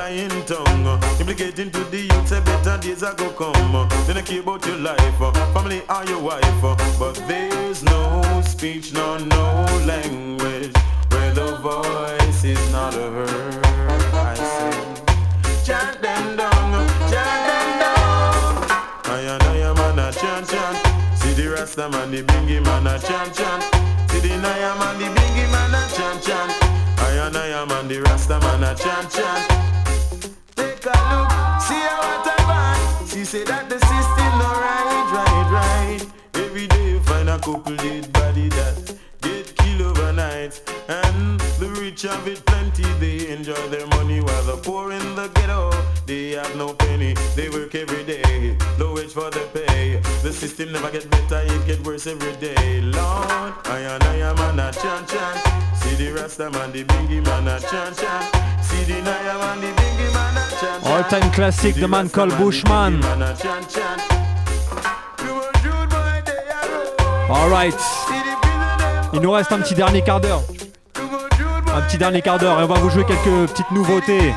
lying 0.06 0.46
tongue. 0.46 1.02
Implicating 1.20 1.72
to 1.72 1.84
the 1.86 2.02
youth, 2.02 2.28
say 2.28 2.40
better 2.42 2.78
days 2.78 3.04
are 3.04 3.14
go 3.16 3.30
come. 3.32 3.90
They 4.06 4.14
don't 4.14 4.26
care 4.26 4.40
about 4.42 4.66
your 4.66 4.78
life, 4.78 5.22
uh, 5.22 5.32
family 5.54 5.82
or 5.90 6.04
your 6.06 6.22
wife 6.22 6.64
uh, 6.64 6.76
But 7.00 7.16
there's 7.28 7.84
no 7.84 8.22
speech, 8.46 8.94
no, 8.94 9.18
no 9.18 9.66
language 9.86 10.74
Where 11.10 11.34
the 11.34 11.58
voice 11.62 12.44
is 12.44 12.72
not 12.72 12.94
heard. 12.94 13.66
I 14.14 14.36
say 14.36 14.72
Chant 15.66 16.02
them 16.02 16.38
down, 16.38 16.72
chant 17.12 17.42
them 17.50 17.70
down. 17.82 18.54
I 19.06 19.20
and 19.34 19.44
I 19.44 19.58
am 19.70 19.76
man 19.76 20.00
a 20.00 20.12
chant 20.12 20.48
chant 20.48 20.78
See 21.18 21.34
the 21.34 21.50
Rasta 21.50 21.90
man, 21.90 22.12
the 22.12 22.22
bingy 22.22 22.64
man 22.64 22.88
a 22.88 23.00
chant 23.00 23.34
chant 23.34 23.64
See 24.12 24.20
the 24.20 24.38
Naya 24.38 24.76
man, 24.80 25.00
the 25.00 25.08
bingy 25.18 25.46
man 25.52 25.74
a 25.74 25.82
chant 25.96 26.24
chant 26.24 26.52
I 26.98 27.28
and 27.28 27.38
I 27.38 27.48
am 27.48 27.72
and 27.72 27.90
the 27.90 28.02
Rasta 28.02 28.40
man 28.40 28.64
a 28.64 28.76
chant 28.76 29.12
chant. 29.12 29.55
Look, 30.86 31.32
see 31.66 31.82
how 31.82 31.98
what 31.98 32.30
I 32.30 32.46
want. 32.46 33.10
She 33.10 33.26
say 33.26 33.44
that 33.46 33.70
the 33.70 33.80
system 33.80 34.32
no 34.38 34.50
right, 34.54 35.10
right, 35.18 35.48
right. 35.50 36.06
Every 36.36 36.68
day 36.68 37.00
find 37.00 37.28
a 37.28 37.40
couple 37.40 37.76
dead 37.76 38.14
body 38.14 38.50
that 38.50 38.94
get 39.22 39.56
killed 39.56 39.82
overnight. 39.82 40.62
And 40.88 41.40
the 41.58 41.70
rich 41.82 42.04
have 42.04 42.28
it 42.28 42.46
plenty, 42.46 42.84
they 43.00 43.30
enjoy 43.34 43.68
their 43.70 43.88
money 43.98 44.22
while 44.22 44.44
the 44.44 44.58
poor 44.58 44.92
in 44.92 45.16
the 45.16 45.28
ghetto, 45.30 45.72
they 46.06 46.34
have 46.34 46.56
no 46.56 46.74
penny. 46.74 47.16
They 47.36 47.50
work 47.50 47.74
every 47.74 48.04
day, 48.04 48.56
low 48.78 48.94
wage 48.94 49.12
for 49.12 49.32
the 49.32 49.50
pay. 49.56 50.00
The 50.22 50.32
system 50.32 50.72
never 50.72 50.92
get 50.92 51.10
better, 51.10 51.42
it 51.42 51.66
get 51.66 51.84
worse 51.84 52.06
every 52.06 52.36
day. 52.36 52.82
Lord, 52.82 53.54
I 53.66 53.80
and 53.80 54.04
I 54.04 54.18
am 54.18 54.36
man 54.36 54.60
a 54.60 54.72
chant 54.72 55.10
chant. 55.10 55.40
See 55.78 55.96
the 55.96 56.14
Rasta 56.14 56.52
man, 56.52 56.72
the 56.72 56.84
bingy 56.84 57.26
man 57.26 57.48
a 57.48 57.60
chant 57.60 57.98
chant. 57.98 58.46
The 58.86 59.02
the. 59.02 59.16
All-time 60.88 61.32
classic 61.32 61.76
de 61.80 61.88
man 61.88 62.08
called 62.08 62.38
Bushman. 62.38 63.02
Alright. 67.30 67.76
Il 69.14 69.22
nous 69.22 69.32
reste 69.32 69.52
un 69.52 69.60
petit 69.62 69.74
dernier 69.74 70.04
quart 70.04 70.22
d'heure. 70.22 70.44
Un 71.76 71.82
petit 71.82 71.98
dernier 71.98 72.22
quart 72.22 72.38
d'heure 72.38 72.60
et 72.60 72.64
on 72.64 72.68
va 72.68 72.76
vous 72.76 72.92
jouer 72.92 73.06
quelques 73.06 73.50
petites 73.50 73.72
nouveautés. 73.72 74.34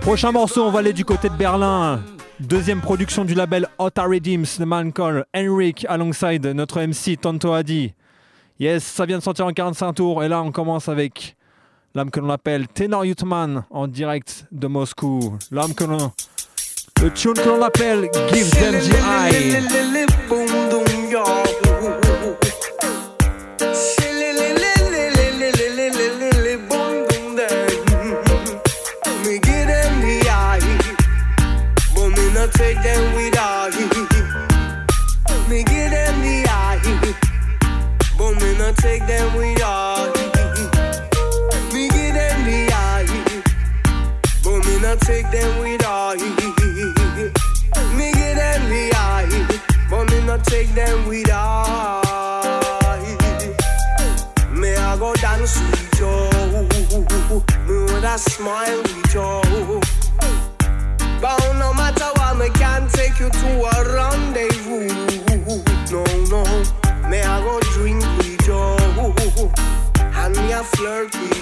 Prochain 0.00 0.32
morceau, 0.32 0.64
on 0.64 0.70
va 0.70 0.78
aller 0.78 0.94
du 0.94 1.04
côté 1.04 1.28
de 1.28 1.34
Berlin. 1.34 2.00
Deuxième 2.40 2.80
production 2.80 3.26
du 3.26 3.34
label 3.34 3.68
Hot 3.78 3.90
Redeems, 3.98 4.46
The 4.56 4.60
Man 4.60 4.92
Call, 4.92 5.26
Henrik 5.36 5.84
alongside 5.88 6.46
notre 6.46 6.80
MC 6.80 7.20
Tonto 7.20 7.52
Adi. 7.52 7.92
Yes, 8.58 8.82
ça 8.82 9.04
vient 9.04 9.18
de 9.18 9.22
sortir 9.22 9.44
en 9.44 9.52
45 9.52 9.92
tours 9.92 10.24
et 10.24 10.28
là 10.28 10.42
on 10.42 10.52
commence 10.52 10.88
avec 10.88 11.36
l'homme 11.94 12.10
que 12.10 12.20
l'on 12.20 12.30
appelle 12.30 12.68
Tenor 12.68 13.04
Youthman 13.04 13.64
en 13.70 13.88
direct 13.88 14.46
de 14.52 14.66
Moscou. 14.66 15.38
L'homme 15.50 15.74
que 15.74 15.84
l'on. 15.84 16.12
Le 17.02 17.10
tune 17.12 17.34
que 17.34 17.48
l'on 17.48 17.62
appelle 17.62 18.08
Give 18.32 18.50
Them 18.50 18.80
the 18.80 18.94
Eye. 18.94 19.62
Them 32.82 33.27
take 50.48 50.68
them 50.74 51.06
with 51.06 51.30
eye. 51.30 53.00
Me 54.52 54.74
I 54.74 54.96
go 54.98 55.14
dance 55.14 55.60
with 55.60 56.00
you, 56.00 56.12
me 57.66 57.76
with 57.84 58.04
a 58.04 58.18
smile 58.18 58.82
with 58.82 59.14
you. 59.14 59.80
But 61.20 61.38
no 61.58 61.72
matter 61.74 62.10
what, 62.16 62.36
me 62.38 62.48
can't 62.50 62.90
take 62.92 63.18
you 63.20 63.28
to 63.28 63.48
a 63.64 63.74
rendezvous. 63.94 64.88
No, 65.92 66.04
no, 66.32 66.42
me 67.08 67.20
I 67.20 67.40
go 67.44 67.60
drink 67.72 68.02
with 68.18 68.46
you, 68.46 68.76
and 70.00 70.36
me 70.36 70.52
I 70.54 70.62
flirt 70.62 71.12
with 71.14 71.36
you. 71.36 71.37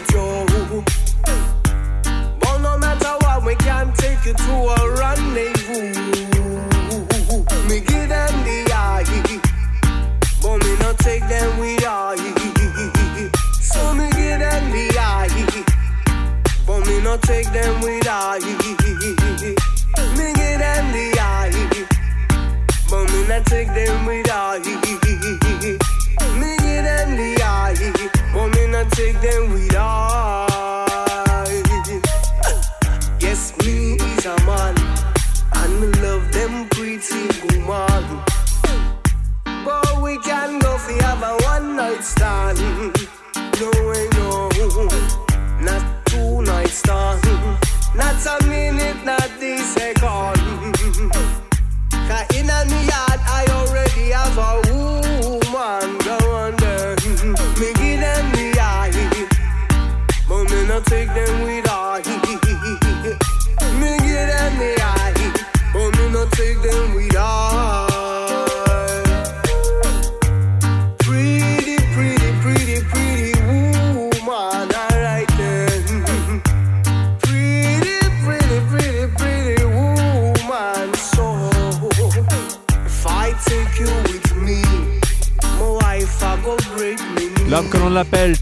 Appelle 87.96 88.36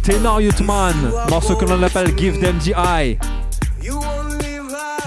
morceau 1.30 1.56
que 1.56 1.64
l'on 1.64 1.82
appelle 1.82 2.16
Give 2.18 2.38
Them 2.40 2.58
the 2.58 2.72
Eye. 2.76 3.18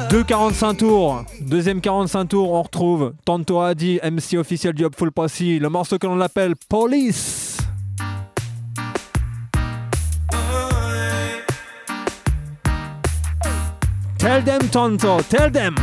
Deux 0.09 0.23
45 0.23 0.73
tours, 0.75 1.25
deuxième 1.41 1.81
45 1.81 2.25
tours, 2.25 2.51
on 2.53 2.63
retrouve 2.63 3.13
Tanto 3.25 3.59
Adi, 3.59 3.99
MC 4.01 4.37
officiel 4.37 4.73
du 4.73 4.85
Full 4.95 5.11
Posse, 5.11 5.41
le 5.41 5.67
morceau 5.67 5.97
que 5.97 6.07
l'on 6.07 6.21
appelle 6.21 6.53
Police. 6.69 7.57
Tell 14.17 14.43
them 14.43 14.69
Tonto, 14.69 15.21
tell 15.29 15.51
them. 15.51 15.75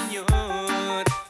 The 0.00 1.27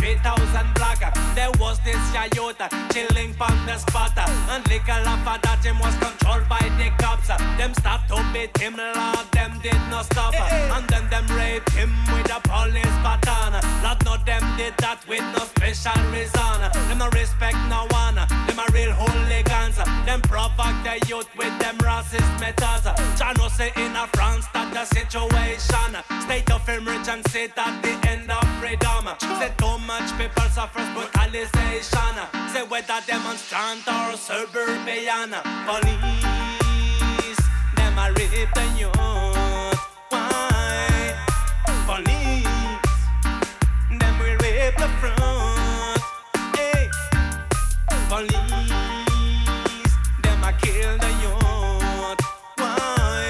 3000 0.00 0.74
block 0.74 1.00
There 1.34 1.52
was 1.60 1.78
this 1.84 2.00
Yayota 2.16 2.68
chilling 2.92 3.36
on 3.40 3.66
the 3.66 3.76
spot 3.76 4.16
And 4.16 4.66
little 4.68 5.06
after 5.12 5.36
that 5.46 5.60
him 5.64 5.78
was 5.78 5.94
controlled 5.96 6.48
by 6.48 6.64
the 6.78 6.90
cops. 6.98 7.30
Uh, 7.30 7.36
them 7.58 7.74
start 7.74 8.00
to 8.08 8.16
beat 8.32 8.56
him 8.56 8.76
loud, 8.76 9.30
them 9.32 9.60
did 9.62 9.80
not 9.90 10.06
stop. 10.06 10.34
Uh, 10.34 10.74
and 10.74 10.88
then 10.88 11.08
them 11.10 11.26
raped 11.36 11.70
him 11.72 11.92
with 12.12 12.30
a 12.32 12.40
police 12.40 12.96
baton. 13.04 13.54
Uh, 13.54 13.80
Lord 13.84 13.99
no 14.04 14.16
them 14.24 14.42
did 14.56 14.74
that 14.78 15.00
with 15.08 15.24
no 15.36 15.44
special 15.44 16.00
reason. 16.10 16.60
Them 16.88 16.98
no 16.98 17.08
respect 17.10 17.58
no 17.68 17.86
one, 17.90 18.16
them 18.16 18.58
a 18.58 18.66
real 18.72 18.92
hooligans. 18.92 19.76
Them 20.06 20.20
provoke 20.22 20.78
the 20.84 21.00
youth 21.08 21.28
with 21.36 21.54
them 21.58 21.76
racist 21.78 22.30
methods. 22.40 22.86
Know 23.38 23.48
say 23.48 23.72
in 23.76 23.94
a 23.96 24.06
France 24.08 24.46
that 24.52 24.72
the 24.74 24.84
situation 24.84 25.92
State 26.24 26.50
of 26.50 26.68
emergency 26.68 27.48
at 27.56 27.82
the 27.82 28.08
end 28.08 28.30
of 28.30 28.44
freedom. 28.60 29.08
Say 29.38 29.52
too 29.58 29.78
much 29.86 30.08
people 30.18 30.48
suffer 30.50 30.84
brutalization. 30.94 32.14
Say 32.52 32.62
whether 32.68 33.00
demonstrant 33.06 33.86
or 33.88 34.16
suburban. 34.16 35.34
Police, 35.66 37.40
them 37.76 37.98
a 37.98 38.12
the 38.14 38.64
youth. 38.78 39.80
Why? 40.10 41.14
Police, 41.86 42.29
police, 48.10 49.94
them 50.22 50.42
a 50.42 50.52
kill 50.60 50.98
the 50.98 51.12
youth 51.22 52.20
Why? 52.58 53.22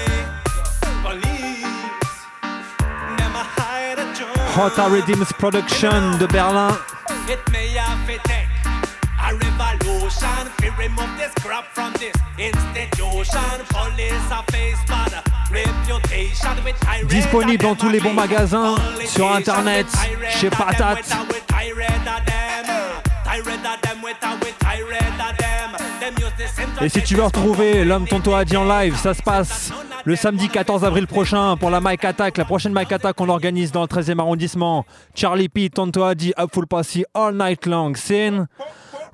Police, 1.05 2.17
them 3.17 3.33
a 3.41 3.45
hide 3.57 3.97
the 3.97 4.07
truth 4.17 4.55
Hota 4.57 4.89
Redeems 4.89 5.31
Production 5.33 6.17
de 6.17 6.27
Berlin. 6.27 6.73
It 7.29 7.39
may 7.51 7.67
have 7.77 8.01
to 8.09 8.17
take 8.27 8.49
a 9.21 9.29
revolution 9.45 10.41
to 10.61 10.71
remove 10.71 11.13
this 11.15 11.33
crap 11.43 11.65
from 11.75 11.93
this 12.01 12.17
institution. 12.39 13.51
Police 13.69 14.29
a 14.33 14.41
face 14.51 14.81
bad 14.87 15.13
reputation 15.51 16.55
with 16.63 16.79
tirade 16.79 17.07
Disponible 17.07 17.61
dans 17.61 17.75
tous 17.75 17.89
les 17.89 17.99
bons 17.99 18.13
magasins, 18.15 18.75
sur 19.05 19.31
internet, 19.31 19.85
chez 20.39 20.49
Patate. 20.49 21.05
A 23.31 23.35
Et 26.81 26.89
si 26.89 27.01
tu 27.03 27.15
veux 27.15 27.23
retrouver 27.23 27.85
l'homme 27.85 28.07
Tonto 28.07 28.33
Adi 28.33 28.57
en 28.57 28.65
live, 28.65 28.97
ça 28.97 29.13
se 29.13 29.21
passe 29.21 29.71
le 30.03 30.15
samedi 30.15 30.49
14 30.49 30.83
avril 30.83 31.07
prochain 31.07 31.55
pour 31.57 31.69
la 31.69 31.79
Mike 31.79 32.03
Attack, 32.03 32.37
la 32.37 32.45
prochaine 32.45 32.73
Mike 32.73 32.91
Attack 32.91 33.15
qu'on 33.15 33.29
organise 33.29 33.71
dans 33.71 33.81
le 33.81 33.87
13e 33.87 34.19
arrondissement. 34.19 34.85
Charlie 35.15 35.47
P, 35.47 35.69
Tonto 35.69 36.03
Adi, 36.03 36.33
Up 36.37 36.49
Full 36.53 36.67
Posse, 36.67 37.03
All 37.13 37.35
Night 37.35 37.65
Long, 37.65 37.93
Sin. 37.95 38.47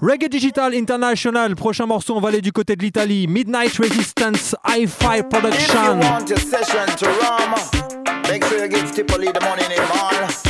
Reggae 0.02 0.30
Digital 0.30 0.74
International, 0.76 1.56
prochain 1.56 1.86
morceau, 1.86 2.16
on 2.16 2.22
va 2.22 2.30
aller 2.30 2.42
du 2.42 2.52
côté 2.52 2.76
de 2.76 2.84
l'Italie. 2.84 3.28
Midnight 3.28 3.76
Resistance, 3.78 4.56
Hi-Fi 4.66 5.20
If 5.20 5.30
Production. 5.30 6.00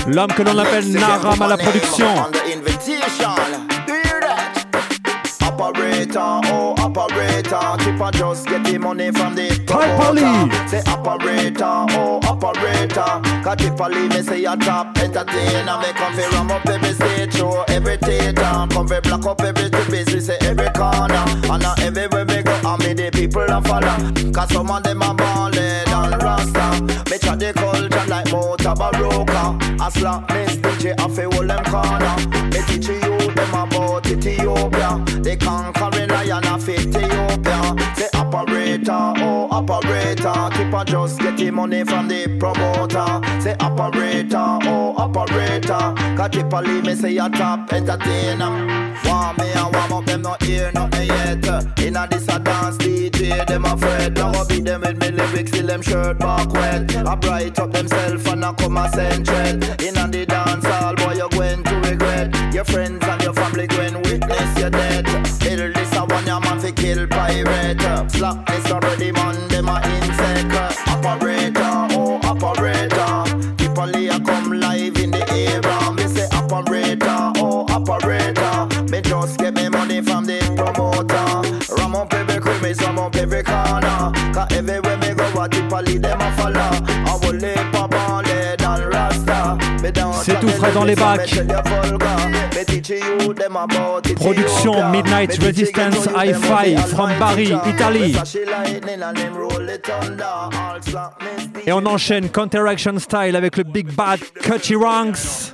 L'homme 0.07 0.32
que 0.32 0.41
l'on 0.41 0.57
appelle 0.57 0.91
Naram 0.91 1.41
à 1.41 1.47
la 1.47 1.57
production. 1.57 2.07
Operator, 5.59 6.41
oh 6.51 6.75
operator, 6.78 7.78
Tipper 7.80 8.11
just 8.13 8.47
get 8.47 8.63
the 8.63 8.78
money 8.78 9.11
from 9.11 9.36
the 9.36 9.49
Tipoli. 9.65 9.97
promoter. 9.97 10.67
Say 10.67 10.82
operator, 10.88 11.86
oh 11.91 12.19
operator, 12.23 13.21
cause 13.43 13.59
me 14.17 14.21
say 14.21 14.45
a 14.45 14.55
top 14.55 14.97
entertainer, 14.99 15.78
me 15.80 15.91
come 15.93 16.13
fi 16.13 16.30
ram 16.30 16.51
up 16.51 16.65
every 16.67 16.93
stage 16.93 17.34
show, 17.36 17.63
every 17.67 17.97
theater, 17.97 18.67
come 18.69 18.88
fi 18.88 18.99
block 19.01 19.25
up 19.25 19.41
every 19.41 19.67
space, 19.84 20.13
we 20.13 20.19
say 20.21 20.38
every 20.41 20.69
corner, 20.69 21.25
and 21.51 21.63
now 21.63 21.73
everywhere 21.80 22.25
we 22.25 22.41
go, 22.43 22.78
me 22.78 22.93
the 22.93 23.09
people 23.11 23.41
a 23.41 23.61
follow, 23.61 24.32
cause 24.32 24.49
some 24.53 24.69
of 24.69 24.84
them 24.84 24.99
ballin' 24.99 25.87
and 25.98 26.24
rasta, 26.24 26.66
me 27.10 27.18
chat 27.18 27.39
the 27.39 27.54
culture 27.54 28.06
like 28.08 28.32
motor 28.32 28.76
baroka, 28.80 29.82
I 29.82 29.89
slap 29.89 30.30
me 30.30 30.45
DJ 30.62 30.93
a 30.93 31.10
fi 31.10 31.24
hold 31.24 31.50
them 31.50 31.64
corner, 31.66 32.16
me 32.52 32.62
teach 32.68 32.88
you 32.88 33.34
them 33.34 33.54
about 33.54 34.08
Ethiopia, 34.08 35.04
the 35.22 35.38
conquering 35.39 36.10
lion 36.10 36.45
of 36.48 36.68
Ethiopia, 36.68 37.76
say 37.95 38.10
operator, 38.14 39.14
oh 39.18 39.48
operator, 39.52 40.50
keep 40.56 40.74
on 40.74 40.86
just 40.86 41.20
getting 41.20 41.54
money 41.54 41.84
from 41.84 42.08
the 42.08 42.28
promoter, 42.39 43.41
say 43.41 43.56
operator, 43.60 44.60
oh 44.64 44.95
operator, 44.98 45.93
cause 46.18 46.30
keep 46.32 46.54
on 46.54 46.64
leave 46.66 46.86
me 46.86 46.95
say 46.95 47.18
a 47.18 47.30
top 47.30 47.72
entertainer, 47.74 48.87
want 49.18 49.38
me 49.39 49.51
and 49.51 49.74
warm 49.74 49.93
up 49.93 50.05
them 50.05 50.22
not 50.22 50.41
hear 50.43 50.72
nothing 50.74 51.07
yet, 51.07 51.45
inna 51.80 52.07
this 52.09 52.28
a 52.28 52.39
dance 52.39 52.78
DJ 52.78 53.45
them 53.47 53.65
afraid, 53.65 54.13
now 54.13 54.32
I 54.32 54.45
beat 54.47 54.65
them 54.65 54.82
with 54.82 54.97
me 55.01 55.09
lyrics 55.11 55.51
till 55.51 55.65
them 55.65 55.82
shirt 55.82 56.20
back 56.20 56.49
wet, 56.53 56.95
I 56.95 57.15
bright 57.15 57.59
up 57.59 57.72
themself 57.72 58.28
and 58.28 58.45
I 58.45 58.53
come 58.53 58.78
a 58.78 58.89
central, 58.89 59.63
inna 59.88 60.07
the 60.07 60.26
dance 60.28 60.65
hall 60.65 60.95
boy 60.95 61.13
you're 61.13 61.30
going 61.30 61.63
to 61.63 61.76
regret, 61.89 62.28
your 62.53 62.65
friends 62.65 63.03
and 63.05 63.22
your 63.24 63.34
family 63.34 63.68
going 63.68 63.95
witness 64.03 64.59
your 64.59 64.70
death, 64.70 65.07
Little 65.43 65.72
this 65.74 65.93
a 65.95 66.05
one 66.05 66.28
your 66.28 66.39
man 66.41 66.59
fi 66.59 66.72
kill 66.72 67.07
pirate, 67.07 68.11
slap 68.11 68.45
this 68.47 68.72
already 68.72 69.11
man 69.11 69.47
them 69.47 69.68
a 69.68 69.78
insect, 69.95 70.53
operator, 70.89 71.37
promoter, 81.98 81.98
ram 81.98 82.06
up 82.06 82.14
every 82.14 82.41
crevice, 82.41 82.82
ram 82.82 83.00
up 83.00 83.16
every 83.16 83.43
corner, 83.43 84.12
cause 84.34 84.52
everywhere 84.52 84.98
me 84.98 85.14
go 85.14 85.41
a 85.41 85.50
tip 85.50 85.72
a 85.72 85.82
lead 85.82 86.02
them 86.04 86.22
a 86.22 86.32
follow, 86.38 86.60
I 86.60 87.20
will 87.22 87.34
lay 87.34 87.56
pop 87.72 87.93
on 87.93 88.24
lead 88.26 88.62
and 88.62 88.93
rasta, 88.93 89.58
me 89.82 89.91
down 89.91 90.14
C'est 90.24 90.39
tout 90.39 90.50
frais 90.50 90.72
dans 90.74 90.84
les 90.84 90.95
bacs. 90.95 91.30
Production 94.16 94.91
Midnight 94.91 95.38
Resistance 95.41 96.08
Hi-Fi 96.16 96.76
from 96.88 97.12
Bari, 97.20 97.54
Italie. 97.68 98.16
Et 101.66 101.72
on 101.72 101.86
enchaîne 101.86 102.30
Counteraction 102.30 102.98
Style 103.00 103.36
avec 103.36 103.58
le 103.58 103.64
Big 103.64 103.88
Bad 103.93 104.20
Cutty 104.41 104.76
Ranks. 104.76 105.54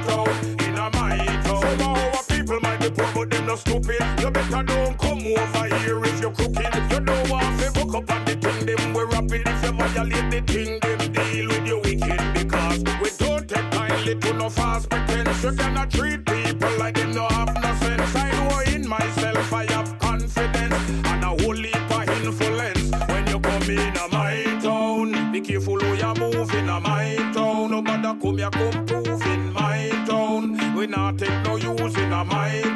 but 3.21 3.29
them 3.29 3.45
not 3.45 3.59
stupid. 3.59 4.01
You 4.19 4.31
better 4.31 4.63
don't 4.63 4.97
come 4.97 5.19
over 5.19 5.75
here 5.77 6.03
if 6.05 6.21
you're. 6.21 6.33
If 6.73 6.91
you 6.91 6.99
don't 7.01 7.29
want 7.29 7.59
to 7.59 7.71
book 7.71 7.93
up 7.95 8.11
on 8.11 8.25
the 8.25 8.35
thing 8.35 8.65
them 8.65 8.93
we're 8.93 9.05
rapid 9.05 9.43
if 9.45 9.63
you 9.63 9.71
violate 9.73 10.31
the 10.31 10.41
thing, 10.51 10.79
them 10.79 11.11
deal 11.11 11.47
with 11.47 11.67
you 11.67 11.77
wicked 11.83 12.33
because 12.33 12.79
we 13.01 13.09
don't 13.19 13.47
take 13.47 13.69
kindly 13.71 14.15
to 14.15 14.33
no 14.33 14.49
false 14.49 14.87
pretense. 14.87 15.43
You 15.43 15.51
cannot 15.53 15.91
treat 15.91 16.25
people 16.25 16.71
like 16.79 16.95
them 16.95 17.11
no 17.11 17.27
have 17.27 17.53
no 17.61 17.75
sense. 17.75 18.15
I 18.15 18.31
know 18.31 18.73
in 18.73 18.87
myself 18.87 19.53
I 19.53 19.65
have 19.71 19.99
confidence 19.99 20.73
and 21.05 21.23
a 21.23 21.27
whole 21.27 21.53
heap 21.53 21.91
of 21.91 22.09
influence. 22.25 22.91
When 23.07 23.27
you 23.27 23.39
come 23.39 23.69
in 23.69 23.97
a 23.97 24.07
my 24.11 24.59
town, 24.63 25.31
be 25.31 25.41
careful 25.41 25.79
who 25.79 25.93
you 25.93 26.13
move 26.15 26.51
in 26.55 26.69
a 26.69 26.79
my 26.79 27.15
town. 27.33 27.69
Nobody 27.69 28.19
come 28.19 28.37
here 28.37 28.49
come 28.49 28.85
prove 28.87 29.25
in 29.27 29.53
my 29.53 29.89
town. 30.07 30.75
We 30.75 30.87
not 30.87 31.19
take 31.19 31.43
no 31.43 31.57
use 31.57 31.95
in 31.97 32.11
a 32.11 32.25
my 32.25 32.70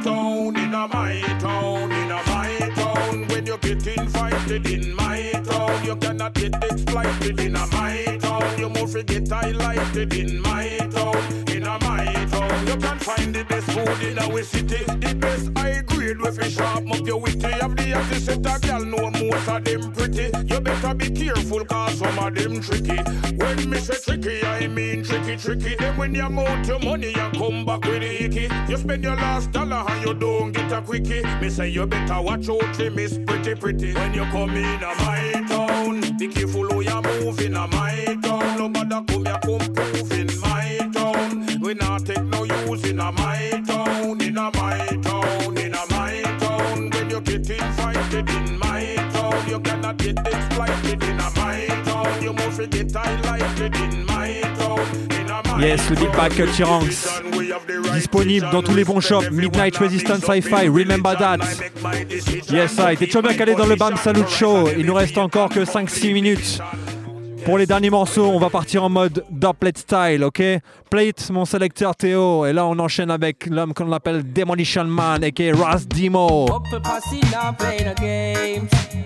a 0.86 0.88
my 0.88 1.22
town, 1.40 1.92
in 1.92 2.12
a 2.12 2.22
my 2.28 2.72
town. 2.76 3.28
When 3.28 3.46
you 3.46 3.58
get 3.58 3.88
invited 3.88 4.70
in 4.70 4.96
my 4.96 5.32
town, 5.44 5.86
you 5.86 5.96
cannot 5.96 6.34
get 6.34 6.56
exploited 6.64 7.40
in 7.40 7.56
a 7.56 7.66
my 7.68 8.04
town. 8.06 8.15
You 8.66 8.72
must 8.72 8.96
get 9.06 9.26
highlighted 9.26 10.12
in 10.18 10.42
my 10.42 10.80
town, 10.90 11.54
in 11.56 11.68
a 11.68 11.78
my 11.86 12.26
town. 12.32 12.66
You 12.66 12.76
can 12.78 12.98
find 12.98 13.36
the 13.36 13.44
best 13.44 13.70
food 13.70 14.02
in 14.02 14.18
our 14.18 14.42
city, 14.42 14.84
the 14.86 15.16
best 15.20 15.56
high 15.56 15.84
grade 15.84 16.20
with 16.20 16.36
fish 16.36 16.56
sharp 16.56 16.90
up 16.90 17.06
your 17.06 17.22
witty. 17.22 17.46
Have 17.46 17.76
the 17.76 17.92
hottest 17.92 18.26
set 18.26 18.40
a 18.40 18.60
girl, 18.66 18.84
know 18.84 19.12
most 19.12 19.48
of 19.48 19.64
them 19.64 19.92
pretty. 19.92 20.32
You 20.48 20.60
better 20.60 20.96
be 20.96 21.12
careful, 21.12 21.64
cause 21.64 22.00
some 22.00 22.18
of 22.18 22.34
them 22.34 22.60
tricky. 22.60 22.98
When 23.38 23.70
me 23.70 23.78
say 23.78 23.98
tricky, 24.04 24.44
I 24.44 24.66
mean 24.66 25.04
tricky, 25.04 25.38
tricky. 25.38 25.76
Then 25.76 25.96
when 25.96 26.16
you 26.16 26.28
mount 26.28 26.68
your 26.68 26.80
money, 26.80 27.10
you 27.10 27.30
come 27.38 27.66
back 27.66 27.86
with 27.86 28.02
the 28.02 28.24
icky. 28.26 28.50
You 28.68 28.78
spend 28.78 29.04
your 29.04 29.16
last 29.16 29.52
dollar 29.52 29.86
and 29.90 30.08
you 30.08 30.16
don't 30.16 30.54
get 30.54 30.72
a 30.72 30.82
quickie. 30.82 31.22
Me 31.40 31.52
say 31.52 31.70
you 31.70 31.86
better 31.86 32.20
watch 32.20 32.50
out, 32.50 32.76
for 32.76 32.90
miss 32.90 33.20
pretty, 33.28 33.54
pretty. 33.54 33.94
When 33.94 34.16
you 34.16 34.24
come 34.32 34.56
in 34.56 34.82
a 34.82 34.96
my 34.96 35.46
town, 35.48 36.18
be 36.18 36.30
careful 36.30 36.66
who 36.68 36.82
you 36.82 37.02
move 37.04 37.40
in 37.42 37.56
a 37.56 37.68
my 37.68 38.18
town. 38.24 38.55
Nobody 38.58 38.90
come 38.90 39.26
here, 39.26 39.40
come 39.44 39.74
prove 39.74 40.12
in 40.14 40.40
my 40.40 40.90
town. 40.94 41.60
We 41.62 41.74
not 41.74 42.06
take 42.06 42.24
no 42.24 42.44
use 42.44 42.86
in 42.86 43.00
a 43.00 43.12
my 43.12 43.64
town, 43.68 44.22
in 44.22 44.38
a 44.38 44.50
my 44.52 44.88
town, 45.04 45.58
in 45.58 45.74
a 45.74 45.86
my 45.92 46.22
town. 46.40 46.90
When 46.90 47.10
you 47.10 47.22
get 47.22 47.50
invited 47.50 48.30
in 48.30 48.58
my 48.58 48.96
town, 49.14 49.50
you 49.50 49.60
cannot 49.60 49.98
get 49.98 50.20
exploited 50.20 51.04
in 51.04 51.20
a 51.20 51.30
my 51.36 51.68
town. 51.84 52.24
You 52.24 52.34
must 52.34 52.70
get 52.70 52.88
highlighted 52.94 53.76
in 53.84 54.06
my 54.06 54.42
town, 54.58 54.80
in 55.20 55.30
a 55.30 55.58
my 55.58 55.66
Yes, 55.68 55.90
le 55.90 55.96
Big 55.98 56.12
Bag 56.16 56.34
Culture 56.36 56.66
Ranks. 56.66 57.22
Disponible 57.94 58.50
dans 58.52 58.62
tous 58.62 58.76
les 58.76 58.84
bons 58.84 59.02
shops. 59.02 59.32
Midnight 59.32 59.78
Resistance 59.78 60.26
Sci-Fi, 60.26 60.68
remember 60.68 61.16
that. 61.18 61.40
Yes, 62.50 62.78
I. 62.80 62.96
T'es 62.98 63.06
toujours 63.06 63.24
bien 63.24 63.34
calé 63.34 63.56
dans 63.56 63.66
le 63.66 63.76
BAM 63.76 63.96
Salut 63.98 64.26
Show. 64.30 64.70
Il 64.78 64.86
nous 64.86 64.94
reste 64.94 65.18
encore 65.18 65.50
que 65.50 65.62
5-6 65.66 66.14
minutes. 66.14 66.62
Pour 67.46 67.60
les 67.60 67.68
derniers 67.68 67.92
morceaux, 67.92 68.26
on 68.26 68.40
va 68.40 68.50
partir 68.50 68.84
en 68.84 68.90
mode 68.90 69.24
doublet 69.30 69.74
style, 69.76 70.24
ok? 70.24 70.42
Plate, 70.90 71.30
mon 71.30 71.46
sélecteur 71.46 71.96
Théo. 71.96 72.44
Et 72.48 72.54
là, 72.54 72.66
on 72.66 72.80
enchaîne 72.80 73.12
avec 73.12 73.46
l'homme 73.46 73.72
qu'on 73.76 73.92
appelle 73.92 74.24
Demolition 74.34 74.86
Man, 74.86 75.24
aka 75.24 75.54
Ras 75.54 75.86
Demo. 75.86 76.48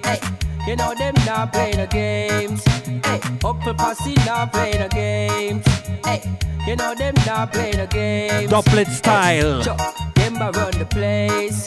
Hey, 0.05 0.19
you 0.65 0.75
know 0.77 0.93
them 0.97 1.13
not 1.27 1.51
playing 1.51 1.75
the 1.75 1.87
games. 1.91 2.63
Hey, 3.05 3.19
up 3.43 3.57
the 3.65 3.73
posse 3.73 4.15
not 4.25 4.53
playing 4.53 4.79
the 4.79 4.89
games. 4.95 5.65
Hey, 6.05 6.21
you 6.65 6.77
know 6.77 6.95
them 6.95 7.15
not 7.27 7.51
playing 7.51 7.75
the 7.75 7.87
games. 7.87 8.49
Doublet 8.49 8.87
style. 8.87 9.61
Chuck, 9.61 9.81
them 10.15 10.37
a 10.37 10.49
run 10.51 10.71
the 10.79 10.85
place. 10.85 11.65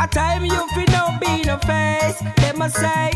A 0.00 0.08
time 0.08 0.44
you 0.44 0.66
feel 0.74 0.86
no 0.90 1.16
be 1.20 1.44
no 1.46 1.56
face. 1.58 2.18
Them 2.36 2.62
a 2.62 2.68
say, 2.68 3.12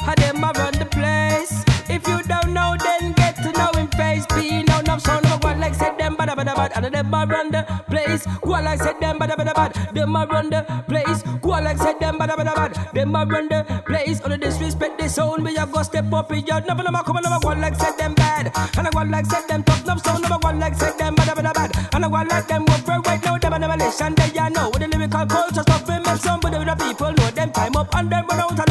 how 0.00 0.14
them 0.14 0.42
a 0.42 0.52
run 0.56 0.72
the 0.78 0.86
place. 0.90 1.69
If 1.88 2.06
you 2.06 2.22
don't 2.22 2.52
know, 2.52 2.76
then 2.78 3.12
get 3.12 3.36
to 3.36 3.52
know 3.52 3.70
him 3.74 3.88
face. 3.88 4.26
Be 4.26 4.62
no 4.64 4.80
no 4.80 4.98
sound 4.98 5.26
of 5.26 5.42
one 5.42 5.60
like 5.60 5.74
said 5.74 5.96
them 5.98 6.16
bada 6.16 6.34
bada 6.36 6.54
bad. 6.54 6.72
And 6.76 6.94
them 6.94 7.14
a 7.14 7.26
run 7.26 7.50
the 7.50 7.62
place. 7.88 8.26
Go 8.42 8.50
like 8.50 8.80
said 8.80 9.00
them 9.00 9.18
bada 9.18 9.34
bada 9.36 9.54
bad. 9.54 9.94
Them 9.94 10.16
a 10.16 10.26
run 10.26 10.50
the 10.50 10.60
place. 10.88 11.22
Go 11.40 11.50
like 11.50 11.78
said 11.78 11.98
them 12.00 12.18
bada 12.18 12.34
bada 12.36 12.54
bad. 12.54 12.94
Them 12.94 13.14
a 13.14 13.24
run 13.24 13.48
the 13.48 13.82
place. 13.86 14.20
All 14.20 14.28
the 14.28 14.38
disrespect 14.38 14.98
the 14.98 15.08
sound. 15.08 15.42
Me 15.44 15.56
a 15.56 15.66
go 15.66 15.82
step 15.82 16.12
up 16.12 16.32
in 16.32 16.46
your 16.46 16.60
never 16.60 16.82
never 16.82 17.02
come 17.04 17.18
never 17.22 17.40
go 17.40 17.48
like 17.48 17.74
said 17.76 17.96
them 17.96 18.14
bad. 18.14 18.52
And 18.76 18.86
I 18.86 18.90
go 18.90 19.02
like 19.02 19.26
said 19.26 19.46
them 19.48 19.62
tough 19.64 19.86
no 19.86 19.96
sound. 19.96 20.22
Never 20.22 20.38
go 20.38 20.50
like 20.50 20.74
said 20.74 20.98
them 20.98 21.14
bada 21.16 21.34
bada 21.34 21.54
bad. 21.54 21.94
And 21.94 22.04
I 22.04 22.08
go 22.08 22.28
like 22.28 22.46
them 22.48 22.64
over 22.68 23.00
right 23.08 23.24
now. 23.24 23.38
Them 23.38 23.52
a 23.52 23.58
never 23.58 23.76
listen. 23.76 24.14
They 24.14 24.30
ya 24.34 24.48
know 24.48 24.70
with 24.70 24.82
the 24.82 24.88
lyrical 24.88 25.26
culture 25.26 25.62
stuff. 25.62 25.88
We 25.88 25.98
make 25.98 26.20
somebody 26.20 26.58
with 26.58 26.68
the 26.68 26.76
people 26.76 27.12
know 27.12 27.30
them 27.30 27.50
time 27.52 27.76
up 27.76 27.94
and 27.94 28.10
them 28.10 28.26
run 28.28 28.40
out 28.40 28.69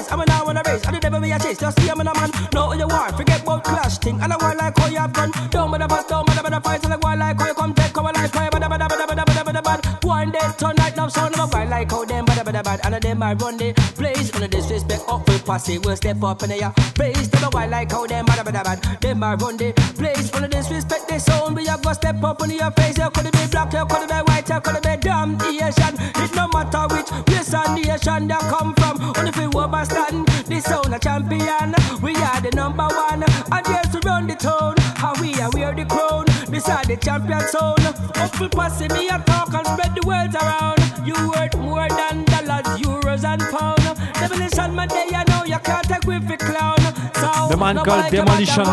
race. 0.00 0.12
I'm 0.12 0.20
a 0.20 0.24
now 0.26 0.44
on 0.44 0.56
a 0.56 0.62
race. 0.66 0.84
And 0.86 0.96
the 0.96 1.00
devil 1.00 1.20
me 1.20 1.32
a 1.32 1.38
chase. 1.38 1.58
Just 1.58 1.80
see 1.80 1.90
I'm 1.90 2.00
a 2.00 2.04
man. 2.04 2.30
Know 2.52 2.70
who 2.70 2.78
you 2.78 2.88
are. 2.88 3.12
Forget 3.12 3.42
about 3.42 3.64
clash 3.64 3.98
thing. 3.98 4.20
And 4.20 4.32
I 4.32 4.38
go 4.38 4.46
like 4.56 4.78
how 4.78 4.86
you 4.86 4.98
have 4.98 5.12
done. 5.12 5.32
Don't 5.50 5.70
bother 5.70 5.88
fuss. 5.88 6.06
Don't 6.06 6.26
bother 6.26 6.42
bother 6.42 6.60
fight. 6.60 6.84
And 6.84 6.94
I 6.94 6.96
go 6.96 7.08
like 7.14 7.38
how 7.38 7.46
you 7.46 7.54
come 7.54 7.74
take. 7.74 7.92
Come 7.92 8.04
how 8.04 8.22
you 8.22 8.50
bada 8.50 8.68
bada 8.68 8.88
bada 8.88 9.06
bada 9.06 9.24
bada 9.24 9.44
bada 9.44 9.62
bada. 9.62 10.04
One 10.04 10.30
day 10.30 10.48
tonight 10.58 10.96
now 10.96 11.08
sound 11.08 11.34
of 11.34 11.40
a 11.40 11.52
boy 11.52 11.66
like 11.68 11.90
how 11.90 12.04
them 12.04 12.26
bada 12.26 12.44
bada 12.44 12.62
bad. 12.64 12.80
And 12.84 13.02
them 13.02 13.22
I 13.22 13.34
run 13.34 13.56
the 13.56 13.72
place. 13.96 14.30
On 14.34 14.40
the 14.40 14.48
disrespect 14.48 15.02
up 15.08 15.28
with 15.28 15.44
posse. 15.44 15.78
We'll 15.78 15.96
step 15.96 16.22
up 16.22 16.42
in 16.42 16.50
the 16.50 16.72
place. 16.94 17.28
Them 17.28 17.44
a 17.44 17.50
boy 17.50 17.66
like 17.68 17.92
how 17.92 18.06
them 18.06 18.26
bada 18.26 18.44
bada 18.44 18.64
bad. 18.64 19.00
Them 19.00 19.22
I 19.22 19.34
run 19.34 19.56
the 19.56 19.72
place. 19.96 20.32
On 20.34 20.42
the 20.42 20.48
disrespect 20.48 21.08
the 21.08 21.18
sound. 21.18 21.56
We 21.56 21.68
a 21.68 21.76
go 21.78 21.92
step 21.92 22.22
up 22.22 22.42
in 22.42 22.50
your 22.50 22.70
face. 22.72 22.98
You 22.98 23.10
could 23.10 23.30
be 23.32 23.46
black. 23.50 23.72
You 23.72 23.86
could 23.86 24.08
be 24.08 24.14
white. 24.14 24.48
You 24.48 24.60
could 24.60 24.82
be 24.82 24.96
damn 24.96 25.40
Asian. 25.40 25.94
It 26.22 26.34
no 26.34 26.48
matter 26.48 26.86
which 26.94 27.10
place 27.50 27.66
and 27.66 27.86
nation 27.86 28.28
they 28.28 28.34
come 28.48 28.74
from. 28.74 29.00
Only 29.16 29.30
if 29.30 29.36
we 29.36 29.44
overstand 29.46 30.26
the 30.46 30.60
sound 30.60 30.94
a 30.94 30.98
champion. 30.98 31.74
We 32.02 32.14
are 32.16 32.40
the 32.40 32.50
number 32.54 32.84
one. 32.86 33.22
And 33.22 33.66
yes 33.66 33.88
to 33.92 33.98
run 34.00 34.26
the 34.26 34.34
town. 34.34 34.74
How 34.96 35.14
we 35.20 35.34
are 35.34 35.74
the 35.74 35.84
crown. 35.84 36.26
This 36.50 36.68
are 36.68 36.84
the 36.84 36.96
champion 36.96 37.40
sound. 37.48 37.80
Up 37.86 38.40
we 38.40 38.48
pass 38.48 38.80
me 38.80 39.08
and 39.08 39.24
talk 39.26 39.52
and 39.54 39.66
spread 39.66 39.94
the 39.94 40.02
around. 40.42 41.06
You 41.06 41.14
worth 41.28 41.56
more 41.56 41.88
than 41.88 42.24
dollars, 42.24 42.66
euros 42.80 43.24
and 43.24 43.42
pound. 43.50 43.82
Demolition 44.14 44.74
man 44.74 44.88
there 44.88 45.06
you 45.06 45.24
know 45.28 45.44
you 45.44 45.58
can't 45.58 45.88
take 45.88 46.06
with 46.06 46.28
the 46.28 46.36
clown. 46.36 46.78
So 47.14 47.48
The 47.50 47.56
man 47.56 47.76
called 47.76 48.10
Demolition 48.10 48.64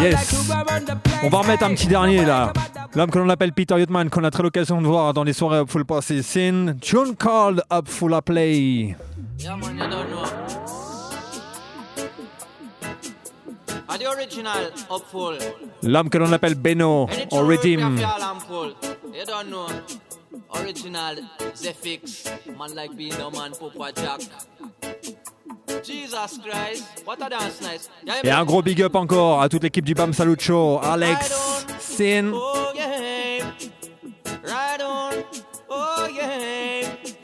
Yes. 0.00 0.48
On 1.24 1.28
va 1.28 1.38
remettre 1.38 1.64
un 1.64 1.70
petit 1.70 1.88
dernier 1.88 2.24
là. 2.24 2.52
L'homme 2.94 3.10
que 3.10 3.18
l'on 3.18 3.28
appelle 3.28 3.52
Peter 3.52 3.78
Yutman, 3.78 4.08
qu'on 4.10 4.24
a 4.24 4.30
très 4.30 4.42
l'occasion 4.42 4.80
de 4.80 4.86
voir 4.86 5.12
dans 5.12 5.22
les 5.24 5.32
soirées 5.32 5.58
Up 5.58 5.68
Full 5.68 5.84
Passé 5.84 6.22
Sin. 6.22 6.76
Tune 6.80 7.14
called 7.16 7.62
Up 7.72 7.86
Full 7.86 8.14
A 8.14 8.22
Play. 8.22 8.96
Yeah, 9.38 9.56
man, 9.56 9.76
you 9.76 9.88
don't 9.88 10.10
know. 10.10 10.24
Are 13.88 13.98
the 13.98 14.06
original? 14.06 14.70
L'homme 15.82 16.10
que 16.10 16.18
l'on 16.18 16.32
appelle 16.32 16.54
Beno, 16.54 17.08
or 17.30 17.44
Redeem. 17.46 17.80
Rhythm, 17.80 17.98
y'all, 17.98 18.22
I'm 18.22 18.40
full. 18.40 18.74
You 19.14 19.24
don't 19.26 19.50
know. 19.50 19.68
Original 20.54 21.16
Zephyx. 21.54 22.24
Man 22.58 22.74
like 22.74 22.96
being 22.96 23.16
no 23.18 23.30
man, 23.30 23.52
Papa 23.52 23.92
Jack. 23.94 24.20
Jesus 25.84 26.38
Christ. 26.42 26.84
What 27.04 27.20
a 27.22 27.28
dance 27.28 27.60
nice. 27.60 27.88
Yeah, 28.04 28.20
Et 28.24 28.30
un 28.30 28.44
gros 28.44 28.62
big 28.62 28.82
up 28.82 28.94
encore 28.94 29.40
à 29.42 29.48
toute 29.48 29.62
l'équipe 29.62 29.84
du 29.84 29.94
Bam 29.94 30.12
Salut 30.12 30.36
Show. 30.38 30.80
Alex, 30.82 31.66
Sin, 31.78 32.32
Oh. 32.34 32.64
Oh 35.70 36.06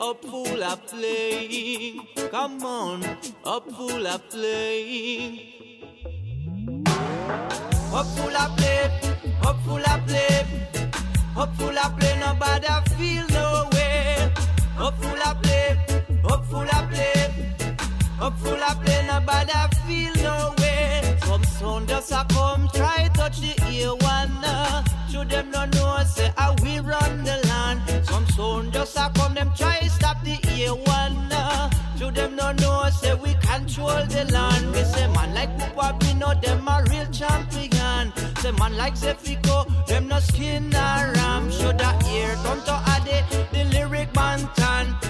up 0.01 0.23
full 0.23 0.63
of 0.63 0.85
play. 0.87 1.95
Come 2.31 2.63
on, 2.63 3.03
up 3.45 3.69
full 3.71 4.05
of 4.05 4.29
play. 4.29 5.51
Up 7.93 8.05
full 8.05 8.35
of 8.35 8.57
play, 8.57 8.91
up 9.43 9.57
full 9.65 9.77
of 9.77 10.05
play, 10.07 10.45
up 11.37 11.55
full 11.55 11.77
of 11.77 11.97
play. 11.97 12.19
Nobody 12.19 12.67
feel 12.97 13.25
no 13.29 13.69
way. 13.73 14.31
Up 14.77 14.93
full 15.01 15.21
of 15.21 15.41
play, 15.41 15.77
up 16.29 16.45
full 16.45 16.61
of 16.61 16.89
play, 16.91 17.54
up 18.19 18.37
full 18.39 18.53
of 18.53 18.83
play. 18.83 19.05
Nobody 19.07 19.51
feel 19.87 20.13
no 20.23 20.53
way. 20.59 21.17
Some 21.23 21.43
sound 21.43 21.87
just 21.87 22.11
a 22.11 22.25
come 22.29 22.67
try 22.73 23.09
touch 23.13 23.39
the 23.39 23.53
ear 23.71 23.93
one. 23.95 24.31
Should 25.11 25.29
them 25.29 25.51
no 25.51 25.65
know 25.65 26.03
say 26.05 26.31
ah, 26.37 26.53
I 26.53 26.61
will 26.61 26.83
run 26.83 27.23
the 27.23 27.37
land. 27.47 27.81
Some 28.05 28.25
sound 28.27 28.73
just 28.73 28.97
a 28.97 29.11
come 29.15 29.33
them 29.33 29.51
try 29.55 29.79
stop 29.87 30.23
the 30.23 30.37
ear 30.57 30.73
one. 30.73 31.29
Should 31.97 32.15
them 32.15 32.35
no 32.35 32.51
know 32.53 32.89
say 32.89 33.13
we 33.15 33.33
control 33.35 34.05
the 34.05 34.25
land. 34.31 34.71
Me 34.71 34.83
say 34.83 35.07
man 35.07 35.33
like 35.33 35.57
Papa 35.57 35.97
we 36.01 36.13
know 36.13 36.33
them 36.41 36.67
a 36.67 36.83
real 36.89 37.07
champion. 37.11 38.13
Say 38.41 38.51
man 38.51 38.75
like 38.77 38.95
Zefico, 38.95 39.65
them 39.87 40.07
no 40.07 40.19
skin 40.19 40.73
or 40.73 41.13
ram. 41.15 41.51
Should 41.51 41.81
I 41.81 42.03
hear 42.03 42.35
come 42.43 42.61
to 42.63 42.75
Ade, 42.95 43.23
the 43.51 43.63
lyric 43.73 44.11
bantan. 44.13 44.95
I 45.01 45.04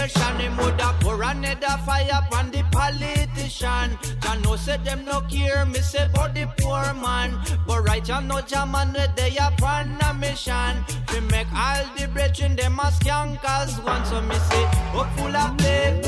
nation, 0.00 0.40
him 0.40 0.56
woulda 0.56 0.94
pour 1.00 1.22
another 1.22 1.76
fire 1.84 2.22
on 2.32 2.50
the 2.50 2.62
politician. 2.70 3.98
Jah 4.22 4.34
know 4.42 4.56
say 4.56 4.78
them 4.78 5.04
no 5.04 5.20
care, 5.22 5.64
me 5.66 5.80
say 5.80 6.08
for 6.14 6.28
the 6.28 6.46
poor 6.58 6.94
man. 6.94 7.38
But 7.66 7.82
right 7.84 8.06
now, 8.08 8.20
no 8.20 8.40
German 8.40 8.96
they 9.16 9.36
upon 9.36 9.98
a 10.08 10.14
mission. 10.14 10.84
We 11.12 11.20
make 11.32 11.52
all 11.54 11.84
the 11.96 12.08
brethren 12.08 12.56
them 12.56 12.78
a 12.78 12.88
scankers 12.96 13.72
one. 13.84 14.04
So 14.06 14.20
me 14.22 14.36
say, 14.48 14.64
up 15.00 15.08
full 15.16 15.36
of 15.36 15.56
play, 15.58 16.00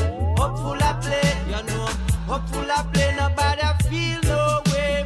up 0.43 0.57
full 0.57 0.83
of 0.89 1.01
play, 1.01 1.29
you 1.47 1.63
know. 1.67 1.89
Up 2.29 2.49
full 2.49 2.71
of 2.71 2.93
play, 2.93 3.15
nobody 3.15 3.69
feel 3.89 4.19
no 4.23 4.61
way. 4.71 5.05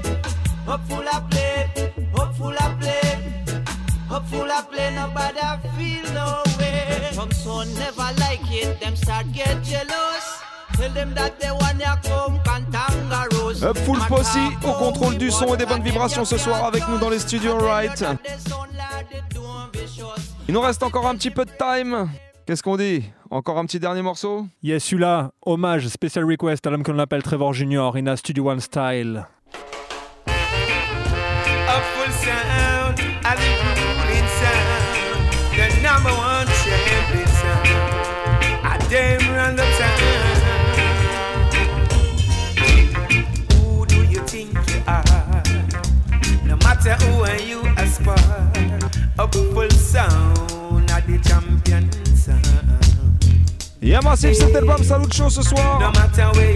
Up 0.68 0.82
full 0.88 1.08
of 1.08 1.30
play, 1.30 1.94
up 2.16 2.36
full 2.36 2.58
of 2.66 2.80
play. 2.80 3.04
Up 4.10 4.26
full 4.30 4.52
of 4.52 4.72
play, 4.72 4.96
nobody 4.96 5.42
feel 5.78 6.14
no 6.14 6.44
way. 6.60 7.10
Some 7.12 7.32
son 7.32 7.74
never 7.74 8.10
like 8.20 8.27
it, 8.62 8.80
them 8.80 8.96
start 8.96 9.26
get 9.34 9.64
jealous. 9.64 10.42
Tell 10.78 10.92
them 10.94 11.14
that 11.16 11.40
they 11.40 11.50
want 11.50 11.80
ya 11.80 11.96
come 12.04 12.40
kantangaroos. 12.44 13.64
Up 13.64 13.78
Full 13.80 14.00
Posse 14.08 14.38
au 14.64 14.74
contrôle 14.74 15.18
du 15.18 15.32
son 15.32 15.54
et 15.54 15.58
des 15.58 15.66
bonnes 15.66 15.82
vibrations 15.82 16.26
ce 16.26 16.38
soir 16.38 16.66
avec 16.66 16.88
nous 16.88 17.00
dans 17.00 17.10
les 17.10 17.20
studios 17.20 17.58
right. 17.58 18.04
Il 20.48 20.54
nous 20.54 20.62
reste 20.62 20.84
encore 20.84 21.08
un 21.08 21.16
petit 21.16 21.32
peu 21.32 21.46
de 21.46 21.52
time. 21.52 22.10
Qu'est-ce 22.46 22.64
qu'on 22.64 22.78
dit? 22.78 23.04
Encore 23.30 23.58
un 23.58 23.66
petit 23.66 23.80
dernier 23.80 24.02
morceau? 24.02 24.48
Yes, 24.64 24.86
celui-là, 24.86 25.32
hommage, 25.46 25.88
special 25.90 26.24
request 26.24 26.66
à 26.66 26.70
l'homme 26.70 26.84
qu'on 26.84 26.98
appelle 27.00 27.22
Trevor 27.22 27.54
Junior, 27.54 27.98
in 27.98 28.08
a 28.08 28.16
Studio 28.16 28.50
One 28.50 28.62
style. 28.62 29.26
Damn 38.90 39.20
run 39.36 39.56
the 39.56 39.64
town. 39.78 40.00
Who 43.54 43.86
do 43.86 44.04
you 44.06 44.20
think 44.28 44.54
you 44.54 44.82
are? 44.88 45.44
No 46.46 46.56
matter 46.58 46.96
who 47.04 47.24
and 47.24 47.42
you 47.42 47.62
aspire. 47.78 48.80
Up 49.20 49.34
full 49.34 49.70
sound, 49.72 50.92
a 50.92 51.02
the 51.02 51.20
champion 51.28 51.92
sound. 52.16 52.68
Yeah 53.82 54.02
Salut 54.84 55.14
Show 55.14 55.30
ce 55.30 55.42
soir 55.42 55.82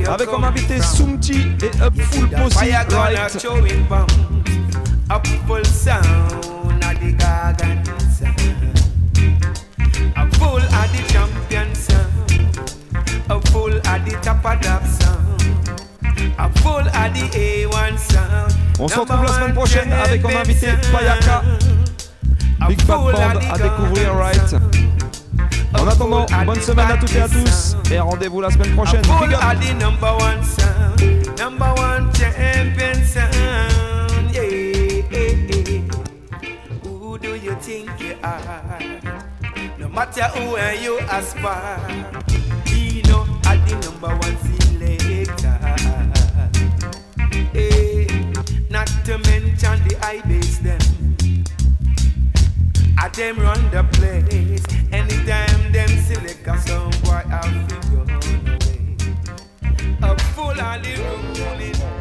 avec 0.09 0.29
comme 0.29 0.43
invité 0.43 0.82
Sumti 0.82 1.47
et 1.61 1.82
Up 1.82 1.93
Full 1.95 2.29
Posse 2.29 2.53
Fire 2.53 2.86
gonna 2.89 3.09
right. 3.11 3.41
showing 3.41 3.84
bombs. 3.88 4.11
Up 5.09 5.25
full 5.47 5.63
sound 5.65 6.03
of 6.03 6.99
the 6.99 7.13
gargan 7.13 7.84
sound. 8.11 8.38
A 10.17 10.29
full 10.36 10.57
of 10.57 10.91
the 10.91 11.13
champion 11.13 11.27
sound. 11.27 11.30
A 13.32 13.39
full 13.49 13.71
of 13.71 13.84
the 13.84 14.19
top 14.21 14.43
of 14.43 14.61
that 14.61 14.86
sound. 14.86 15.41
A 16.38 16.49
full 16.59 16.82
of 16.82 17.13
the 17.13 17.29
A1 17.32 17.97
sound. 17.97 18.53
On 18.77 18.89
se 18.89 18.99
retrouve 18.99 19.23
la 19.23 19.32
semaine 19.32 19.53
prochaine 19.53 19.93
avec 19.93 20.21
comme 20.21 20.36
invité 20.36 20.67
Payaka. 20.91 21.41
Big 22.67 22.86
Bad 22.86 22.99
Band 22.99 23.39
à 23.49 23.57
découvrir 23.57 24.13
right. 24.15 24.55
En 25.79 25.88
attendant, 25.88 26.25
bonne 26.45 26.59
semaine 26.59 26.91
à 26.91 26.97
toutes 26.97 27.15
et 27.15 27.21
à 27.21 27.29
tous 27.29 27.77
et 27.89 27.99
rendez-vous 27.99 28.41
la 28.41 28.51
semaine 28.51 28.75
prochaine. 28.75 29.01
Big 29.01 29.34
up. 29.34 29.79
number 29.79 30.11
one 30.17 30.43
sound. 30.43 31.39
Number 31.39 31.73
one 31.77 32.11
champion 32.11 33.01
sound. 33.05 34.29
Yeah, 34.34 34.43
yeah, 34.43 35.32
yeah. 35.49 35.82
Who 36.84 37.17
do 37.17 37.36
you 37.36 37.55
think 37.61 37.89
you 37.97 38.13
are? 38.21 38.77
No 39.79 39.88
matter 39.88 40.23
who 40.36 40.57
and 40.57 40.84
you 40.84 40.99
aspire. 41.09 42.40
the 43.72 43.89
number 43.89 44.07
one 44.07 44.38
selector. 44.38 45.57
Hey, 47.53 48.05
eh, 48.05 48.43
not 48.69 48.88
to 49.05 49.17
mention 49.19 49.80
the 49.88 49.95
them. 50.59 50.82
I 52.97 53.07
them 53.09 53.38
run 53.39 53.72
the 53.72 53.84
place. 53.93 54.63
Anytime 54.91 55.72
them 55.72 55.89
select 56.03 56.47
song, 56.67 56.91
boy, 57.03 57.24
I 57.26 57.41
feel 57.67 57.84
your 57.93 58.07
own. 58.11 58.97
A 60.03 60.19
full 60.34 60.61
ruling. 61.39 62.01